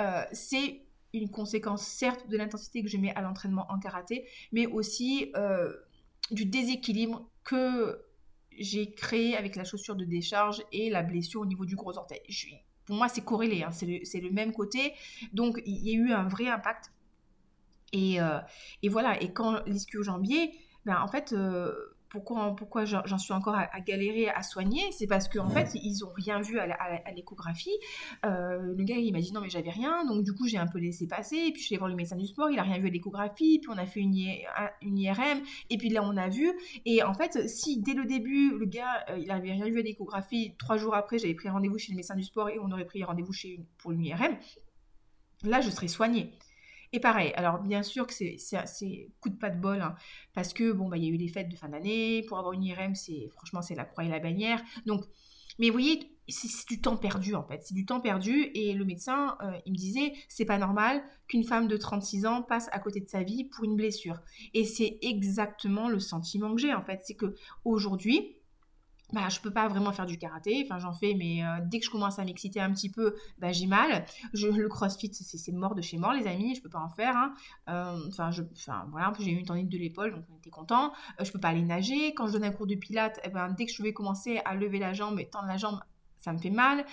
euh, 0.00 0.22
c'est 0.32 0.82
une 1.12 1.28
conséquence 1.28 1.82
certes 1.82 2.28
de 2.28 2.36
l'intensité 2.36 2.82
que 2.82 2.88
je 2.88 2.96
mets 2.96 3.14
à 3.14 3.22
l'entraînement 3.22 3.66
en 3.70 3.78
karaté, 3.78 4.26
mais 4.52 4.66
aussi 4.66 5.32
euh, 5.36 5.72
du 6.30 6.46
déséquilibre 6.46 7.28
que 7.44 8.04
j'ai 8.58 8.92
créé 8.92 9.36
avec 9.36 9.56
la 9.56 9.64
chaussure 9.64 9.96
de 9.96 10.04
décharge 10.04 10.62
et 10.72 10.90
la 10.90 11.02
blessure 11.02 11.40
au 11.40 11.46
niveau 11.46 11.64
du 11.64 11.76
gros 11.76 11.96
orteil. 11.96 12.20
pour 12.84 12.96
moi, 12.96 13.08
c'est 13.08 13.24
corrélé, 13.24 13.62
hein, 13.62 13.70
c'est 13.72 14.20
le, 14.20 14.30
même 14.30 14.52
côté. 14.52 14.94
Donc, 15.32 15.62
il 15.64 15.86
y 15.86 15.90
a 15.90 15.94
eu 15.94 16.12
un 16.12 16.28
vrai 16.28 16.48
impact. 16.48 16.92
Et, 17.92 18.20
euh, 18.20 18.38
voilà, 18.88 19.20
et 19.22 19.32
quand 19.32 19.64
l'ischio-jambier, 19.66 20.52
ben, 20.84 21.00
en 21.00 21.08
fait, 21.08 21.32
euh, 21.32 21.74
pourquoi, 22.10 22.56
pourquoi 22.56 22.84
j'en 22.84 23.18
suis 23.18 23.32
encore 23.32 23.54
à, 23.54 23.80
galérer 23.80 24.28
à 24.28 24.42
soigner 24.42 24.82
C'est 24.90 25.06
parce 25.06 25.28
qu'en 25.28 25.46
en 25.46 25.48
fait, 25.48 25.70
ils 25.74 26.00
n'ont 26.00 26.12
rien 26.12 26.40
vu 26.40 26.58
à 26.58 27.12
l'échographie. 27.14 27.70
Euh, 28.26 28.74
le 28.76 28.84
gars, 28.84 28.96
il 28.96 29.12
m'a 29.12 29.20
dit 29.20 29.32
non, 29.32 29.40
mais 29.40 29.48
j'avais 29.48 29.70
rien. 29.70 30.04
Donc, 30.04 30.24
du 30.24 30.34
coup, 30.34 30.48
j'ai 30.48 30.58
un 30.58 30.66
peu 30.66 30.78
laissé 30.78 31.06
passer. 31.06 31.36
Et 31.36 31.52
puis, 31.52 31.62
je 31.62 31.66
suis 31.66 31.74
allée 31.74 31.78
voir 31.78 31.88
le 31.88 31.96
médecin 31.96 32.16
du 32.16 32.26
sport. 32.26 32.50
Il 32.50 32.56
n'a 32.56 32.64
rien 32.64 32.78
vu 32.78 32.88
à 32.88 32.90
l'échographie. 32.90 33.60
Puis, 33.60 33.70
on 33.72 33.78
a 33.78 33.86
fait 33.86 34.00
une, 34.00 34.16
une, 34.82 34.98
IRM. 34.98 35.40
Et 35.70 35.78
puis, 35.78 35.88
là, 35.88 36.02
on 36.02 36.16
a 36.16 36.28
vu. 36.28 36.50
Et 36.84 37.02
en 37.04 37.14
fait, 37.14 37.48
si 37.48 37.80
dès 37.80 37.94
le 37.94 38.04
début, 38.04 38.58
le 38.58 38.66
gars, 38.66 39.04
euh, 39.10 39.18
il 39.18 39.28
n'avait 39.28 39.52
rien 39.52 39.66
vu 39.66 39.78
à 39.78 39.82
l'échographie, 39.82 40.54
trois 40.58 40.76
jours 40.76 40.96
après, 40.96 41.18
j'avais 41.18 41.34
pris 41.34 41.48
rendez-vous 41.48 41.78
chez 41.78 41.92
le 41.92 41.96
médecin 41.96 42.16
du 42.16 42.24
sport 42.24 42.48
et 42.48 42.58
on 42.58 42.70
aurait 42.72 42.86
pris 42.86 43.04
rendez-vous 43.04 43.32
chez, 43.32 43.60
pour 43.78 43.92
une 43.92 44.04
IRM, 44.04 44.36
là, 45.44 45.60
je 45.60 45.70
serais 45.70 45.88
soignée. 45.88 46.32
Et 46.92 47.00
pareil, 47.00 47.32
alors 47.36 47.60
bien 47.60 47.82
sûr 47.82 48.06
que 48.06 48.12
c'est 48.12 49.10
coup 49.20 49.28
de 49.28 49.36
pas 49.36 49.50
de 49.50 49.60
bol, 49.60 49.80
hein, 49.80 49.94
parce 50.34 50.52
que 50.52 50.72
bon, 50.72 50.88
bah, 50.88 50.96
il 50.96 51.04
y 51.04 51.06
a 51.06 51.10
eu 51.10 51.16
les 51.16 51.28
fêtes 51.28 51.48
de 51.48 51.56
fin 51.56 51.68
d'année, 51.68 52.24
pour 52.26 52.38
avoir 52.38 52.52
une 52.52 52.64
IRM, 52.64 52.94
franchement, 53.30 53.62
c'est 53.62 53.76
la 53.76 53.84
croix 53.84 54.04
et 54.04 54.08
la 54.08 54.18
bannière. 54.18 54.60
Donc, 54.86 55.04
mais 55.58 55.68
vous 55.68 55.74
voyez, 55.74 56.10
c'est 56.28 56.68
du 56.68 56.80
temps 56.80 56.96
perdu 56.96 57.34
en 57.34 57.44
fait, 57.44 57.60
c'est 57.64 57.74
du 57.74 57.84
temps 57.84 58.00
perdu. 58.00 58.50
Et 58.54 58.72
le 58.72 58.84
médecin, 58.84 59.36
euh, 59.42 59.52
il 59.66 59.72
me 59.72 59.76
disait, 59.76 60.14
c'est 60.28 60.44
pas 60.44 60.58
normal 60.58 61.02
qu'une 61.28 61.44
femme 61.44 61.68
de 61.68 61.76
36 61.76 62.26
ans 62.26 62.42
passe 62.42 62.68
à 62.72 62.78
côté 62.78 63.00
de 63.00 63.08
sa 63.08 63.22
vie 63.22 63.44
pour 63.44 63.64
une 63.64 63.76
blessure. 63.76 64.20
Et 64.54 64.64
c'est 64.64 64.98
exactement 65.02 65.88
le 65.88 66.00
sentiment 66.00 66.54
que 66.54 66.60
j'ai 66.60 66.74
en 66.74 66.82
fait, 66.82 67.00
c'est 67.04 67.14
que 67.14 67.34
aujourd'hui, 67.64 68.36
bah, 69.12 69.28
je 69.28 69.40
peux 69.40 69.52
pas 69.52 69.68
vraiment 69.68 69.92
faire 69.92 70.06
du 70.06 70.18
karaté. 70.18 70.62
Enfin, 70.64 70.78
j'en 70.78 70.92
fais, 70.92 71.14
mais 71.14 71.44
euh, 71.44 71.58
dès 71.64 71.80
que 71.80 71.84
je 71.84 71.90
commence 71.90 72.18
à 72.18 72.24
m'exciter 72.24 72.60
un 72.60 72.72
petit 72.72 72.90
peu, 72.90 73.16
bah, 73.38 73.52
j'ai 73.52 73.66
mal. 73.66 74.04
Je, 74.32 74.48
le 74.48 74.68
crossfit, 74.68 75.10
c'est 75.12 75.52
mort 75.52 75.74
de 75.74 75.82
chez 75.82 75.98
mort, 75.98 76.12
les 76.12 76.26
amis. 76.26 76.54
Je 76.54 76.62
peux 76.62 76.68
pas 76.68 76.80
en 76.80 76.90
faire. 76.90 77.16
Hein. 77.16 77.34
Euh, 77.68 78.08
enfin, 78.08 78.30
voilà, 78.90 79.12
j'ai 79.18 79.30
eu 79.30 79.36
une 79.36 79.46
tendinite 79.46 79.70
de 79.70 79.78
l'épaule, 79.78 80.14
donc 80.14 80.24
on 80.32 80.36
était 80.38 80.50
content. 80.50 80.92
Euh, 81.20 81.24
je 81.24 81.32
peux 81.32 81.40
pas 81.40 81.48
aller 81.48 81.62
nager. 81.62 82.14
Quand 82.14 82.26
je 82.26 82.32
donne 82.32 82.44
un 82.44 82.52
cours 82.52 82.66
de 82.66 82.74
pilates, 82.74 83.20
eh 83.24 83.28
ben, 83.30 83.50
dès 83.50 83.66
que 83.66 83.72
je 83.72 83.82
vais 83.82 83.92
commencer 83.92 84.40
à 84.44 84.54
lever 84.54 84.78
la 84.78 84.92
jambe 84.92 85.18
et 85.18 85.28
tendre 85.28 85.46
la 85.46 85.56
jambe, 85.56 85.80
ça 86.18 86.34
me 86.34 86.38
fait 86.38 86.50
mal. 86.50 86.84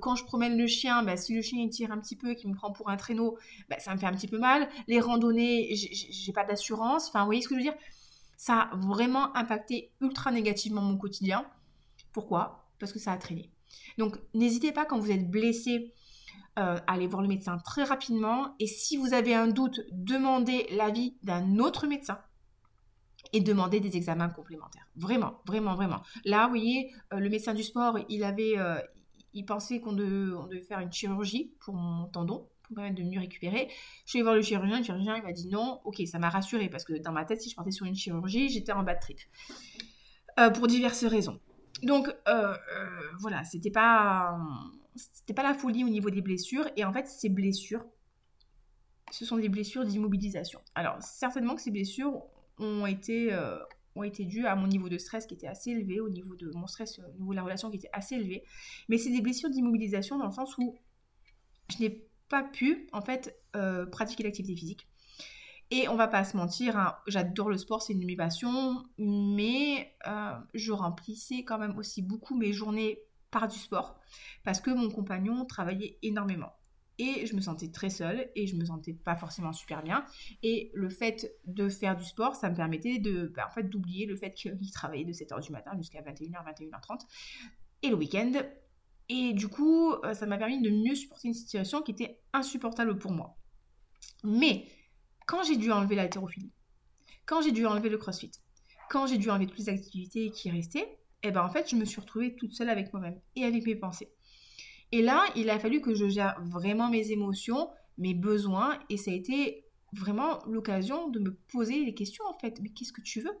quand 0.00 0.14
je 0.14 0.24
promène 0.24 0.56
le 0.56 0.68
chien, 0.68 1.02
bah, 1.02 1.16
si 1.16 1.34
le 1.34 1.42
chien 1.42 1.60
il 1.60 1.70
tire 1.70 1.90
un 1.90 1.98
petit 1.98 2.14
peu, 2.14 2.34
qui 2.34 2.46
me 2.46 2.54
prend 2.54 2.70
pour 2.70 2.88
un 2.88 2.96
traîneau, 2.96 3.36
bah, 3.68 3.80
ça 3.80 3.92
me 3.92 3.98
fait 3.98 4.06
un 4.06 4.12
petit 4.12 4.28
peu 4.28 4.38
mal. 4.38 4.68
Les 4.86 5.00
randonnées, 5.00 5.74
j'ai 5.74 6.32
pas 6.32 6.44
d'assurance. 6.44 7.08
Enfin, 7.08 7.20
vous 7.20 7.26
voyez 7.26 7.42
ce 7.42 7.48
que 7.48 7.54
je 7.56 7.58
veux 7.58 7.64
dire? 7.64 7.76
Ça 8.36 8.60
a 8.60 8.76
vraiment 8.76 9.34
impacté 9.36 9.90
ultra 10.00 10.30
négativement 10.30 10.82
mon 10.82 10.96
quotidien. 10.96 11.44
Pourquoi? 12.16 12.70
Parce 12.78 12.94
que 12.94 12.98
ça 12.98 13.12
a 13.12 13.18
traîné. 13.18 13.52
Donc 13.98 14.16
n'hésitez 14.32 14.72
pas 14.72 14.86
quand 14.86 14.98
vous 14.98 15.10
êtes 15.10 15.30
blessé 15.30 15.92
euh, 16.58 16.78
à 16.86 16.94
aller 16.94 17.06
voir 17.06 17.20
le 17.20 17.28
médecin 17.28 17.58
très 17.58 17.84
rapidement. 17.84 18.54
Et 18.58 18.66
si 18.66 18.96
vous 18.96 19.12
avez 19.12 19.34
un 19.34 19.48
doute, 19.48 19.82
demandez 19.92 20.66
l'avis 20.70 21.18
d'un 21.22 21.58
autre 21.58 21.86
médecin 21.86 22.18
et 23.34 23.42
demandez 23.42 23.80
des 23.80 23.98
examens 23.98 24.30
complémentaires. 24.30 24.88
Vraiment, 24.96 25.42
vraiment, 25.44 25.74
vraiment. 25.74 26.00
Là, 26.24 26.44
vous 26.44 26.52
voyez, 26.52 26.90
euh, 27.12 27.18
le 27.18 27.28
médecin 27.28 27.52
du 27.52 27.62
sport, 27.62 27.98
il 28.08 28.24
avait, 28.24 28.56
euh, 28.56 28.80
il 29.34 29.44
pensait 29.44 29.80
qu'on 29.80 29.92
devait, 29.92 30.62
faire 30.62 30.80
une 30.80 30.90
chirurgie 30.90 31.52
pour 31.60 31.74
mon 31.74 32.06
tendon 32.06 32.48
pour 32.62 32.72
me 32.72 32.76
permettre 32.76 32.96
de 32.96 33.02
mieux 33.02 33.20
récupérer. 33.20 33.68
Je 34.06 34.10
suis 34.10 34.18
allée 34.20 34.22
voir 34.22 34.36
le 34.36 34.40
chirurgien, 34.40 34.78
le 34.78 34.84
chirurgien 34.84 35.16
il 35.18 35.22
m'a 35.22 35.32
dit 35.32 35.48
non, 35.48 35.82
ok, 35.84 36.00
ça 36.06 36.18
m'a 36.18 36.30
rassuré 36.30 36.70
parce 36.70 36.84
que 36.84 36.94
dans 36.94 37.12
ma 37.12 37.26
tête, 37.26 37.42
si 37.42 37.50
je 37.50 37.54
partais 37.54 37.72
sur 37.72 37.84
une 37.84 37.94
chirurgie, 37.94 38.48
j'étais 38.48 38.72
en 38.72 38.84
bas 38.84 38.94
de 38.94 39.00
trip. 39.00 39.18
pour 40.54 40.66
diverses 40.66 41.04
raisons. 41.04 41.38
Donc 41.82 42.08
euh, 42.08 42.12
euh, 42.28 42.56
voilà, 43.20 43.44
c'était 43.44 43.70
pas 43.70 44.38
c'était 44.94 45.34
pas 45.34 45.42
la 45.42 45.54
folie 45.54 45.84
au 45.84 45.88
niveau 45.88 46.10
des 46.10 46.22
blessures. 46.22 46.68
Et 46.76 46.84
en 46.84 46.92
fait 46.92 47.06
ces 47.06 47.28
blessures 47.28 47.84
ce 49.12 49.24
sont 49.24 49.36
des 49.36 49.48
blessures 49.48 49.84
d'immobilisation. 49.84 50.60
Alors 50.74 51.00
certainement 51.02 51.54
que 51.54 51.62
ces 51.62 51.70
blessures 51.70 52.22
ont 52.58 52.86
été 52.86 53.32
euh, 53.32 53.58
ont 53.94 54.02
été 54.02 54.24
dues 54.24 54.46
à 54.46 54.56
mon 54.56 54.66
niveau 54.66 54.88
de 54.88 54.98
stress 54.98 55.26
qui 55.26 55.34
était 55.34 55.46
assez 55.46 55.70
élevé, 55.70 56.00
au 56.00 56.08
niveau 56.08 56.34
de 56.36 56.50
mon 56.54 56.66
stress, 56.66 56.98
au 56.98 57.18
niveau 57.18 57.30
de 57.32 57.36
la 57.36 57.42
relation 57.42 57.70
qui 57.70 57.76
était 57.76 57.90
assez 57.92 58.16
élevé, 58.16 58.44
mais 58.88 58.98
c'est 58.98 59.10
des 59.10 59.22
blessures 59.22 59.48
d'immobilisation 59.48 60.18
dans 60.18 60.26
le 60.26 60.32
sens 60.32 60.58
où 60.58 60.76
je 61.70 61.78
n'ai 61.78 62.06
pas 62.28 62.42
pu 62.42 62.88
en 62.92 63.00
fait 63.00 63.40
pratiquer 63.90 64.24
l'activité 64.24 64.54
physique 64.54 64.86
et 65.70 65.88
on 65.88 65.96
va 65.96 66.06
pas 66.06 66.24
se 66.24 66.36
mentir, 66.36 66.78
hein, 66.78 66.96
j'adore 67.06 67.50
le 67.50 67.58
sport, 67.58 67.82
c'est 67.82 67.92
une 67.92 68.00
de 68.00 68.06
mes 68.06 68.16
passions, 68.16 68.84
mais 68.98 69.96
euh, 70.06 70.32
je 70.54 70.72
remplissais 70.72 71.42
quand 71.44 71.58
même 71.58 71.76
aussi 71.76 72.02
beaucoup 72.02 72.36
mes 72.36 72.52
journées 72.52 73.00
par 73.30 73.48
du 73.48 73.58
sport 73.58 73.98
parce 74.44 74.60
que 74.60 74.70
mon 74.70 74.90
compagnon 74.90 75.44
travaillait 75.44 75.98
énormément. 76.02 76.52
Et 76.98 77.26
je 77.26 77.34
me 77.36 77.42
sentais 77.42 77.70
très 77.70 77.90
seule 77.90 78.30
et 78.34 78.46
je 78.46 78.56
me 78.56 78.64
sentais 78.64 78.94
pas 78.94 79.16
forcément 79.16 79.52
super 79.52 79.82
bien. 79.82 80.06
Et 80.42 80.70
le 80.72 80.88
fait 80.88 81.30
de 81.44 81.68
faire 81.68 81.94
du 81.94 82.04
sport, 82.04 82.36
ça 82.36 82.48
me 82.48 82.54
permettait 82.54 82.98
de, 82.98 83.30
bah, 83.36 83.46
en 83.50 83.52
fait, 83.52 83.64
d'oublier 83.64 84.06
le 84.06 84.16
fait 84.16 84.32
qu'il 84.32 84.70
travaillait 84.72 85.04
de 85.04 85.12
7h 85.12 85.42
du 85.42 85.52
matin 85.52 85.72
jusqu'à 85.76 86.00
21h, 86.00 86.42
21h30 86.46 87.00
et 87.82 87.88
le 87.88 87.96
week-end. 87.96 88.32
Et 89.08 89.34
du 89.34 89.48
coup, 89.48 89.92
euh, 89.92 90.14
ça 90.14 90.26
m'a 90.26 90.38
permis 90.38 90.62
de 90.62 90.70
mieux 90.70 90.94
supporter 90.94 91.28
une 91.28 91.34
situation 91.34 91.82
qui 91.82 91.90
était 91.90 92.22
insupportable 92.32 92.96
pour 92.98 93.12
moi. 93.12 93.36
Mais 94.24 94.66
quand 95.26 95.42
j'ai 95.42 95.56
dû 95.56 95.70
enlever 95.70 95.96
l'haltérophilie, 95.96 96.52
quand 97.26 97.42
j'ai 97.42 97.52
dû 97.52 97.66
enlever 97.66 97.88
le 97.88 97.98
crossfit, 97.98 98.30
quand 98.88 99.06
j'ai 99.06 99.18
dû 99.18 99.28
enlever 99.28 99.46
toutes 99.46 99.58
les 99.58 99.68
activités 99.68 100.30
qui 100.30 100.50
restaient, 100.50 100.98
eh 101.22 101.32
ben 101.32 101.44
en 101.44 101.50
fait, 101.50 101.68
je 101.68 101.76
me 101.76 101.84
suis 101.84 102.00
retrouvée 102.00 102.36
toute 102.36 102.52
seule 102.52 102.70
avec 102.70 102.92
moi-même 102.92 103.20
et 103.34 103.44
avec 103.44 103.66
mes 103.66 103.74
pensées. 103.74 104.12
Et 104.92 105.02
là, 105.02 105.24
il 105.34 105.50
a 105.50 105.58
fallu 105.58 105.80
que 105.80 105.94
je 105.94 106.08
gère 106.08 106.40
vraiment 106.44 106.88
mes 106.88 107.10
émotions, 107.10 107.68
mes 107.98 108.14
besoins, 108.14 108.78
et 108.88 108.96
ça 108.96 109.10
a 109.10 109.14
été 109.14 109.64
vraiment 109.92 110.44
l'occasion 110.46 111.08
de 111.08 111.18
me 111.18 111.34
poser 111.52 111.84
les 111.84 111.94
questions 111.94 112.24
en 112.26 112.38
fait. 112.38 112.60
Mais 112.60 112.68
qu'est-ce 112.68 112.92
que 112.92 113.00
tu 113.00 113.20
veux? 113.20 113.36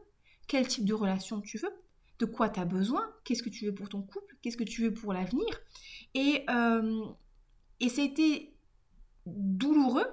Quel 0.48 0.66
type 0.66 0.84
de 0.84 0.94
relation 0.94 1.40
tu 1.40 1.58
veux? 1.58 1.70
De 2.18 2.26
quoi 2.26 2.48
tu 2.48 2.58
as 2.58 2.64
besoin? 2.64 3.08
Qu'est-ce 3.24 3.42
que 3.42 3.50
tu 3.50 3.66
veux 3.66 3.74
pour 3.74 3.88
ton 3.88 4.02
couple? 4.02 4.36
Qu'est-ce 4.42 4.56
que 4.56 4.64
tu 4.64 4.82
veux 4.82 4.94
pour 4.94 5.12
l'avenir? 5.12 5.46
Et, 6.14 6.44
euh, 6.50 7.04
et 7.78 7.86
été 7.86 8.56
douloureux 9.26 10.06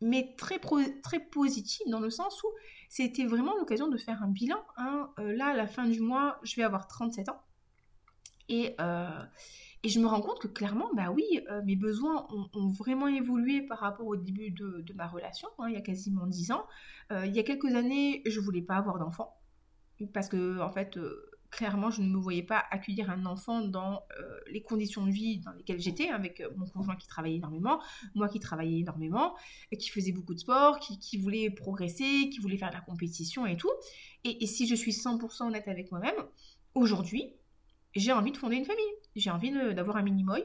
mais 0.00 0.34
très, 0.36 0.58
très 1.02 1.20
positif 1.20 1.86
dans 1.88 2.00
le 2.00 2.10
sens 2.10 2.42
où 2.42 2.48
c'était 2.88 3.26
vraiment 3.26 3.56
l'occasion 3.56 3.88
de 3.88 3.96
faire 3.96 4.22
un 4.22 4.28
bilan. 4.28 4.62
Hein. 4.76 5.10
Euh, 5.18 5.34
là, 5.34 5.48
à 5.48 5.54
la 5.54 5.66
fin 5.66 5.86
du 5.86 6.00
mois, 6.00 6.38
je 6.42 6.56
vais 6.56 6.62
avoir 6.62 6.86
37 6.86 7.28
ans. 7.28 7.40
Et, 8.48 8.74
euh, 8.80 9.22
et 9.82 9.88
je 9.88 10.00
me 10.00 10.06
rends 10.06 10.22
compte 10.22 10.40
que 10.40 10.48
clairement, 10.48 10.88
bah 10.94 11.10
oui, 11.10 11.24
euh, 11.50 11.60
mes 11.64 11.76
besoins 11.76 12.26
ont, 12.54 12.68
vraiment 12.68 13.08
évolué 13.08 13.62
par 13.62 13.80
rapport 13.80 14.06
au 14.06 14.16
début 14.16 14.50
de, 14.50 14.80
de 14.80 14.92
ma 14.94 15.06
relation, 15.06 15.48
hein, 15.58 15.66
il 15.68 15.74
y 15.74 15.76
a 15.76 15.82
quasiment 15.82 16.26
10 16.26 16.52
ans. 16.52 16.66
il 17.10 17.34
y 17.34 17.38
a 17.38 17.42
quelques 17.42 17.74
années, 17.74 18.22
je 18.26 18.40
voulais 18.40 18.62
pas 18.62 18.76
avoir 18.76 18.98
d'enfant. 18.98 19.34
Parce 20.14 20.28
que, 20.28 20.60
en 20.60 20.70
fait, 20.70 20.98
clairement, 21.50 21.90
je 21.90 22.02
ne 22.02 22.08
me 22.08 22.18
voyais 22.18 22.42
pas 22.42 22.64
accueillir 22.70 23.10
un 23.10 23.24
enfant 23.26 23.62
dans 23.62 24.02
euh, 24.18 24.38
les 24.50 24.62
conditions 24.62 25.06
de 25.06 25.10
vie 25.10 25.38
dans 25.38 25.52
lesquelles 25.52 25.80
j'étais, 25.80 26.08
avec 26.08 26.40
euh, 26.40 26.50
mon 26.56 26.66
conjoint 26.66 26.96
qui 26.96 27.06
travaillait 27.06 27.36
énormément, 27.36 27.80
moi 28.14 28.28
qui 28.28 28.38
travaillais 28.38 28.80
énormément, 28.80 29.34
qui 29.78 29.88
faisait 29.88 30.12
beaucoup 30.12 30.34
de 30.34 30.40
sport, 30.40 30.78
qui, 30.78 31.16
voulait 31.18 31.50
progresser, 31.50 32.28
qui 32.30 32.38
voulait 32.40 32.58
faire 32.58 32.70
de 32.70 32.74
la 32.74 32.80
compétition 32.80 33.46
et 33.46 33.56
tout. 33.56 33.70
Et, 34.24 34.46
si 34.46 34.66
je 34.66 34.74
suis 34.74 34.92
100% 34.92 35.44
honnête 35.44 35.68
avec 35.68 35.90
moi-même, 35.90 36.16
aujourd'hui, 36.74 37.34
j'ai 37.94 38.12
envie 38.12 38.32
de 38.32 38.36
fonder 38.36 38.56
une 38.56 38.64
famille. 38.64 38.84
J'ai 39.16 39.30
envie 39.30 39.50
d'avoir 39.50 39.96
un 39.96 40.02
mini-moy. 40.02 40.44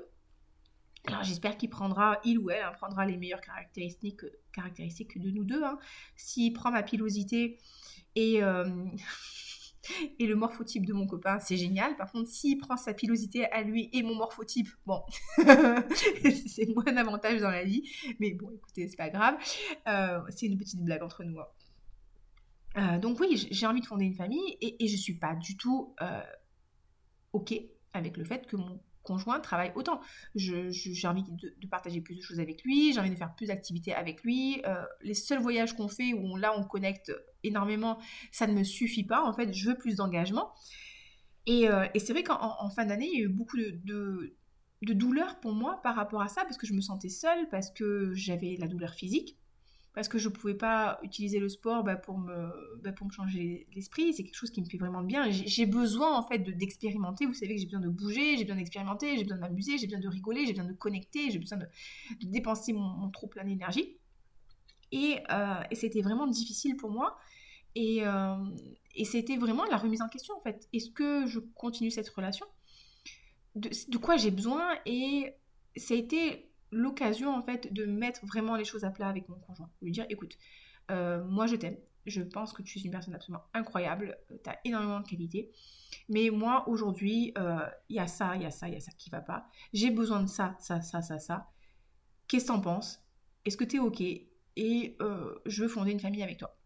Alors 1.06 1.24
j'espère 1.24 1.58
qu'il 1.58 1.70
prendra, 1.70 2.20
il 2.24 2.40
ou 2.40 2.50
elle, 2.50 2.64
hein, 2.64 2.72
prendra 2.78 3.06
les 3.06 3.18
meilleures 3.18 3.42
caractéristiques, 3.42 4.22
caractéristiques 4.54 5.20
de 5.20 5.32
nous 5.32 5.44
deux. 5.44 5.62
Hein. 5.62 5.78
S'il 6.16 6.54
prend 6.54 6.72
ma 6.72 6.82
pilosité 6.82 7.60
et... 8.16 8.42
Euh, 8.42 8.66
et 10.20 10.28
le 10.28 10.36
morphotype 10.36 10.86
de 10.86 10.94
mon 10.94 11.08
copain, 11.08 11.40
c'est 11.40 11.58
génial. 11.58 11.96
Par 11.96 12.12
contre, 12.12 12.30
s'il 12.30 12.58
prend 12.58 12.78
sa 12.78 12.94
pilosité 12.94 13.46
à 13.52 13.64
lui 13.64 13.90
et 13.94 14.04
mon 14.04 14.16
morphotype, 14.16 14.70
bon, 14.86 15.02
c'est 15.38 16.68
moins 16.74 16.92
d'avantage 16.92 17.42
dans 17.42 17.50
la 17.50 17.64
vie. 17.64 17.84
Mais 18.20 18.32
bon, 18.32 18.50
écoutez, 18.52 18.88
c'est 18.88 18.98
pas 18.98 19.10
grave. 19.10 19.36
Euh, 19.88 20.22
c'est 20.30 20.46
une 20.46 20.58
petite 20.58 20.82
blague 20.82 21.04
entre 21.04 21.24
nous. 21.24 21.40
Hein. 21.40 21.48
Euh, 22.78 22.98
donc 22.98 23.20
oui, 23.20 23.48
j'ai 23.52 23.68
envie 23.68 23.82
de 23.82 23.86
fonder 23.86 24.06
une 24.06 24.16
famille 24.16 24.58
et, 24.62 24.84
et 24.84 24.88
je 24.88 24.98
suis 24.98 25.20
pas 25.20 25.36
du 25.36 25.58
tout 25.58 25.94
euh, 26.02 26.22
ok 27.32 27.54
avec 27.94 28.18
le 28.18 28.26
fait 28.26 28.48
que 28.48 28.56
mon 28.56 28.82
conjoint 29.04 29.40
travaille 29.40 29.72
autant. 29.76 30.02
J'ai 30.34 31.08
envie 31.08 31.24
de, 31.24 31.68
partager 31.68 32.02
plus 32.02 32.16
de 32.16 32.22
choses 32.22 32.40
avec 32.40 32.64
lui, 32.64 32.94
j'ai 32.94 33.00
envie 33.00 33.12
de 33.12 33.16
faire 33.16 33.36
plus 33.36 33.48
d'activités 33.48 33.94
avec 33.94 34.24
lui. 34.24 34.64
Les 35.02 35.14
seuls 35.14 35.42
voyages 35.42 35.76
qu'on 35.76 35.90
fait 35.90 36.14
où 36.14 36.36
là 36.38 36.58
on 36.58 36.64
connecte 36.64 37.12
énormément, 37.44 38.00
ça 38.32 38.48
ne 38.48 38.54
me 38.54 38.64
suffit 38.64 39.04
pas. 39.04 39.24
En 39.24 39.34
fait, 39.34 39.54
je 39.54 39.70
veux 39.70 39.78
plus 39.78 39.96
d'engagement. 39.96 40.54
Et, 41.46 41.70
euh, 41.70 41.86
c'est 41.98 42.14
vrai 42.14 42.24
qu'en 42.24 42.70
fin 42.70 42.86
d'année, 42.86 43.10
il 43.12 43.20
y 43.20 43.22
a 43.22 43.26
eu 43.26 43.30
beaucoup 43.30 43.58
de, 43.58 43.80
de, 43.84 44.36
de 44.82 45.42
pour 45.42 45.54
moi 45.54 45.82
par 45.84 45.96
rapport 45.96 46.22
à 46.22 46.28
ça, 46.28 46.44
parce 46.44 46.58
que 46.58 46.68
je 46.68 46.74
me 46.74 46.82
sentais 46.82 47.10
seule, 47.10 47.50
parce 47.50 47.72
que 47.72 48.14
j'avais 48.14 48.56
la 48.60 48.68
douleur 48.68 48.94
physique 48.94 49.38
parce 49.94 50.08
que 50.08 50.18
je 50.18 50.28
ne 50.28 50.34
pouvais 50.34 50.56
pas 50.56 51.00
utiliser 51.04 51.40
le 51.40 51.50
sport 51.50 51.84
bah, 51.84 51.96
pour, 51.96 52.18
me, 52.18 52.50
bah, 52.82 52.92
pour 52.92 53.06
me 53.06 53.12
changer 53.12 53.68
l'esprit. 53.76 54.14
C'est 54.14 54.24
quelque 54.24 54.36
chose 54.36 54.50
qui 54.50 54.62
me 54.62 54.66
fait 54.66 54.78
vraiment 54.78 55.04
bien. 55.04 55.30
J'ai 55.30 55.66
besoin 55.68 56.18
en 56.18 56.28
fait 56.28 56.40
d'expérimenter. 56.40 57.26
Vous 57.26 57.34
savez 57.34 57.56
que 57.56 57.62
j'ai 57.62 57.68
besoin 57.68 57.80
de 57.80 57.90
bouger, 57.90 58.38
j'ai 58.38 58.44
besoin 58.44 58.58
d'expérimenter, 58.58 59.16
j'ai 59.18 59.24
besoin 59.24 59.38
de 59.38 59.42
m'amuser, 59.42 59.78
j'ai 59.78 59.86
besoin 59.86 60.00
de 60.00 60.08
rigoler, 60.08 60.46
j'ai 60.46 60.54
besoin 60.54 60.68
de 60.68 60.74
connecter, 60.74 61.30
j'ai 61.30 61.38
besoin 61.38 61.60
de, 61.60 61.68
dépenser 62.24 62.74
mon, 62.74 63.10
trop 63.12 63.28
plein 63.28 63.44
d'énergie. 63.44 63.98
Et, 64.92 65.20
euh, 65.32 65.62
et 65.70 65.76
c'était 65.76 66.02
vraiment 66.02 66.28
difficile 66.28 66.76
pour 66.76 66.90
moi. 66.90 67.18
Et, 67.76 68.06
euh, 68.06 68.36
et 68.96 69.06
c'était 69.06 69.38
vraiment 69.38 69.66
la 69.66 69.78
remise 69.78 70.02
en 70.02 70.10
question 70.10 70.36
en 70.36 70.42
fait. 70.42 70.68
Est-ce 70.74 70.90
que 70.92 71.26
je 71.26 71.40
continue 71.40 71.92
cette 71.92 72.10
relation? 72.10 72.46
De, 73.56 73.98
quoi 73.98 74.18
j'ai 74.18 74.32
besoin? 74.32 74.78
Et 74.86 75.34
ça 75.76 75.94
a 75.94 75.98
été 75.98 76.52
l'occasion 76.72 77.36
en 77.36 77.42
fait 77.42 77.72
de 77.72 77.86
mettre 77.86 78.26
vraiment 78.26 78.56
les 78.56 78.66
choses 78.66 78.84
à 78.84 78.90
plat 78.90 79.08
avec 79.08 79.30
mon 79.30 79.38
conjoint. 79.40 79.70
Lui 79.82 79.92
dire 79.92 80.06
écoute, 80.10 80.38
euh, 80.92 81.24
moi 81.26 81.48
je 81.48 81.56
t'aime, 81.56 81.78
je 82.06 82.22
pense 82.22 82.54
que 82.54 82.62
tu 82.62 82.80
es 82.80 82.82
une 82.82 82.92
personne 82.92 83.14
absolument 83.14 83.44
incroyable, 83.54 84.18
euh, 84.32 84.38
tu 84.44 84.50
as 84.50 84.60
énormément 84.66 85.00
de 85.00 85.08
qualités. 85.08 85.52
Mais 86.10 86.30
moi, 86.32 86.68
aujourd'hui, 86.68 87.34
il 87.90 87.96
y 87.96 88.00
a 88.00 88.08
ça, 88.08 88.36
il 88.36 88.42
y 88.42 88.46
a 88.46 88.52
ça, 88.52 88.68
il 88.68 88.74
y 88.74 88.78
a 88.78 88.80
ça 88.80 88.92
qui 88.98 89.12
va 89.12 89.22
pas. 89.22 89.48
J'ai 89.74 89.92
besoin 89.92 90.22
de 90.24 90.28
ça, 90.28 90.56
ça, 90.60 90.82
ça, 90.82 91.04
ça, 91.04 91.20
ça. 91.20 91.52
Qu'est-ce 92.28 92.46
que 92.46 92.52
t'en 92.52 92.60
penses? 92.60 93.00
Est-ce 93.46 93.58
que 93.58 93.64
tu 93.64 93.76
es 93.76 93.80
OK? 93.80 94.02
Et 94.02 94.98
je 95.46 95.62
veux 95.62 95.68
fonder 95.68 95.92
une 95.92 96.00
famille 96.00 96.24
avec 96.24 96.40
toi. 96.40 96.58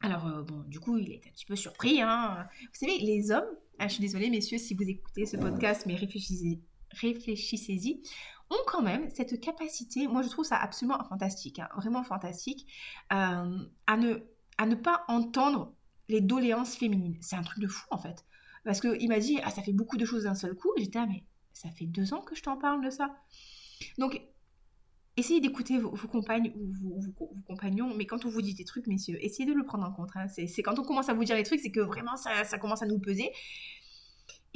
Alors, 0.00 0.44
bon, 0.44 0.62
du 0.66 0.78
coup, 0.80 0.96
il 0.98 1.12
est 1.12 1.26
un 1.26 1.30
petit 1.30 1.44
peu 1.44 1.56
surpris. 1.56 2.00
Hein. 2.00 2.46
Vous 2.60 2.68
savez, 2.86 2.98
les 2.98 3.30
hommes, 3.30 3.48
ah, 3.78 3.88
je 3.88 3.94
suis 3.94 4.02
désolée, 4.02 4.30
messieurs, 4.30 4.58
si 4.58 4.74
vous 4.74 4.88
écoutez 4.88 5.26
ce 5.26 5.36
podcast, 5.36 5.84
mais 5.86 5.94
réfléchissez-y, 5.94 6.60
réfléchissez-y, 6.90 8.02
ont 8.50 8.64
quand 8.66 8.82
même 8.82 9.10
cette 9.10 9.40
capacité, 9.40 10.08
moi 10.08 10.22
je 10.22 10.28
trouve 10.28 10.44
ça 10.44 10.56
absolument 10.56 11.02
fantastique, 11.04 11.58
hein, 11.58 11.68
vraiment 11.76 12.02
fantastique, 12.02 12.66
à 13.10 13.44
ne 13.96 14.18
à 14.56 14.66
ne 14.66 14.74
pas 14.74 15.04
entendre 15.06 15.74
les 16.08 16.20
doléances 16.20 16.74
féminines. 16.76 17.16
C'est 17.20 17.36
un 17.36 17.42
truc 17.42 17.60
de 17.60 17.68
fou 17.68 17.86
en 17.90 17.98
fait. 17.98 18.24
Parce 18.64 18.80
qu'il 18.80 19.08
m'a 19.08 19.20
dit, 19.20 19.38
ah 19.44 19.50
ça 19.50 19.62
fait 19.62 19.72
beaucoup 19.72 19.96
de 19.96 20.04
choses 20.04 20.24
d'un 20.24 20.34
seul 20.34 20.54
coup. 20.54 20.70
J'étais, 20.76 20.98
ah 20.98 21.06
mais 21.06 21.24
ça 21.52 21.70
fait 21.70 21.86
deux 21.86 22.12
ans 22.12 22.20
que 22.20 22.34
je 22.34 22.42
t'en 22.42 22.56
parle 22.56 22.84
de 22.84 22.90
ça. 22.90 23.14
Donc, 23.98 24.20
essayez 25.18 25.40
d'écouter 25.40 25.78
vos, 25.78 25.90
compagnes 26.08 26.52
ou 26.56 26.72
vos, 26.80 27.34
compagnons, 27.46 27.94
mais 27.94 28.06
quand 28.06 28.24
on 28.24 28.28
vous 28.28 28.42
dit 28.42 28.54
des 28.54 28.64
trucs, 28.64 28.86
messieurs, 28.86 29.18
essayez 29.20 29.48
de 29.48 29.54
le 29.54 29.64
prendre 29.64 29.84
en 29.84 29.92
compte. 29.92 30.10
Hein. 30.14 30.26
C'est 30.28 30.62
quand 30.62 30.78
on 30.78 30.82
commence 30.82 31.08
à 31.08 31.14
vous 31.14 31.24
dire 31.24 31.36
les 31.36 31.42
trucs, 31.42 31.60
c'est 31.60 31.70
que 31.70 31.80
vraiment 31.80 32.16
ça, 32.16 32.58
commence 32.58 32.82
à 32.82 32.86
nous 32.86 32.98
peser. 32.98 33.30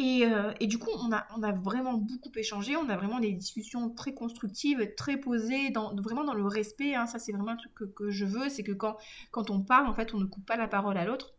Euh, 0.00 0.52
et, 0.58 0.66
du 0.66 0.78
coup, 0.78 0.90
on 0.90 1.12
a, 1.12 1.52
vraiment 1.52 1.94
beaucoup 1.94 2.30
échangé, 2.36 2.76
on 2.76 2.88
a 2.88 2.96
vraiment 2.96 3.20
des 3.20 3.32
discussions 3.32 3.90
très 3.90 4.14
constructives, 4.14 4.94
très 4.96 5.16
posées, 5.16 5.70
dans, 5.70 5.94
vraiment 5.96 6.24
dans 6.24 6.34
le 6.34 6.46
respect. 6.46 6.94
Hein. 6.94 7.06
Ça, 7.06 7.18
c'est 7.18 7.32
vraiment 7.32 7.52
un 7.52 7.56
truc 7.56 7.72
que, 7.94 8.10
je 8.10 8.24
veux, 8.24 8.48
c'est 8.48 8.62
que 8.62 8.72
quand, 8.72 8.96
quand 9.30 9.50
on 9.50 9.60
parle, 9.60 9.86
en 9.86 9.94
fait, 9.94 10.14
on 10.14 10.18
ne 10.18 10.26
coupe 10.26 10.46
pas 10.46 10.56
la 10.56 10.68
parole 10.68 10.96
à 10.96 11.04
l'autre, 11.04 11.34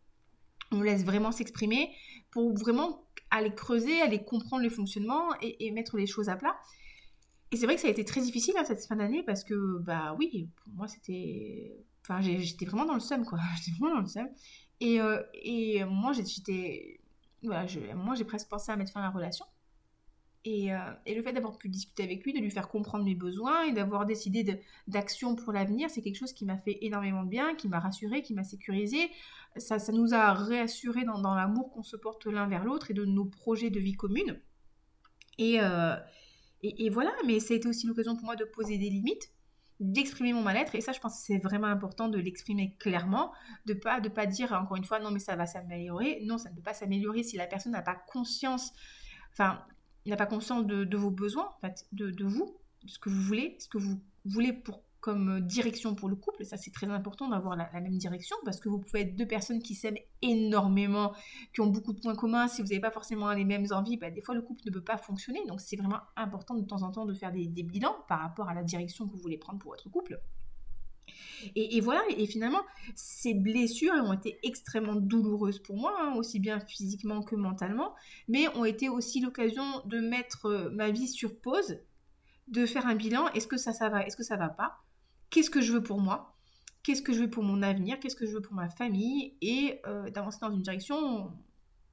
on 0.70 0.82
laisse 0.82 1.04
vraiment 1.04 1.32
s'exprimer 1.32 1.90
pour 2.30 2.56
vraiment 2.56 3.04
aller 3.30 3.54
creuser, 3.54 4.00
aller 4.00 4.24
comprendre 4.24 4.62
le 4.62 4.70
fonctionnement 4.70 5.28
et, 5.40 5.70
mettre 5.72 5.96
les 5.96 6.06
choses 6.06 6.28
à 6.28 6.36
plat. 6.36 6.56
Et 7.54 7.56
c'est 7.56 7.66
vrai 7.66 7.76
que 7.76 7.82
ça 7.82 7.86
a 7.86 7.90
été 7.92 8.04
très 8.04 8.20
difficile 8.20 8.54
hein, 8.58 8.64
cette 8.64 8.84
fin 8.84 8.96
d'année 8.96 9.22
parce 9.22 9.44
que, 9.44 9.78
bah 9.78 10.16
oui, 10.18 10.48
pour 10.56 10.72
moi, 10.72 10.88
c'était. 10.88 11.86
Enfin, 12.02 12.20
j'étais 12.20 12.64
vraiment 12.64 12.84
dans 12.84 12.94
le 12.94 13.00
seum, 13.00 13.24
quoi. 13.24 13.38
J'étais 13.56 13.78
vraiment 13.78 13.94
dans 13.94 14.00
le 14.00 14.08
seum. 14.08 14.28
Et, 14.80 15.00
euh, 15.00 15.22
et 15.34 15.84
moi, 15.84 16.12
j'étais 16.12 17.00
moi 17.44 18.14
j'ai 18.16 18.24
presque 18.24 18.48
pensé 18.48 18.72
à 18.72 18.76
mettre 18.76 18.90
fin 18.90 19.02
à 19.02 19.04
la 19.04 19.10
relation. 19.10 19.46
Et, 20.44 20.74
euh, 20.74 20.78
et 21.06 21.14
le 21.14 21.22
fait 21.22 21.32
d'avoir 21.32 21.56
pu 21.56 21.68
discuter 21.68 22.02
avec 22.02 22.24
lui, 22.24 22.32
de 22.32 22.40
lui 22.40 22.50
faire 22.50 22.66
comprendre 22.66 23.04
mes 23.04 23.14
besoins 23.14 23.62
et 23.62 23.72
d'avoir 23.72 24.04
décidé 24.04 24.60
d'action 24.88 25.36
pour 25.36 25.52
l'avenir, 25.52 25.88
c'est 25.90 26.02
quelque 26.02 26.18
chose 26.18 26.32
qui 26.32 26.44
m'a 26.46 26.58
fait 26.58 26.78
énormément 26.80 27.22
de 27.22 27.28
bien, 27.28 27.54
qui 27.54 27.68
m'a 27.68 27.78
rassuré, 27.78 28.22
qui 28.22 28.34
m'a 28.34 28.42
sécurisé. 28.42 29.12
Ça, 29.58 29.78
ça 29.78 29.92
nous 29.92 30.12
a 30.12 30.32
réassuré 30.32 31.04
dans, 31.04 31.20
dans 31.20 31.36
l'amour 31.36 31.70
qu'on 31.70 31.84
se 31.84 31.96
porte 31.96 32.26
l'un 32.26 32.48
vers 32.48 32.64
l'autre 32.64 32.90
et 32.90 32.94
de 32.94 33.04
nos 33.04 33.26
projets 33.26 33.70
de 33.70 33.78
vie 33.78 33.94
commune. 33.94 34.40
Et, 35.38 35.60
euh, 35.60 35.94
et, 36.64 36.88
voilà, 36.88 37.12
mais 37.26 37.40
ça 37.40 37.54
a 37.54 37.56
été 37.56 37.68
aussi 37.68 37.86
l'occasion 37.86 38.16
pour 38.16 38.24
moi 38.24 38.36
de 38.36 38.44
poser 38.44 38.78
des 38.78 38.90
limites 38.90 39.30
d'exprimer 39.80 40.32
mon 40.32 40.42
mal-être. 40.42 40.74
Et 40.74 40.80
ça 40.80 40.92
je 40.92 41.00
pense 41.00 41.18
que 41.18 41.26
c'est 41.26 41.38
vraiment 41.38 41.66
important 41.66 42.08
de 42.08 42.18
l'exprimer 42.18 42.76
clairement 42.78 43.32
de 43.66 43.74
pas 43.74 44.00
de 44.00 44.08
pas 44.08 44.24
dire 44.24 44.52
encore 44.52 44.76
une 44.76 44.84
fois 44.84 45.00
non 45.00 45.10
mais 45.10 45.18
ça 45.18 45.34
va 45.36 45.46
s'améliorer. 45.46 46.22
Non 46.24 46.38
ça 46.38 46.50
ne 46.50 46.54
peut 46.54 46.62
pas 46.62 46.74
s'améliorer 46.74 47.22
si 47.22 47.36
la 47.36 47.46
personne 47.46 47.72
n'a 47.72 47.82
pas 47.82 47.96
conscience 47.96 48.72
enfin 49.32 49.64
n'a 50.06 50.16
pas 50.16 50.26
conscience 50.26 50.64
de, 50.64 50.96
vos 50.96 51.10
besoins 51.10 51.50
en 51.56 51.60
fait 51.60 51.86
de, 51.92 52.10
de, 52.10 52.24
vous 52.24 52.56
de 52.84 52.88
ce 52.88 52.98
que 53.00 53.08
vous 53.08 53.22
voulez 53.22 53.56
ce 53.58 53.68
que 53.68 53.78
vous 53.78 54.00
voulez 54.24 54.52
pour 54.52 54.83
comme 55.04 55.36
euh, 55.36 55.40
direction 55.40 55.94
pour 55.94 56.08
le 56.08 56.16
couple. 56.16 56.46
Ça, 56.46 56.56
c'est 56.56 56.70
très 56.70 56.86
important 56.86 57.28
d'avoir 57.28 57.56
la, 57.56 57.68
même 57.74 57.98
direction 57.98 58.36
parce 58.42 58.58
que 58.58 58.70
vous 58.70 58.78
pouvez 58.78 59.02
être 59.02 59.14
deux 59.14 59.26
personnes 59.26 59.62
qui 59.62 59.74
s'aiment 59.74 59.98
énormément, 60.22 61.12
qui 61.52 61.60
ont 61.60 61.66
beaucoup 61.66 61.92
de 61.92 62.00
points 62.00 62.14
communs. 62.14 62.48
Si 62.48 62.62
vous 62.62 62.68
n'avez 62.68 62.80
pas 62.80 62.90
forcément 62.90 63.30
les 63.34 63.44
mêmes 63.44 63.66
envies, 63.70 63.98
bah, 63.98 64.10
des 64.10 64.22
fois, 64.22 64.34
le 64.34 64.40
couple 64.40 64.62
ne 64.64 64.70
peut 64.70 64.82
pas 64.82 64.96
fonctionner. 64.96 65.44
Donc, 65.46 65.60
c'est 65.60 65.76
vraiment 65.76 66.00
important 66.16 66.54
de 66.54 66.64
temps 66.64 66.80
en 66.82 66.90
temps 66.90 67.04
de 67.04 67.12
faire 67.12 67.32
des, 67.32 67.46
bilans 67.62 67.96
par 68.08 68.20
rapport 68.20 68.48
à 68.48 68.54
la 68.54 68.62
direction 68.62 69.06
que 69.06 69.12
vous 69.12 69.20
voulez 69.20 69.36
prendre 69.36 69.58
pour 69.58 69.72
votre 69.72 69.90
couple. 69.90 70.18
Et, 71.54 71.82
voilà, 71.82 72.00
et 72.08 72.26
finalement, 72.26 72.62
ces 72.94 73.34
blessures 73.34 73.92
ont 73.92 74.14
été 74.14 74.38
extrêmement 74.42 74.96
douloureuses 74.96 75.58
pour 75.58 75.76
moi, 75.76 75.94
hein, 76.00 76.14
aussi 76.16 76.40
bien 76.40 76.60
physiquement 76.60 77.20
que 77.22 77.36
mentalement, 77.36 77.94
mais 78.26 78.48
ont 78.56 78.64
été 78.64 78.88
aussi 78.88 79.20
l'occasion 79.20 79.82
de 79.84 80.00
mettre 80.00 80.46
euh, 80.46 80.70
ma 80.70 80.90
vie 80.90 81.08
sur 81.08 81.38
pause, 81.38 81.78
de 82.48 82.64
faire 82.64 82.86
un 82.86 82.94
bilan, 82.94 83.28
est-ce 83.34 83.46
que 83.46 83.58
ça, 83.58 83.74
ça 83.74 83.90
va, 83.90 84.06
est-ce 84.06 84.16
que 84.16 84.22
ça 84.22 84.38
va 84.38 84.48
pas, 84.48 84.78
qu'est-ce 85.30 85.50
que 85.50 85.60
je 85.60 85.72
veux 85.72 85.82
pour 85.82 86.00
moi, 86.00 86.36
qu'est-ce 86.82 87.02
que 87.02 87.12
je 87.12 87.20
veux 87.20 87.30
pour 87.30 87.42
mon 87.42 87.62
avenir, 87.62 87.98
qu'est-ce 87.98 88.16
que 88.16 88.26
je 88.26 88.32
veux 88.32 88.42
pour 88.42 88.54
ma 88.54 88.68
famille, 88.68 89.36
et 89.40 89.80
euh, 89.86 90.10
d'avancer 90.10 90.38
dans 90.40 90.52
une 90.52 90.62
direction 90.62 91.32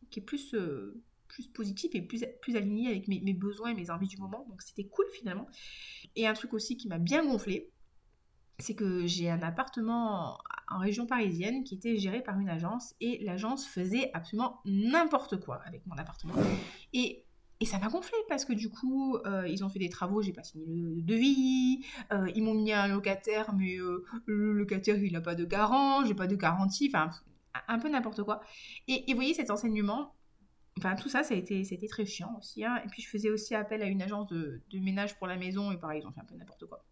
qui 0.09 0.19
est 0.19 0.23
plus, 0.23 0.53
euh, 0.53 1.01
plus 1.27 1.47
positive 1.47 1.91
et 1.93 2.01
plus, 2.01 2.23
plus 2.41 2.55
alignée 2.55 2.89
avec 2.89 3.07
mes, 3.07 3.33
besoins 3.33 3.69
et 3.71 3.73
mes 3.73 3.89
envies 3.89 4.07
du 4.07 4.17
moment. 4.17 4.45
Donc 4.49 4.61
c'était 4.61 4.83
cool 4.83 5.05
finalement. 5.13 5.47
Et 6.15 6.27
un 6.27 6.33
truc 6.33 6.53
aussi 6.53 6.77
qui 6.77 6.87
m'a 6.87 6.99
bien 6.99 7.25
gonflé, 7.25 7.71
c'est 8.59 8.75
que 8.75 9.07
j'ai 9.07 9.29
un 9.29 9.41
appartement 9.41 10.37
en 10.69 10.77
région 10.77 11.07
parisienne 11.07 11.63
qui 11.63 11.75
était 11.75 11.97
géré 11.97 12.21
par 12.21 12.37
une 12.37 12.49
agence 12.49 12.93
et 12.99 13.23
l'agence 13.23 13.65
faisait 13.65 14.11
absolument 14.13 14.61
n'importe 14.65 15.39
quoi 15.39 15.61
avec 15.65 15.85
mon 15.87 15.95
appartement. 15.95 16.35
Et 16.93 17.25
et 17.61 17.65
ça 17.65 17.77
m'a 17.77 17.89
gonflé 17.89 18.17
parce 18.27 18.43
que 18.43 18.53
du 18.53 18.69
coup, 18.69 19.17
euh, 19.17 19.47
ils 19.47 19.63
ont 19.63 19.69
fait 19.69 19.77
des 19.77 19.89
travaux, 19.89 20.23
j'ai 20.23 20.33
pas 20.33 20.43
signé 20.43 20.65
le 20.65 21.01
devis, 21.03 21.85
euh, 22.11 22.27
ils 22.35 22.43
m'ont 22.43 22.55
mis 22.55 22.73
un 22.73 22.87
locataire, 22.87 23.53
mais 23.53 23.77
euh, 23.77 24.03
le 24.25 24.51
locataire 24.51 24.97
il 24.97 25.13
n'a 25.13 25.21
pas 25.21 25.35
de 25.35 25.45
garant, 25.45 26.03
j'ai 26.03 26.15
pas 26.15 26.25
de 26.25 26.35
garantie, 26.35 26.91
enfin 26.91 27.11
un 27.67 27.77
peu 27.77 27.87
n'importe 27.87 28.23
quoi. 28.23 28.41
Et, 28.87 29.03
vous 29.07 29.15
voyez 29.15 29.35
cet 29.35 29.51
enseignement, 29.51 30.15
enfin 30.79 30.95
tout 30.95 31.07
ça, 31.07 31.21
ça 31.21 31.35
a 31.35 31.37
été, 31.37 31.87
très 31.87 32.05
chiant 32.05 32.35
aussi. 32.39 32.65
Hein. 32.65 32.81
Et 32.83 32.87
puis 32.87 33.03
je 33.03 33.07
faisais 33.07 33.29
aussi 33.29 33.53
appel 33.53 33.83
à 33.83 33.85
une 33.85 34.01
agence 34.01 34.27
de, 34.29 34.63
ménage 34.73 35.15
pour 35.19 35.27
la 35.27 35.37
maison 35.37 35.71
et 35.71 35.77
pareil, 35.77 36.01
ils 36.03 36.07
ont 36.07 36.11
fait 36.11 36.21
un 36.21 36.25
peu 36.25 36.35
n'importe 36.35 36.65
quoi. 36.65 36.83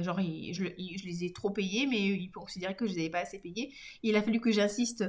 genre, 0.00 0.18
je, 0.18 0.64
je, 0.64 1.04
les 1.04 1.24
ai 1.24 1.32
trop 1.32 1.50
payés, 1.50 1.86
mais 1.86 2.00
ils 2.00 2.30
considéraient 2.30 2.76
que 2.76 2.86
je 2.86 2.94
les 2.94 3.00
avais 3.00 3.10
pas 3.10 3.20
assez 3.20 3.38
payés. 3.38 3.74
Il 4.02 4.16
a 4.16 4.22
fallu 4.22 4.40
que 4.40 4.50
j'insiste 4.50 5.04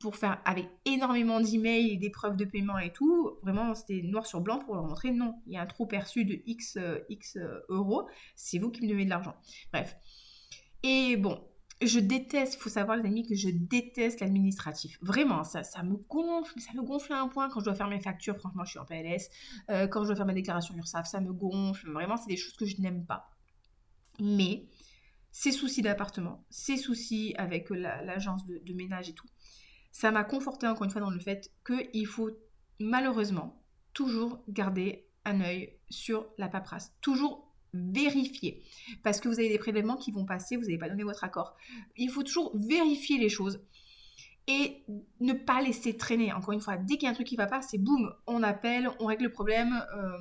pour 0.00 0.16
faire 0.16 0.40
avec 0.46 0.66
énormément 0.86 1.40
d'emails 1.40 1.90
et 1.90 1.96
des 1.96 2.10
preuves 2.10 2.36
de 2.36 2.46
paiement 2.46 2.78
et 2.78 2.90
tout. 2.90 3.36
Vraiment, 3.42 3.74
c'était 3.74 4.00
noir 4.02 4.26
sur 4.26 4.40
blanc 4.40 4.58
pour 4.58 4.74
leur 4.74 4.84
montrer 4.84 5.12
non, 5.12 5.34
il 5.46 5.52
y 5.52 5.56
a 5.58 5.62
un 5.62 5.66
trop 5.66 5.86
perçu 5.86 6.24
de 6.24 6.40
X, 6.46 6.78
euh, 6.78 6.98
euh, 7.36 7.60
euros, 7.68 8.08
c'est 8.34 8.58
vous 8.58 8.70
qui 8.70 8.82
me 8.82 8.88
devez 8.88 9.04
de 9.04 9.10
l'argent. 9.10 9.36
Bref. 9.72 9.94
Et 10.82 11.18
bon, 11.18 11.38
je 11.82 12.00
déteste, 12.00 12.54
il 12.54 12.58
faut 12.58 12.70
savoir 12.70 12.96
les 12.96 13.06
amis 13.06 13.26
que 13.26 13.34
je 13.34 13.50
déteste 13.50 14.20
l'administratif. 14.20 14.98
Vraiment, 15.02 15.44
ça, 15.44 15.62
ça 15.62 15.82
me 15.82 15.96
gonfle, 15.96 16.58
ça 16.58 16.72
me 16.74 16.82
gonfle 16.82 17.12
à 17.12 17.20
un 17.20 17.28
point 17.28 17.50
quand 17.50 17.60
je 17.60 17.66
dois 17.66 17.74
faire 17.74 17.88
mes 17.88 18.00
factures, 18.00 18.38
franchement 18.38 18.64
je 18.64 18.70
suis 18.70 18.78
en 18.78 18.86
PLS. 18.86 19.28
Euh, 19.68 19.86
quand 19.86 20.00
je 20.02 20.06
dois 20.06 20.16
faire 20.16 20.26
ma 20.26 20.32
déclaration 20.32 20.74
URSAF, 20.74 21.06
ça 21.06 21.20
me 21.20 21.32
gonfle. 21.34 21.90
Vraiment, 21.90 22.16
c'est 22.16 22.28
des 22.28 22.38
choses 22.38 22.56
que 22.56 22.64
je 22.64 22.80
n'aime 22.80 23.04
pas. 23.04 23.28
Mais 24.18 24.66
ces 25.30 25.52
soucis 25.52 25.82
d'appartement, 25.82 26.46
ces 26.48 26.78
soucis 26.78 27.34
avec 27.36 27.68
l'agence 27.68 28.46
de 28.46 28.72
ménage 28.72 29.10
et 29.10 29.14
tout, 29.14 29.28
ça 29.92 30.10
m'a 30.10 30.24
conforté 30.24 30.66
encore 30.66 30.84
une 30.84 30.90
fois 30.90 31.00
dans 31.00 31.10
le 31.10 31.20
fait 31.20 31.50
qu'il 31.66 32.06
faut 32.06 32.30
malheureusement 32.78 33.62
toujours 33.92 34.42
garder 34.48 35.06
un 35.24 35.40
œil 35.40 35.74
sur 35.88 36.26
la 36.38 36.48
paperasse. 36.48 36.94
Toujours 37.00 37.50
vérifier. 37.72 38.62
Parce 39.02 39.20
que 39.20 39.28
vous 39.28 39.38
avez 39.38 39.48
des 39.48 39.58
prélèvements 39.58 39.96
qui 39.96 40.12
vont 40.12 40.24
passer, 40.24 40.56
vous 40.56 40.62
n'avez 40.62 40.78
pas 40.78 40.88
donné 40.88 41.04
votre 41.04 41.24
accord. 41.24 41.56
Il 41.96 42.10
faut 42.10 42.22
toujours 42.22 42.52
vérifier 42.54 43.18
les 43.18 43.28
choses 43.28 43.60
et 44.46 44.84
ne 45.20 45.32
pas 45.32 45.60
laisser 45.62 45.96
traîner. 45.96 46.32
Encore 46.32 46.52
une 46.52 46.60
fois, 46.60 46.76
dès 46.76 46.96
qu'il 46.96 47.04
y 47.04 47.06
a 47.06 47.10
un 47.10 47.14
truc 47.14 47.26
qui 47.26 47.36
ne 47.36 47.42
va 47.42 47.46
pas, 47.46 47.62
c'est 47.62 47.78
boum, 47.78 48.12
on 48.26 48.42
appelle, 48.42 48.90
on 48.98 49.06
règle 49.06 49.24
le 49.24 49.32
problème. 49.32 49.84
Euh, 49.96 50.18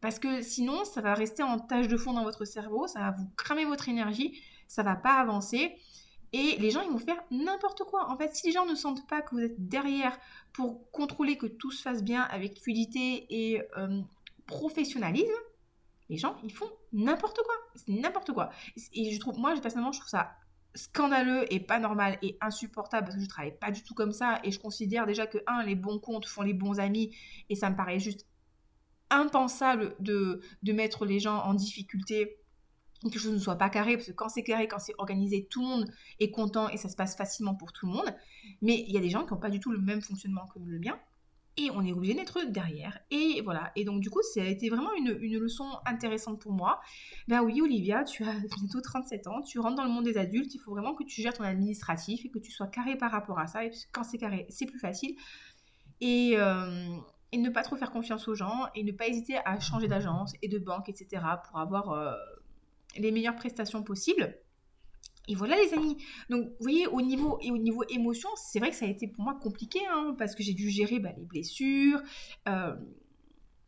parce 0.00 0.18
que 0.18 0.42
sinon, 0.42 0.84
ça 0.84 1.00
va 1.00 1.14
rester 1.14 1.42
en 1.42 1.58
tâche 1.58 1.88
de 1.88 1.96
fond 1.96 2.12
dans 2.12 2.24
votre 2.24 2.44
cerveau, 2.44 2.86
ça 2.86 3.00
va 3.00 3.10
vous 3.12 3.28
cramer 3.36 3.64
votre 3.64 3.88
énergie, 3.88 4.38
ça 4.68 4.82
va 4.82 4.96
pas 4.96 5.14
avancer. 5.14 5.76
Et 6.36 6.56
les 6.58 6.72
gens, 6.72 6.82
ils 6.82 6.90
vont 6.90 6.98
faire 6.98 7.22
n'importe 7.30 7.84
quoi. 7.84 8.10
En 8.10 8.16
fait, 8.16 8.34
si 8.34 8.48
les 8.48 8.52
gens 8.52 8.66
ne 8.66 8.74
sentent 8.74 9.06
pas 9.06 9.22
que 9.22 9.36
vous 9.36 9.40
êtes 9.40 9.68
derrière 9.68 10.18
pour 10.52 10.90
contrôler 10.90 11.38
que 11.38 11.46
tout 11.46 11.70
se 11.70 11.80
fasse 11.80 12.02
bien 12.02 12.22
avec 12.22 12.60
fluidité 12.60 13.24
et 13.30 13.62
euh, 13.78 14.00
professionnalisme, 14.46 15.30
les 16.08 16.16
gens, 16.16 16.36
ils 16.42 16.52
font 16.52 16.68
n'importe 16.92 17.38
quoi. 17.44 17.54
C'est 17.76 17.92
n'importe 17.92 18.32
quoi. 18.32 18.50
Et 18.92 19.12
je 19.12 19.20
trouve, 19.20 19.38
moi, 19.38 19.54
personnellement, 19.60 19.92
je 19.92 20.00
trouve 20.00 20.10
ça 20.10 20.32
scandaleux 20.74 21.46
et 21.54 21.60
pas 21.60 21.78
normal 21.78 22.18
et 22.20 22.36
insupportable 22.40 23.04
parce 23.04 23.16
que 23.16 23.22
je 23.22 23.28
travaille 23.28 23.56
pas 23.56 23.70
du 23.70 23.84
tout 23.84 23.94
comme 23.94 24.10
ça 24.10 24.40
et 24.42 24.50
je 24.50 24.58
considère 24.58 25.06
déjà 25.06 25.28
que, 25.28 25.38
un, 25.46 25.62
les 25.62 25.76
bons 25.76 26.00
comptes 26.00 26.26
font 26.26 26.42
les 26.42 26.52
bons 26.52 26.80
amis 26.80 27.14
et 27.48 27.54
ça 27.54 27.70
me 27.70 27.76
paraît 27.76 28.00
juste 28.00 28.26
impensable 29.08 29.94
de, 30.00 30.40
de 30.64 30.72
mettre 30.72 31.06
les 31.06 31.20
gens 31.20 31.38
en 31.44 31.54
difficulté 31.54 32.40
quelque 33.10 33.22
chose 33.22 33.32
ne 33.32 33.38
soit 33.38 33.56
pas 33.56 33.70
carré, 33.70 33.96
parce 33.96 34.08
que 34.08 34.12
quand 34.12 34.28
c'est 34.28 34.42
carré, 34.42 34.68
quand 34.68 34.78
c'est 34.78 34.94
organisé, 34.98 35.46
tout 35.50 35.62
le 35.62 35.68
monde 35.68 35.90
est 36.20 36.30
content 36.30 36.68
et 36.68 36.76
ça 36.76 36.88
se 36.88 36.96
passe 36.96 37.16
facilement 37.16 37.54
pour 37.54 37.72
tout 37.72 37.86
le 37.86 37.92
monde. 37.92 38.14
Mais 38.62 38.84
il 38.86 38.92
y 38.92 38.98
a 38.98 39.00
des 39.00 39.10
gens 39.10 39.24
qui 39.24 39.32
n'ont 39.32 39.40
pas 39.40 39.50
du 39.50 39.60
tout 39.60 39.70
le 39.70 39.80
même 39.80 40.02
fonctionnement 40.02 40.46
que 40.46 40.58
le 40.58 40.78
mien. 40.78 40.98
Et 41.56 41.70
on 41.70 41.84
est 41.84 41.92
obligé 41.92 42.14
d'être 42.14 42.40
derrière. 42.50 42.98
Et 43.12 43.40
voilà. 43.44 43.70
Et 43.76 43.84
donc, 43.84 44.00
du 44.00 44.10
coup, 44.10 44.20
ça 44.34 44.42
a 44.42 44.44
été 44.44 44.68
vraiment 44.68 44.92
une, 44.94 45.16
une, 45.20 45.38
leçon 45.38 45.66
intéressante 45.86 46.40
pour 46.40 46.52
moi. 46.52 46.80
Ben 47.28 47.42
oui, 47.42 47.60
Olivia, 47.60 48.02
tu 48.02 48.24
as 48.24 48.32
bientôt 48.58 48.80
37 48.80 49.28
ans, 49.28 49.40
tu 49.40 49.60
rentres 49.60 49.76
dans 49.76 49.84
le 49.84 49.90
monde 49.90 50.04
des 50.04 50.18
adultes, 50.18 50.52
il 50.54 50.58
faut 50.58 50.72
vraiment 50.72 50.94
que 50.94 51.04
tu 51.04 51.22
gères 51.22 51.32
ton 51.32 51.44
administratif 51.44 52.24
et 52.24 52.30
que 52.30 52.40
tu 52.40 52.50
sois 52.50 52.66
carré 52.66 52.96
par 52.96 53.12
rapport 53.12 53.38
à 53.38 53.46
ça. 53.46 53.64
Et 53.64 53.70
quand 53.92 54.02
c'est 54.02 54.18
carré, 54.18 54.46
c'est 54.48 54.66
plus 54.66 54.80
facile. 54.80 55.14
Et, 56.00 56.32
euh, 56.36 56.96
et, 57.30 57.38
ne 57.38 57.50
pas 57.50 57.62
trop 57.62 57.76
faire 57.76 57.92
confiance 57.92 58.26
aux 58.26 58.34
gens 58.34 58.66
et 58.74 58.82
ne 58.82 58.90
pas 58.90 59.06
hésiter 59.06 59.38
à 59.44 59.60
changer 59.60 59.86
d'agence 59.86 60.34
et 60.42 60.48
de 60.48 60.58
banque, 60.58 60.88
etc. 60.88 61.22
pour 61.48 61.60
avoir 61.60 61.92
euh, 61.92 62.12
les 62.96 63.12
meilleures 63.12 63.36
prestations 63.36 63.82
possibles. 63.82 64.38
Et 65.26 65.34
voilà 65.34 65.56
les 65.56 65.72
amis. 65.72 65.96
Donc 66.28 66.48
vous 66.48 66.56
voyez 66.60 66.86
au 66.86 67.00
niveau 67.00 67.38
et 67.40 67.50
au 67.50 67.56
niveau 67.56 67.82
émotion, 67.88 68.28
c'est 68.36 68.58
vrai 68.58 68.70
que 68.70 68.76
ça 68.76 68.84
a 68.84 68.88
été 68.88 69.08
pour 69.08 69.24
moi 69.24 69.38
compliqué 69.40 69.80
hein, 69.90 70.14
parce 70.18 70.34
que 70.34 70.42
j'ai 70.42 70.52
dû 70.52 70.68
gérer 70.68 70.98
bah, 70.98 71.12
les 71.16 71.24
blessures, 71.24 72.02
euh, 72.48 72.74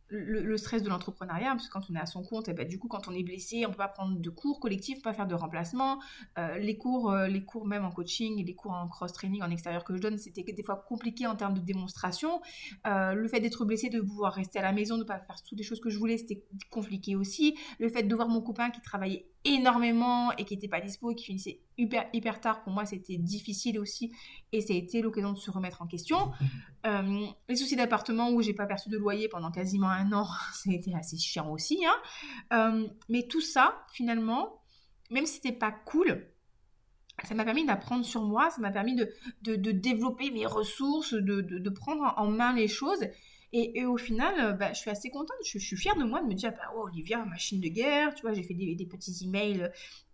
le, 0.09 0.57
stress 0.57 0.83
de 0.83 0.89
l'entrepreneuriat, 0.89 1.51
parce 1.51 1.67
que 1.67 1.73
quand 1.73 1.89
on 1.89 1.95
est 1.95 1.99
à 1.99 2.05
son 2.05 2.23
compte, 2.23 2.47
et 2.47 2.53
bah, 2.53 2.65
du 2.65 2.79
coup, 2.79 2.87
quand 2.87 3.07
on 3.07 3.11
est 3.11 3.23
blessé, 3.23 3.65
on 3.65 3.71
peut 3.71 3.77
pas 3.77 3.87
prendre 3.87 4.19
de 4.19 4.29
cours 4.29 4.59
collectifs, 4.59 5.01
pas 5.01 5.13
faire 5.13 5.27
de 5.27 5.35
remplacement. 5.35 5.99
Euh, 6.37 6.57
les, 6.57 6.77
cours, 6.77 7.11
euh, 7.11 7.27
les 7.27 7.43
cours 7.43 7.65
même 7.65 7.85
en 7.85 7.91
coaching 7.91 8.43
les 8.47 8.55
cours 8.55 8.71
en 8.71 8.87
cross-training 8.87 9.41
en 9.43 9.49
extérieur 9.49 9.83
que 9.83 9.95
je 9.95 10.01
donne, 10.01 10.17
c'était 10.17 10.43
des 10.43 10.63
fois 10.63 10.83
compliqué 10.87 11.27
en 11.27 11.35
termes 11.35 11.53
de 11.53 11.59
démonstration. 11.59 12.41
Euh, 12.85 13.13
le 13.13 13.27
fait 13.27 13.39
d'être 13.39 13.65
blessé, 13.65 13.89
de 13.89 14.01
pouvoir 14.01 14.33
rester 14.33 14.59
à 14.59 14.61
la 14.61 14.71
maison, 14.71 14.95
de 14.95 15.03
ne 15.03 15.07
pas 15.07 15.19
faire 15.19 15.41
toutes 15.43 15.57
les 15.57 15.63
choses 15.63 15.81
que 15.81 15.89
je 15.89 15.97
voulais, 15.97 16.17
c'était 16.17 16.43
compliqué 16.69 17.15
aussi. 17.15 17.57
Le 17.79 17.89
fait 17.89 18.03
de 18.03 18.15
voir 18.15 18.29
mon 18.29 18.41
copain 18.41 18.69
qui 18.69 18.81
travaillait 18.81 19.27
énormément 19.43 20.31
et 20.33 20.45
qui 20.45 20.55
n'était 20.55 20.67
pas 20.67 20.81
dispo 20.81 21.11
et 21.11 21.15
qui 21.15 21.25
finissait 21.25 21.61
hyper, 21.77 22.07
hyper 22.13 22.39
tard, 22.39 22.63
pour 22.63 22.73
moi, 22.73 22.85
c'était 22.85 23.17
difficile 23.17 23.79
aussi. 23.79 24.11
Et 24.51 24.61
ça 24.61 24.73
a 24.73 24.77
été 24.77 25.01
l'occasion 25.01 25.33
de 25.33 25.37
se 25.37 25.51
remettre 25.51 25.81
en 25.81 25.87
question. 25.87 26.31
les 27.49 27.55
soucis 27.55 27.75
d'appartement 27.75 28.29
où 28.31 28.41
j'ai 28.41 28.53
pas 28.53 28.65
perçu 28.65 28.89
de 28.89 28.97
loyer 28.97 29.27
pendant 29.27 29.51
quasiment 29.51 29.89
un 29.89 30.11
an, 30.13 30.25
ça 30.53 30.69
a 30.69 30.73
été 30.73 30.93
assez 30.95 31.17
chiant 31.17 31.51
aussi. 31.51 31.85
Hein. 31.85 31.95
Euh, 32.53 32.87
mais 33.09 33.23
tout 33.27 33.41
ça, 33.41 33.85
finalement, 33.91 34.61
même 35.09 35.25
si 35.25 35.35
c'était 35.35 35.51
pas 35.51 35.71
cool, 35.71 36.27
ça 37.23 37.33
m'a 37.33 37.45
permis 37.45 37.65
d'apprendre 37.65 38.05
sur 38.05 38.23
moi, 38.23 38.49
ça 38.51 38.61
m'a 38.61 38.71
permis 38.71 38.95
de, 38.95 39.09
de, 39.41 39.71
développer 39.71 40.29
mes 40.29 40.45
ressources, 40.45 41.13
de, 41.13 41.41
de, 41.41 41.69
prendre 41.69 42.13
en 42.17 42.29
main 42.29 42.53
les 42.53 42.67
choses. 42.67 43.03
Et, 43.53 43.85
au 43.85 43.97
final, 43.97 44.57
bah, 44.57 44.73
je 44.73 44.79
suis 44.79 44.89
assez 44.89 45.09
contente, 45.09 45.37
je, 45.45 45.57
suis 45.57 45.77
fière 45.77 45.95
de 45.95 46.03
moi 46.03 46.21
de 46.21 46.27
me 46.27 46.33
dire, 46.33 46.51
bah, 46.51 46.71
oh, 46.75 46.87
Olivia, 46.87 47.23
machine 47.25 47.61
de 47.61 47.69
guerre, 47.69 48.13
tu 48.13 48.23
vois, 48.23 48.33
j'ai 48.33 48.43
fait 48.43 48.53
des, 48.53 48.85
petits 48.85 49.23
emails 49.23 49.71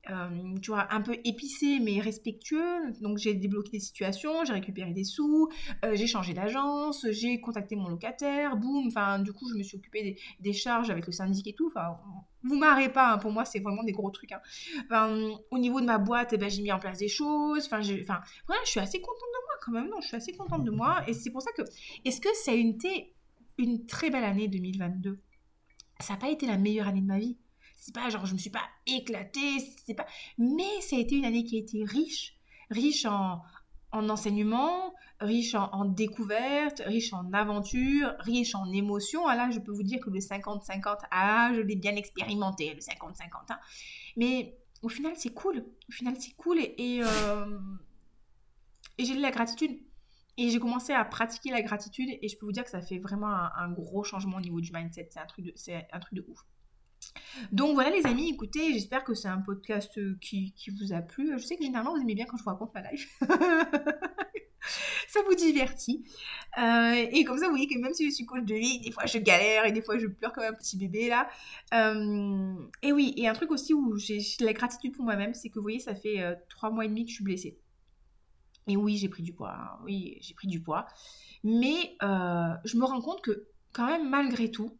euh, 0.09 0.57
tu 0.61 0.71
vois, 0.71 0.93
un 0.93 0.99
peu 0.99 1.15
épicé 1.23 1.79
mais 1.79 2.01
respectueux. 2.01 2.91
Donc 2.99 3.17
j'ai 3.17 3.33
débloqué 3.33 3.71
des 3.71 3.79
situations, 3.79 4.43
j'ai 4.43 4.53
récupéré 4.53 4.91
des 4.91 5.05
sous, 5.05 5.49
euh, 5.85 5.95
j'ai 5.95 6.07
changé 6.07 6.33
d'agence, 6.33 7.05
j'ai 7.11 7.39
contacté 7.39 7.75
mon 7.75 7.87
locataire, 7.87 8.57
boum. 8.57 8.87
Enfin, 8.87 9.19
du 9.19 9.31
coup, 9.31 9.49
je 9.49 9.57
me 9.57 9.63
suis 9.63 9.77
occupée 9.77 10.17
des, 10.39 10.53
charges 10.53 10.89
avec 10.89 11.07
le 11.07 11.13
syndic 11.13 11.47
et 11.47 11.53
tout. 11.53 11.71
Vous 12.43 12.55
marrez 12.55 12.91
pas, 12.91 13.13
hein, 13.13 13.17
pour 13.17 13.31
moi, 13.31 13.45
c'est 13.45 13.59
vraiment 13.59 13.83
des 13.83 13.93
gros 13.93 14.11
trucs. 14.11 14.33
Hein. 14.33 15.37
Au 15.51 15.57
niveau 15.57 15.79
de 15.79 15.85
ma 15.85 15.97
boîte, 15.97 16.33
eh 16.33 16.37
ben, 16.37 16.49
j'ai 16.49 16.61
mis 16.61 16.71
en 16.71 16.79
place 16.79 16.99
des 16.99 17.07
choses. 17.07 17.65
Enfin, 17.65 17.79
voilà, 18.47 18.61
je 18.65 18.69
suis 18.69 18.79
assez 18.81 18.99
contente 18.99 19.17
de 19.21 19.45
moi 19.45 19.55
quand 19.61 19.71
même. 19.71 19.89
Non, 19.89 20.01
je 20.01 20.07
suis 20.07 20.17
assez 20.17 20.33
contente 20.33 20.65
de 20.65 20.71
moi. 20.71 21.01
Et 21.07 21.13
c'est 21.13 21.31
pour 21.31 21.41
ça 21.41 21.51
que, 21.55 21.61
est-ce 22.03 22.19
que 22.19 22.29
ça 22.43 22.51
a 22.51 22.55
été 22.55 23.13
une 23.57 23.85
très 23.85 24.09
belle 24.09 24.23
année 24.23 24.47
2022 24.47 25.19
Ça 25.99 26.13
n'a 26.13 26.19
pas 26.19 26.29
été 26.29 26.45
la 26.45 26.57
meilleure 26.57 26.87
année 26.87 27.01
de 27.01 27.07
ma 27.07 27.19
vie 27.19 27.37
c'est 27.83 27.93
pas 27.93 28.09
genre 28.09 28.25
je 28.25 28.33
me 28.33 28.37
suis 28.37 28.49
pas 28.49 28.63
éclatée, 28.87 29.59
c'est 29.85 29.93
pas. 29.93 30.05
Mais 30.37 30.79
ça 30.79 30.95
a 30.95 30.99
été 30.99 31.15
une 31.17 31.25
année 31.25 31.43
qui 31.43 31.57
a 31.57 31.59
été 31.59 31.83
riche, 31.83 32.37
riche 32.69 33.05
en, 33.05 33.41
en 33.91 34.09
enseignement, 34.09 34.93
riche 35.19 35.53
en, 35.53 35.83
découverte, 35.83 36.81
riche 36.85 37.11
en 37.11 37.33
aventure, 37.33 38.13
riche 38.19 38.55
en 38.55 38.71
émotions. 38.71 39.27
Ah 39.27 39.35
là, 39.35 39.51
je 39.51 39.59
peux 39.59 39.73
vous 39.73 39.83
dire 39.83 39.99
que 39.99 40.09
le 40.09 40.19
50-50, 40.19 40.97
ah, 41.11 41.51
je 41.53 41.59
l'ai 41.59 41.75
bien 41.75 41.95
expérimenté, 41.97 42.73
le 42.73 42.79
50-50. 42.79 43.49
Hein. 43.49 43.59
Mais 44.15 44.57
au 44.81 44.87
final, 44.87 45.13
c'est 45.17 45.33
cool. 45.33 45.65
Au 45.89 45.91
final, 45.91 46.15
c'est 46.17 46.35
cool 46.37 46.59
et, 46.59 46.75
et, 46.77 47.03
euh, 47.03 47.59
et 48.97 49.03
j'ai 49.03 49.15
de 49.15 49.21
la 49.21 49.31
gratitude. 49.31 49.77
Et 50.37 50.49
j'ai 50.49 50.59
commencé 50.59 50.93
à 50.93 51.05
pratiquer 51.05 51.51
la 51.51 51.61
gratitude 51.61 52.09
et 52.09 52.27
je 52.27 52.37
peux 52.37 52.45
vous 52.45 52.51
dire 52.51 52.63
que 52.63 52.69
ça 52.69 52.81
fait 52.81 52.97
vraiment 52.97 53.27
un, 53.27 53.71
gros 53.71 54.03
changement 54.03 54.37
au 54.37 54.41
niveau 54.41 54.61
du 54.61 54.71
mindset. 54.73 55.09
C'est 55.11 55.19
un 55.19 55.99
truc 55.99 56.15
de, 56.15 56.25
ouf. 56.27 56.39
Donc 57.51 57.75
voilà 57.75 57.91
les 57.91 58.05
amis, 58.07 58.29
écoutez, 58.29 58.73
j'espère 58.73 59.03
que 59.03 59.13
c'est 59.13 59.27
un 59.27 59.39
podcast 59.39 59.95
euh, 59.97 60.17
qui, 60.21 60.53
vous 60.79 60.93
a 60.93 61.01
plu. 61.01 61.37
Je 61.37 61.43
sais 61.43 61.55
que 61.55 61.63
généralement 61.63 61.93
vous 61.93 62.01
aimez 62.01 62.15
bien 62.15 62.25
quand 62.25 62.37
je 62.37 62.43
vous 62.43 62.49
raconte 62.49 62.73
ma 62.73 62.89
life. 62.89 63.15
ça 65.07 65.19
vous 65.27 65.35
divertit. 65.35 66.03
Euh, 66.57 67.05
et 67.11 67.23
comme 67.25 67.37
ça, 67.37 67.45
vous 67.45 67.51
voyez 67.51 67.67
que 67.67 67.77
même 67.77 67.93
si 67.93 68.09
je 68.09 68.15
suis 68.15 68.25
coach 68.25 68.43
de 68.43 68.55
vie, 68.55 68.79
des 68.79 68.91
fois 68.91 69.05
je 69.05 69.19
galère 69.19 69.65
et 69.65 69.71
des 69.71 69.83
fois 69.83 69.99
je 69.99 70.07
pleure 70.07 70.33
comme 70.33 70.45
un 70.45 70.53
petit 70.53 70.77
bébé 70.77 71.09
là. 71.09 71.29
Euh, 71.75 72.55
et 72.81 72.91
oui, 72.91 73.13
et 73.17 73.27
un 73.27 73.33
truc 73.33 73.51
aussi 73.51 73.75
où 73.75 73.97
j'ai 73.97 74.19
la 74.39 74.53
gratitude 74.53 74.95
pour 74.95 75.05
moi-même, 75.05 75.35
c'est 75.35 75.49
que 75.49 75.55
vous 75.55 75.63
voyez, 75.63 75.79
ça 75.79 75.93
fait 75.93 76.23
trois 76.49 76.71
mois 76.71 76.85
et 76.85 76.87
demi 76.87 77.03
que 77.05 77.11
je 77.11 77.15
suis 77.15 77.23
blessée. 77.23 77.59
Et 78.67 78.77
oui, 78.77 78.97
j'ai 78.97 79.09
pris 79.09 79.23
du 79.23 79.33
poids. 79.33 79.53
Hein. 79.53 79.79
Oui, 79.83 80.17
j'ai 80.21 80.33
pris 80.33 80.47
du 80.47 80.61
poids. 80.61 80.87
Mais 81.43 81.95
je 82.01 82.77
me 82.77 82.85
rends 82.85 83.01
compte 83.01 83.21
que 83.21 83.47
quand 83.73 83.87
même, 83.87 84.09
malgré 84.09 84.49
tout, 84.51 84.77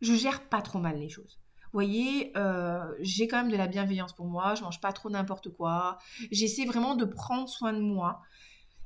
je 0.00 0.14
gère 0.14 0.48
pas 0.48 0.62
trop 0.62 0.78
mal 0.78 0.98
les 0.98 1.08
choses. 1.08 1.40
Vous 1.64 1.82
voyez, 1.82 2.32
euh, 2.36 2.94
j'ai 3.00 3.26
quand 3.26 3.38
même 3.38 3.50
de 3.50 3.56
la 3.56 3.66
bienveillance 3.66 4.12
pour 4.14 4.26
moi, 4.26 4.54
je 4.54 4.62
mange 4.62 4.80
pas 4.80 4.92
trop 4.92 5.10
n'importe 5.10 5.50
quoi, 5.50 5.98
j'essaie 6.30 6.64
vraiment 6.64 6.94
de 6.94 7.04
prendre 7.04 7.48
soin 7.48 7.72
de 7.72 7.80
moi. 7.80 8.22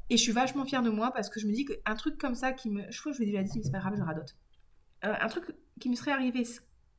Et 0.08 0.16
je 0.16 0.22
suis 0.22 0.32
vachement 0.32 0.64
fière 0.64 0.82
de 0.82 0.90
moi 0.90 1.12
parce 1.12 1.28
que 1.28 1.38
je 1.38 1.46
me 1.46 1.52
dis 1.52 1.64
qu'un 1.64 1.94
truc 1.94 2.18
comme 2.18 2.34
ça 2.34 2.52
qui 2.52 2.68
me... 2.68 2.82
Je 2.90 2.98
crois 2.98 3.12
que 3.12 3.18
je 3.18 3.22
vous 3.22 3.26
l'ai 3.26 3.32
déjà 3.32 3.44
dit, 3.44 3.58
mais 3.58 3.62
c'est 3.64 3.70
pas 3.70 3.78
grave, 3.78 3.94
je 3.96 4.02
radote. 4.02 4.36
Euh, 5.04 5.14
un 5.20 5.28
truc 5.28 5.54
qui 5.78 5.88
me 5.88 5.94
serait 5.94 6.10
arrivé 6.10 6.42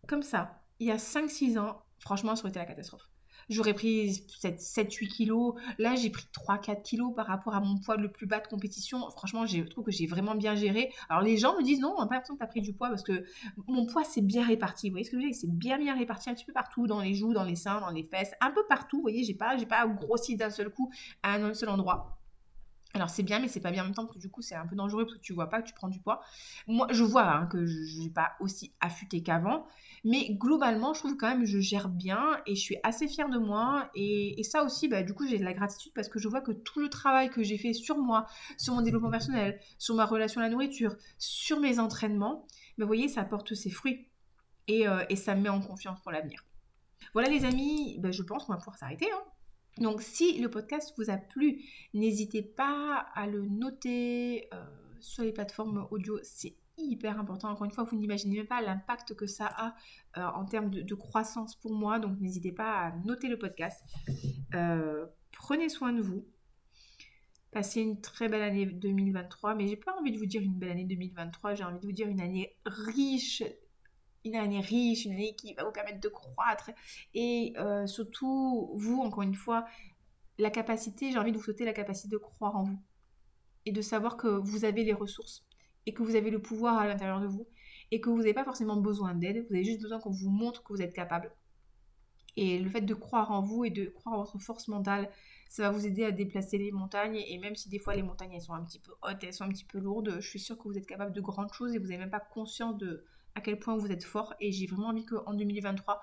comme 0.08 0.24
ça, 0.24 0.62
il 0.80 0.88
y 0.88 0.92
a 0.92 0.98
5-6 0.98 1.60
ans, 1.60 1.82
franchement, 2.00 2.36
ça 2.36 2.44
aurait 2.44 2.52
été 2.52 2.60
la 2.60 2.66
catastrophe 2.66 3.10
j'aurais 3.52 3.74
pris 3.74 4.10
7-8 4.10 5.08
kilos. 5.08 5.56
Là, 5.78 5.96
j'ai 5.96 6.10
pris 6.10 6.26
3-4 6.34 6.82
kilos 6.82 7.14
par 7.16 7.28
rapport 7.28 7.54
à 7.54 7.60
mon 7.60 7.78
poids 7.78 7.98
le 7.98 8.12
plus 8.12 8.26
bas 8.26 8.40
de 8.40 8.48
compétition. 8.48 9.10
Franchement, 9.12 9.46
je 9.46 9.62
trouve 9.62 9.86
que 9.86 9.92
j'ai 9.92 10.08
vraiment 10.08 10.36
bien 10.36 10.56
géré. 10.56 10.92
Alors, 11.10 11.22
les 11.22 11.38
gens 11.38 11.58
me 11.58 11.64
disent 11.64 11.82
non, 11.82 11.94
on 11.98 12.02
n'a 12.02 12.08
pas 12.08 12.16
l'impression 12.16 12.36
que 12.36 12.40
tu 12.40 12.46
as 12.46 12.48
pris 12.48 12.62
du 12.62 12.74
poids 12.74 12.90
parce 12.90 13.04
que 13.04 13.26
mon 13.68 13.86
poids, 13.86 14.04
c'est 14.04 14.22
bien 14.22 14.46
réparti. 14.46 14.90
Vous 14.90 14.94
voyez 14.94 15.06
ce 15.06 15.12
que 15.12 15.18
je 15.18 15.22
veux 15.22 15.30
dire? 15.30 15.38
C'est 15.40 15.52
bien, 15.52 15.78
bien 15.78 15.96
réparti 15.96 16.30
un 16.30 16.34
petit 16.34 16.46
peu 16.46 16.54
partout, 16.54 16.88
dans 16.88 17.02
les 17.02 17.14
joues, 17.14 17.34
dans 17.34 17.44
les 17.44 17.56
seins, 17.56 17.80
dans 17.80 17.92
les 17.92 18.04
fesses, 18.04 18.32
un 18.42 18.52
peu 18.52 18.62
partout. 18.68 18.98
Vous 18.98 19.04
voyez, 19.04 19.24
j'ai 19.24 19.36
pas, 19.36 19.58
pas 19.66 19.86
grossi 19.88 20.36
d'un 20.36 20.50
seul 20.50 20.70
coup 20.70 20.92
à 21.22 21.36
un 21.36 21.54
seul 21.54 21.70
endroit. 21.70 22.21
Alors 22.94 23.10
c'est 23.10 23.24
bien, 23.24 23.40
mais 23.40 23.48
c'est 23.48 23.62
pas 23.62 23.72
bien 23.72 23.84
en 23.84 23.86
même 23.86 23.96
temps 23.96 24.04
parce 24.04 24.16
que 24.16 24.22
du 24.22 24.30
coup 24.30 24.42
c'est 24.42 24.56
un 24.56 24.68
peu 24.68 24.76
dangereux 24.76 25.06
parce 25.06 25.18
que 25.18 25.22
tu 25.22 25.32
vois 25.32 25.50
pas 25.50 25.62
que 25.62 25.68
tu 25.68 25.74
prends 25.74 25.88
du 25.88 26.00
poids. 26.00 26.22
Moi 26.68 26.88
je 26.92 27.04
vois 27.04 27.26
hein, 27.26 27.46
que 27.46 27.66
je 27.66 28.00
n'ai 28.00 28.10
pas 28.10 28.34
aussi 28.42 28.74
affûté 28.82 29.24
qu'avant, 29.24 29.66
mais 30.04 30.32
globalement 30.32 30.94
je 30.94 31.00
trouve 31.00 31.16
quand 31.16 31.30
même 31.30 31.42
que 31.42 31.46
je 31.46 31.60
gère 31.60 31.88
bien 31.88 32.42
et 32.46 32.56
je 32.56 32.60
suis 32.60 32.78
assez 32.84 33.08
fière 33.08 33.30
de 33.30 33.38
moi. 33.38 33.90
Et, 33.96 34.42
ça 34.44 34.64
aussi, 34.64 34.90
bah, 34.90 35.04
du 35.04 35.14
coup 35.14 35.26
j'ai 35.26 35.38
de 35.40 35.46
la 35.46 35.54
gratitude 35.54 35.94
parce 35.94 36.10
que 36.10 36.20
je 36.20 36.28
vois 36.28 36.42
que 36.42 36.52
tout 36.52 36.82
le 36.82 36.90
travail 36.90 37.30
que 37.30 37.44
j'ai 37.44 37.58
fait 37.58 37.74
sur 37.74 37.98
moi, 37.98 38.26
sur 38.58 38.74
mon 38.74 38.82
développement 38.82 39.12
personnel, 39.12 39.60
sur 39.78 39.96
ma 39.96 40.06
relation 40.06 40.42
à 40.42 40.44
la 40.44 40.50
nourriture, 40.50 40.96
sur 41.18 41.60
mes 41.60 41.80
entraînements, 41.80 42.46
bah, 42.78 42.86
voyez 42.86 43.08
ça 43.08 43.24
porte 43.24 43.54
ses 43.54 43.70
fruits 43.70 44.08
et, 44.68 44.88
euh, 44.88 45.04
ça 45.16 45.36
me 45.36 45.42
met 45.42 45.50
en 45.50 45.62
confiance 45.62 46.02
pour 46.02 46.12
l'avenir. 46.12 46.44
Voilà 47.14 47.30
les 47.30 47.46
amis, 47.46 47.98
bah, 48.00 48.12
je 48.12 48.24
pense 48.24 48.46
qu'on 48.46 48.54
va 48.54 48.60
pouvoir 48.60 48.78
s'arrêter. 48.78 49.08
Hein. 49.12 49.31
Donc 49.78 50.02
si 50.02 50.40
le 50.40 50.50
podcast 50.50 50.94
vous 50.98 51.10
a 51.10 51.18
plu, 51.18 51.64
n'hésitez 51.94 52.42
pas 52.42 53.06
à 53.14 53.28
le 53.28 53.46
noter 53.46 54.48
euh, 54.54 54.66
sur 55.00 55.24
les 55.24 55.32
plateformes 55.32 55.88
audio, 55.92 56.20
c'est 56.24 56.56
hyper 56.78 57.20
important. 57.20 57.50
Encore 57.50 57.66
une 57.66 57.72
fois, 57.72 57.84
vous 57.84 57.96
n'imaginez 57.96 58.38
même 58.38 58.48
pas 58.48 58.62
l'impact 58.62 59.14
que 59.14 59.26
ça 59.26 59.48
a 59.48 59.76
euh, 60.18 60.26
en 60.36 60.46
termes 60.46 60.70
de, 60.70 60.96
croissance 60.96 61.56
pour 61.56 61.74
moi, 61.74 62.00
donc 62.00 62.20
n'hésitez 62.20 62.52
pas 62.52 62.88
à 62.88 62.92
noter 63.06 63.28
le 63.28 63.38
podcast. 63.38 63.84
Euh, 64.56 65.06
prenez 65.32 65.70
soin 65.70 65.94
de 65.94 66.02
vous. 66.02 66.26
Passez 67.52 67.82
une 67.82 68.00
très 68.00 68.30
belle 68.30 68.44
année 68.44 68.66
2023, 68.66 69.56
mais 69.56 69.68
j'ai 69.68 69.76
pas 69.76 69.94
envie 70.00 70.12
de 70.12 70.18
vous 70.18 70.26
dire 70.26 70.42
une 70.42 70.58
belle 70.58 70.72
année 70.72 70.86
2023, 70.86 71.56
j'ai 71.56 71.64
envie 71.66 71.80
de 71.80 71.86
vous 71.86 71.92
dire 71.92 72.08
une 72.08 72.22
année 72.22 72.56
riche 72.66 73.44
une 74.26 74.36
année 74.36 74.62
riche, 74.62 75.06
une 75.06 75.14
année 75.14 75.36
qui 75.36 75.54
va 75.54 75.64
vous 75.64 75.72
permettre 75.72 76.00
de 76.00 76.08
croître. 76.08 76.72
Et 77.14 77.54
euh, 77.58 77.88
surtout, 77.88 78.72
vous, 78.76 79.02
encore 79.02 79.24
une 79.24 79.36
fois, 79.36 79.66
la 80.38 80.50
capacité, 80.50 81.12
j'ai 81.12 81.18
envie 81.18 81.32
de 81.32 81.38
vous 81.38 81.44
souhaiter 81.44 81.66
la 81.66 81.74
capacité 81.74 82.10
de 82.10 82.18
croire 82.18 82.56
en 82.56 82.64
vous. 82.64 82.80
Et 83.66 83.72
de 83.72 83.82
savoir 83.82 84.18
que 84.18 84.28
vous 84.28 84.66
avez 84.66 84.84
les 84.84 84.94
ressources. 84.94 85.46
Et 85.86 85.94
que 85.94 86.04
vous 86.04 86.16
avez 86.16 86.30
le 86.30 86.42
pouvoir 86.42 86.78
à 86.78 86.88
l'intérieur 86.88 87.20
de 87.20 87.28
vous. 87.28 87.48
Et 87.92 88.00
que 88.00 88.10
vous 88.10 88.18
n'avez 88.20 88.34
pas 88.34 88.46
forcément 88.46 88.78
besoin 88.78 89.14
d'aide. 89.14 89.46
Vous 89.50 89.56
avez 89.56 89.64
juste 89.64 89.82
besoin 89.82 90.00
qu'on 90.00 90.12
vous 90.12 90.30
montre 90.30 90.64
que 90.64 90.74
vous 90.74 90.82
êtes 90.82 90.94
capable. 90.94 91.32
Et 92.38 92.60
le 92.60 92.70
fait 92.70 92.82
de 92.82 92.94
croire 92.94 93.32
en 93.32 93.42
vous 93.42 93.66
et 93.66 93.70
de 93.70 93.86
croire 93.88 94.16
en 94.16 94.24
votre 94.24 94.40
force 94.40 94.68
mentale, 94.70 95.10
ça 95.50 95.64
va 95.64 95.72
vous 95.72 95.86
aider 95.86 96.06
à 96.06 96.12
déplacer 96.12 96.58
les 96.58 96.72
montagnes. 96.72 97.18
Et 97.28 97.38
même 97.40 97.56
si 97.56 97.68
des 97.68 97.78
fois 97.78 97.94
les 97.94 98.04
montagnes 98.04 98.32
elles 98.34 98.42
sont 98.42 98.54
un 98.54 98.64
petit 98.64 98.80
peu 98.80 98.94
hautes, 99.02 99.22
elles 99.22 99.34
sont 99.34 99.44
un 99.44 99.50
petit 99.50 99.66
peu 99.66 99.80
lourdes, 99.80 100.16
je 100.22 100.30
suis 100.30 100.40
sûre 100.40 100.58
que 100.58 100.64
vous 100.64 100.78
êtes 100.78 100.86
capable 100.86 101.12
de 101.12 101.20
grandes 101.20 101.52
choses 101.52 101.76
et 101.76 101.78
vous 101.78 101.88
n'avez 101.88 101.98
même 101.98 102.10
pas 102.10 102.22
conscience 102.22 102.78
de, 102.78 103.04
à 103.36 103.42
quel 103.42 103.60
point 103.60 103.78
vous 103.78 103.92
êtes 103.92 104.04
fort. 104.04 104.34
Et 104.40 104.52
j'ai 104.52 104.68
vraiment 104.68 104.88
envie 104.88 105.06
qu'en 105.06 105.34
2023, 105.34 106.02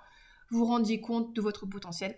vous 0.51 0.65
rendiez 0.65 1.01
compte 1.01 1.35
de 1.35 1.41
votre 1.41 1.67
potentiel. 1.67 2.17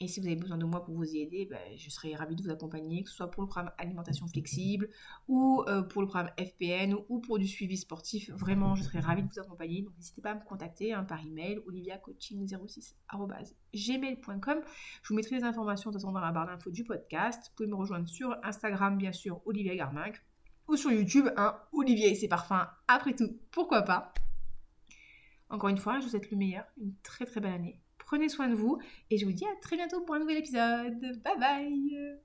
Et 0.00 0.08
si 0.08 0.18
vous 0.20 0.26
avez 0.26 0.34
besoin 0.36 0.58
de 0.58 0.64
moi 0.64 0.84
pour 0.84 0.92
vous 0.94 1.04
y 1.04 1.20
aider, 1.20 1.46
ben, 1.48 1.60
je 1.76 1.88
serai 1.88 2.16
ravie 2.16 2.34
de 2.34 2.42
vous 2.42 2.50
accompagner, 2.50 3.04
que 3.04 3.10
ce 3.10 3.16
soit 3.16 3.30
pour 3.30 3.42
le 3.42 3.48
programme 3.48 3.70
alimentation 3.78 4.26
flexible 4.26 4.88
ou 5.28 5.62
euh, 5.68 5.82
pour 5.82 6.02
le 6.02 6.08
programme 6.08 6.32
FPN 6.36 6.96
ou, 7.08 7.20
pour 7.20 7.38
du 7.38 7.46
suivi 7.46 7.76
sportif. 7.76 8.28
Vraiment, 8.30 8.74
je 8.74 8.82
serai 8.82 8.98
ravie 8.98 9.22
de 9.22 9.28
vous 9.28 9.38
accompagner. 9.38 9.82
Donc 9.82 9.96
n'hésitez 9.96 10.20
pas 10.20 10.32
à 10.32 10.34
me 10.34 10.42
contacter 10.44 10.92
hein, 10.92 11.04
par 11.04 11.24
email 11.24 11.60
oliviacoaching06@gmail.com. 11.68 14.62
Je 15.02 15.08
vous 15.08 15.14
mettrai 15.14 15.36
les 15.36 15.44
informations 15.44 15.92
de 15.92 15.98
dans 15.98 16.12
la 16.12 16.32
barre 16.32 16.46
d'infos 16.46 16.70
du 16.70 16.84
podcast. 16.84 17.50
Vous 17.50 17.56
pouvez 17.56 17.68
me 17.68 17.76
rejoindre 17.76 18.08
sur 18.08 18.36
Instagram, 18.42 18.98
bien 18.98 19.12
sûr, 19.12 19.40
Olivia 19.46 19.76
Garminck, 19.76 20.20
ou 20.68 20.76
sur 20.76 20.90
YouTube, 20.90 21.28
hein, 21.36 21.56
Olivier 21.72 22.10
et 22.10 22.14
ses 22.14 22.28
parfums. 22.28 22.66
Après 22.88 23.14
tout, 23.14 23.38
pourquoi 23.52 23.82
pas? 23.82 24.12
Encore 25.54 25.70
une 25.70 25.78
fois, 25.78 26.00
je 26.00 26.04
vous 26.04 26.10
souhaite 26.10 26.32
le 26.32 26.36
meilleur, 26.36 26.64
une 26.78 26.94
très 27.04 27.24
très 27.24 27.40
belle 27.40 27.52
année 27.52 27.80
Prenez 27.98 28.28
soin 28.28 28.48
de 28.48 28.54
vous 28.54 28.78
et 29.10 29.18
je 29.18 29.24
vous 29.24 29.32
dis 29.32 29.44
à 29.44 29.54
très 29.62 29.76
bientôt 29.76 30.00
pour 30.00 30.16
un 30.16 30.18
nouvel 30.18 30.38
épisode. 30.38 31.00
Bye 31.22 31.38
bye 31.38 32.18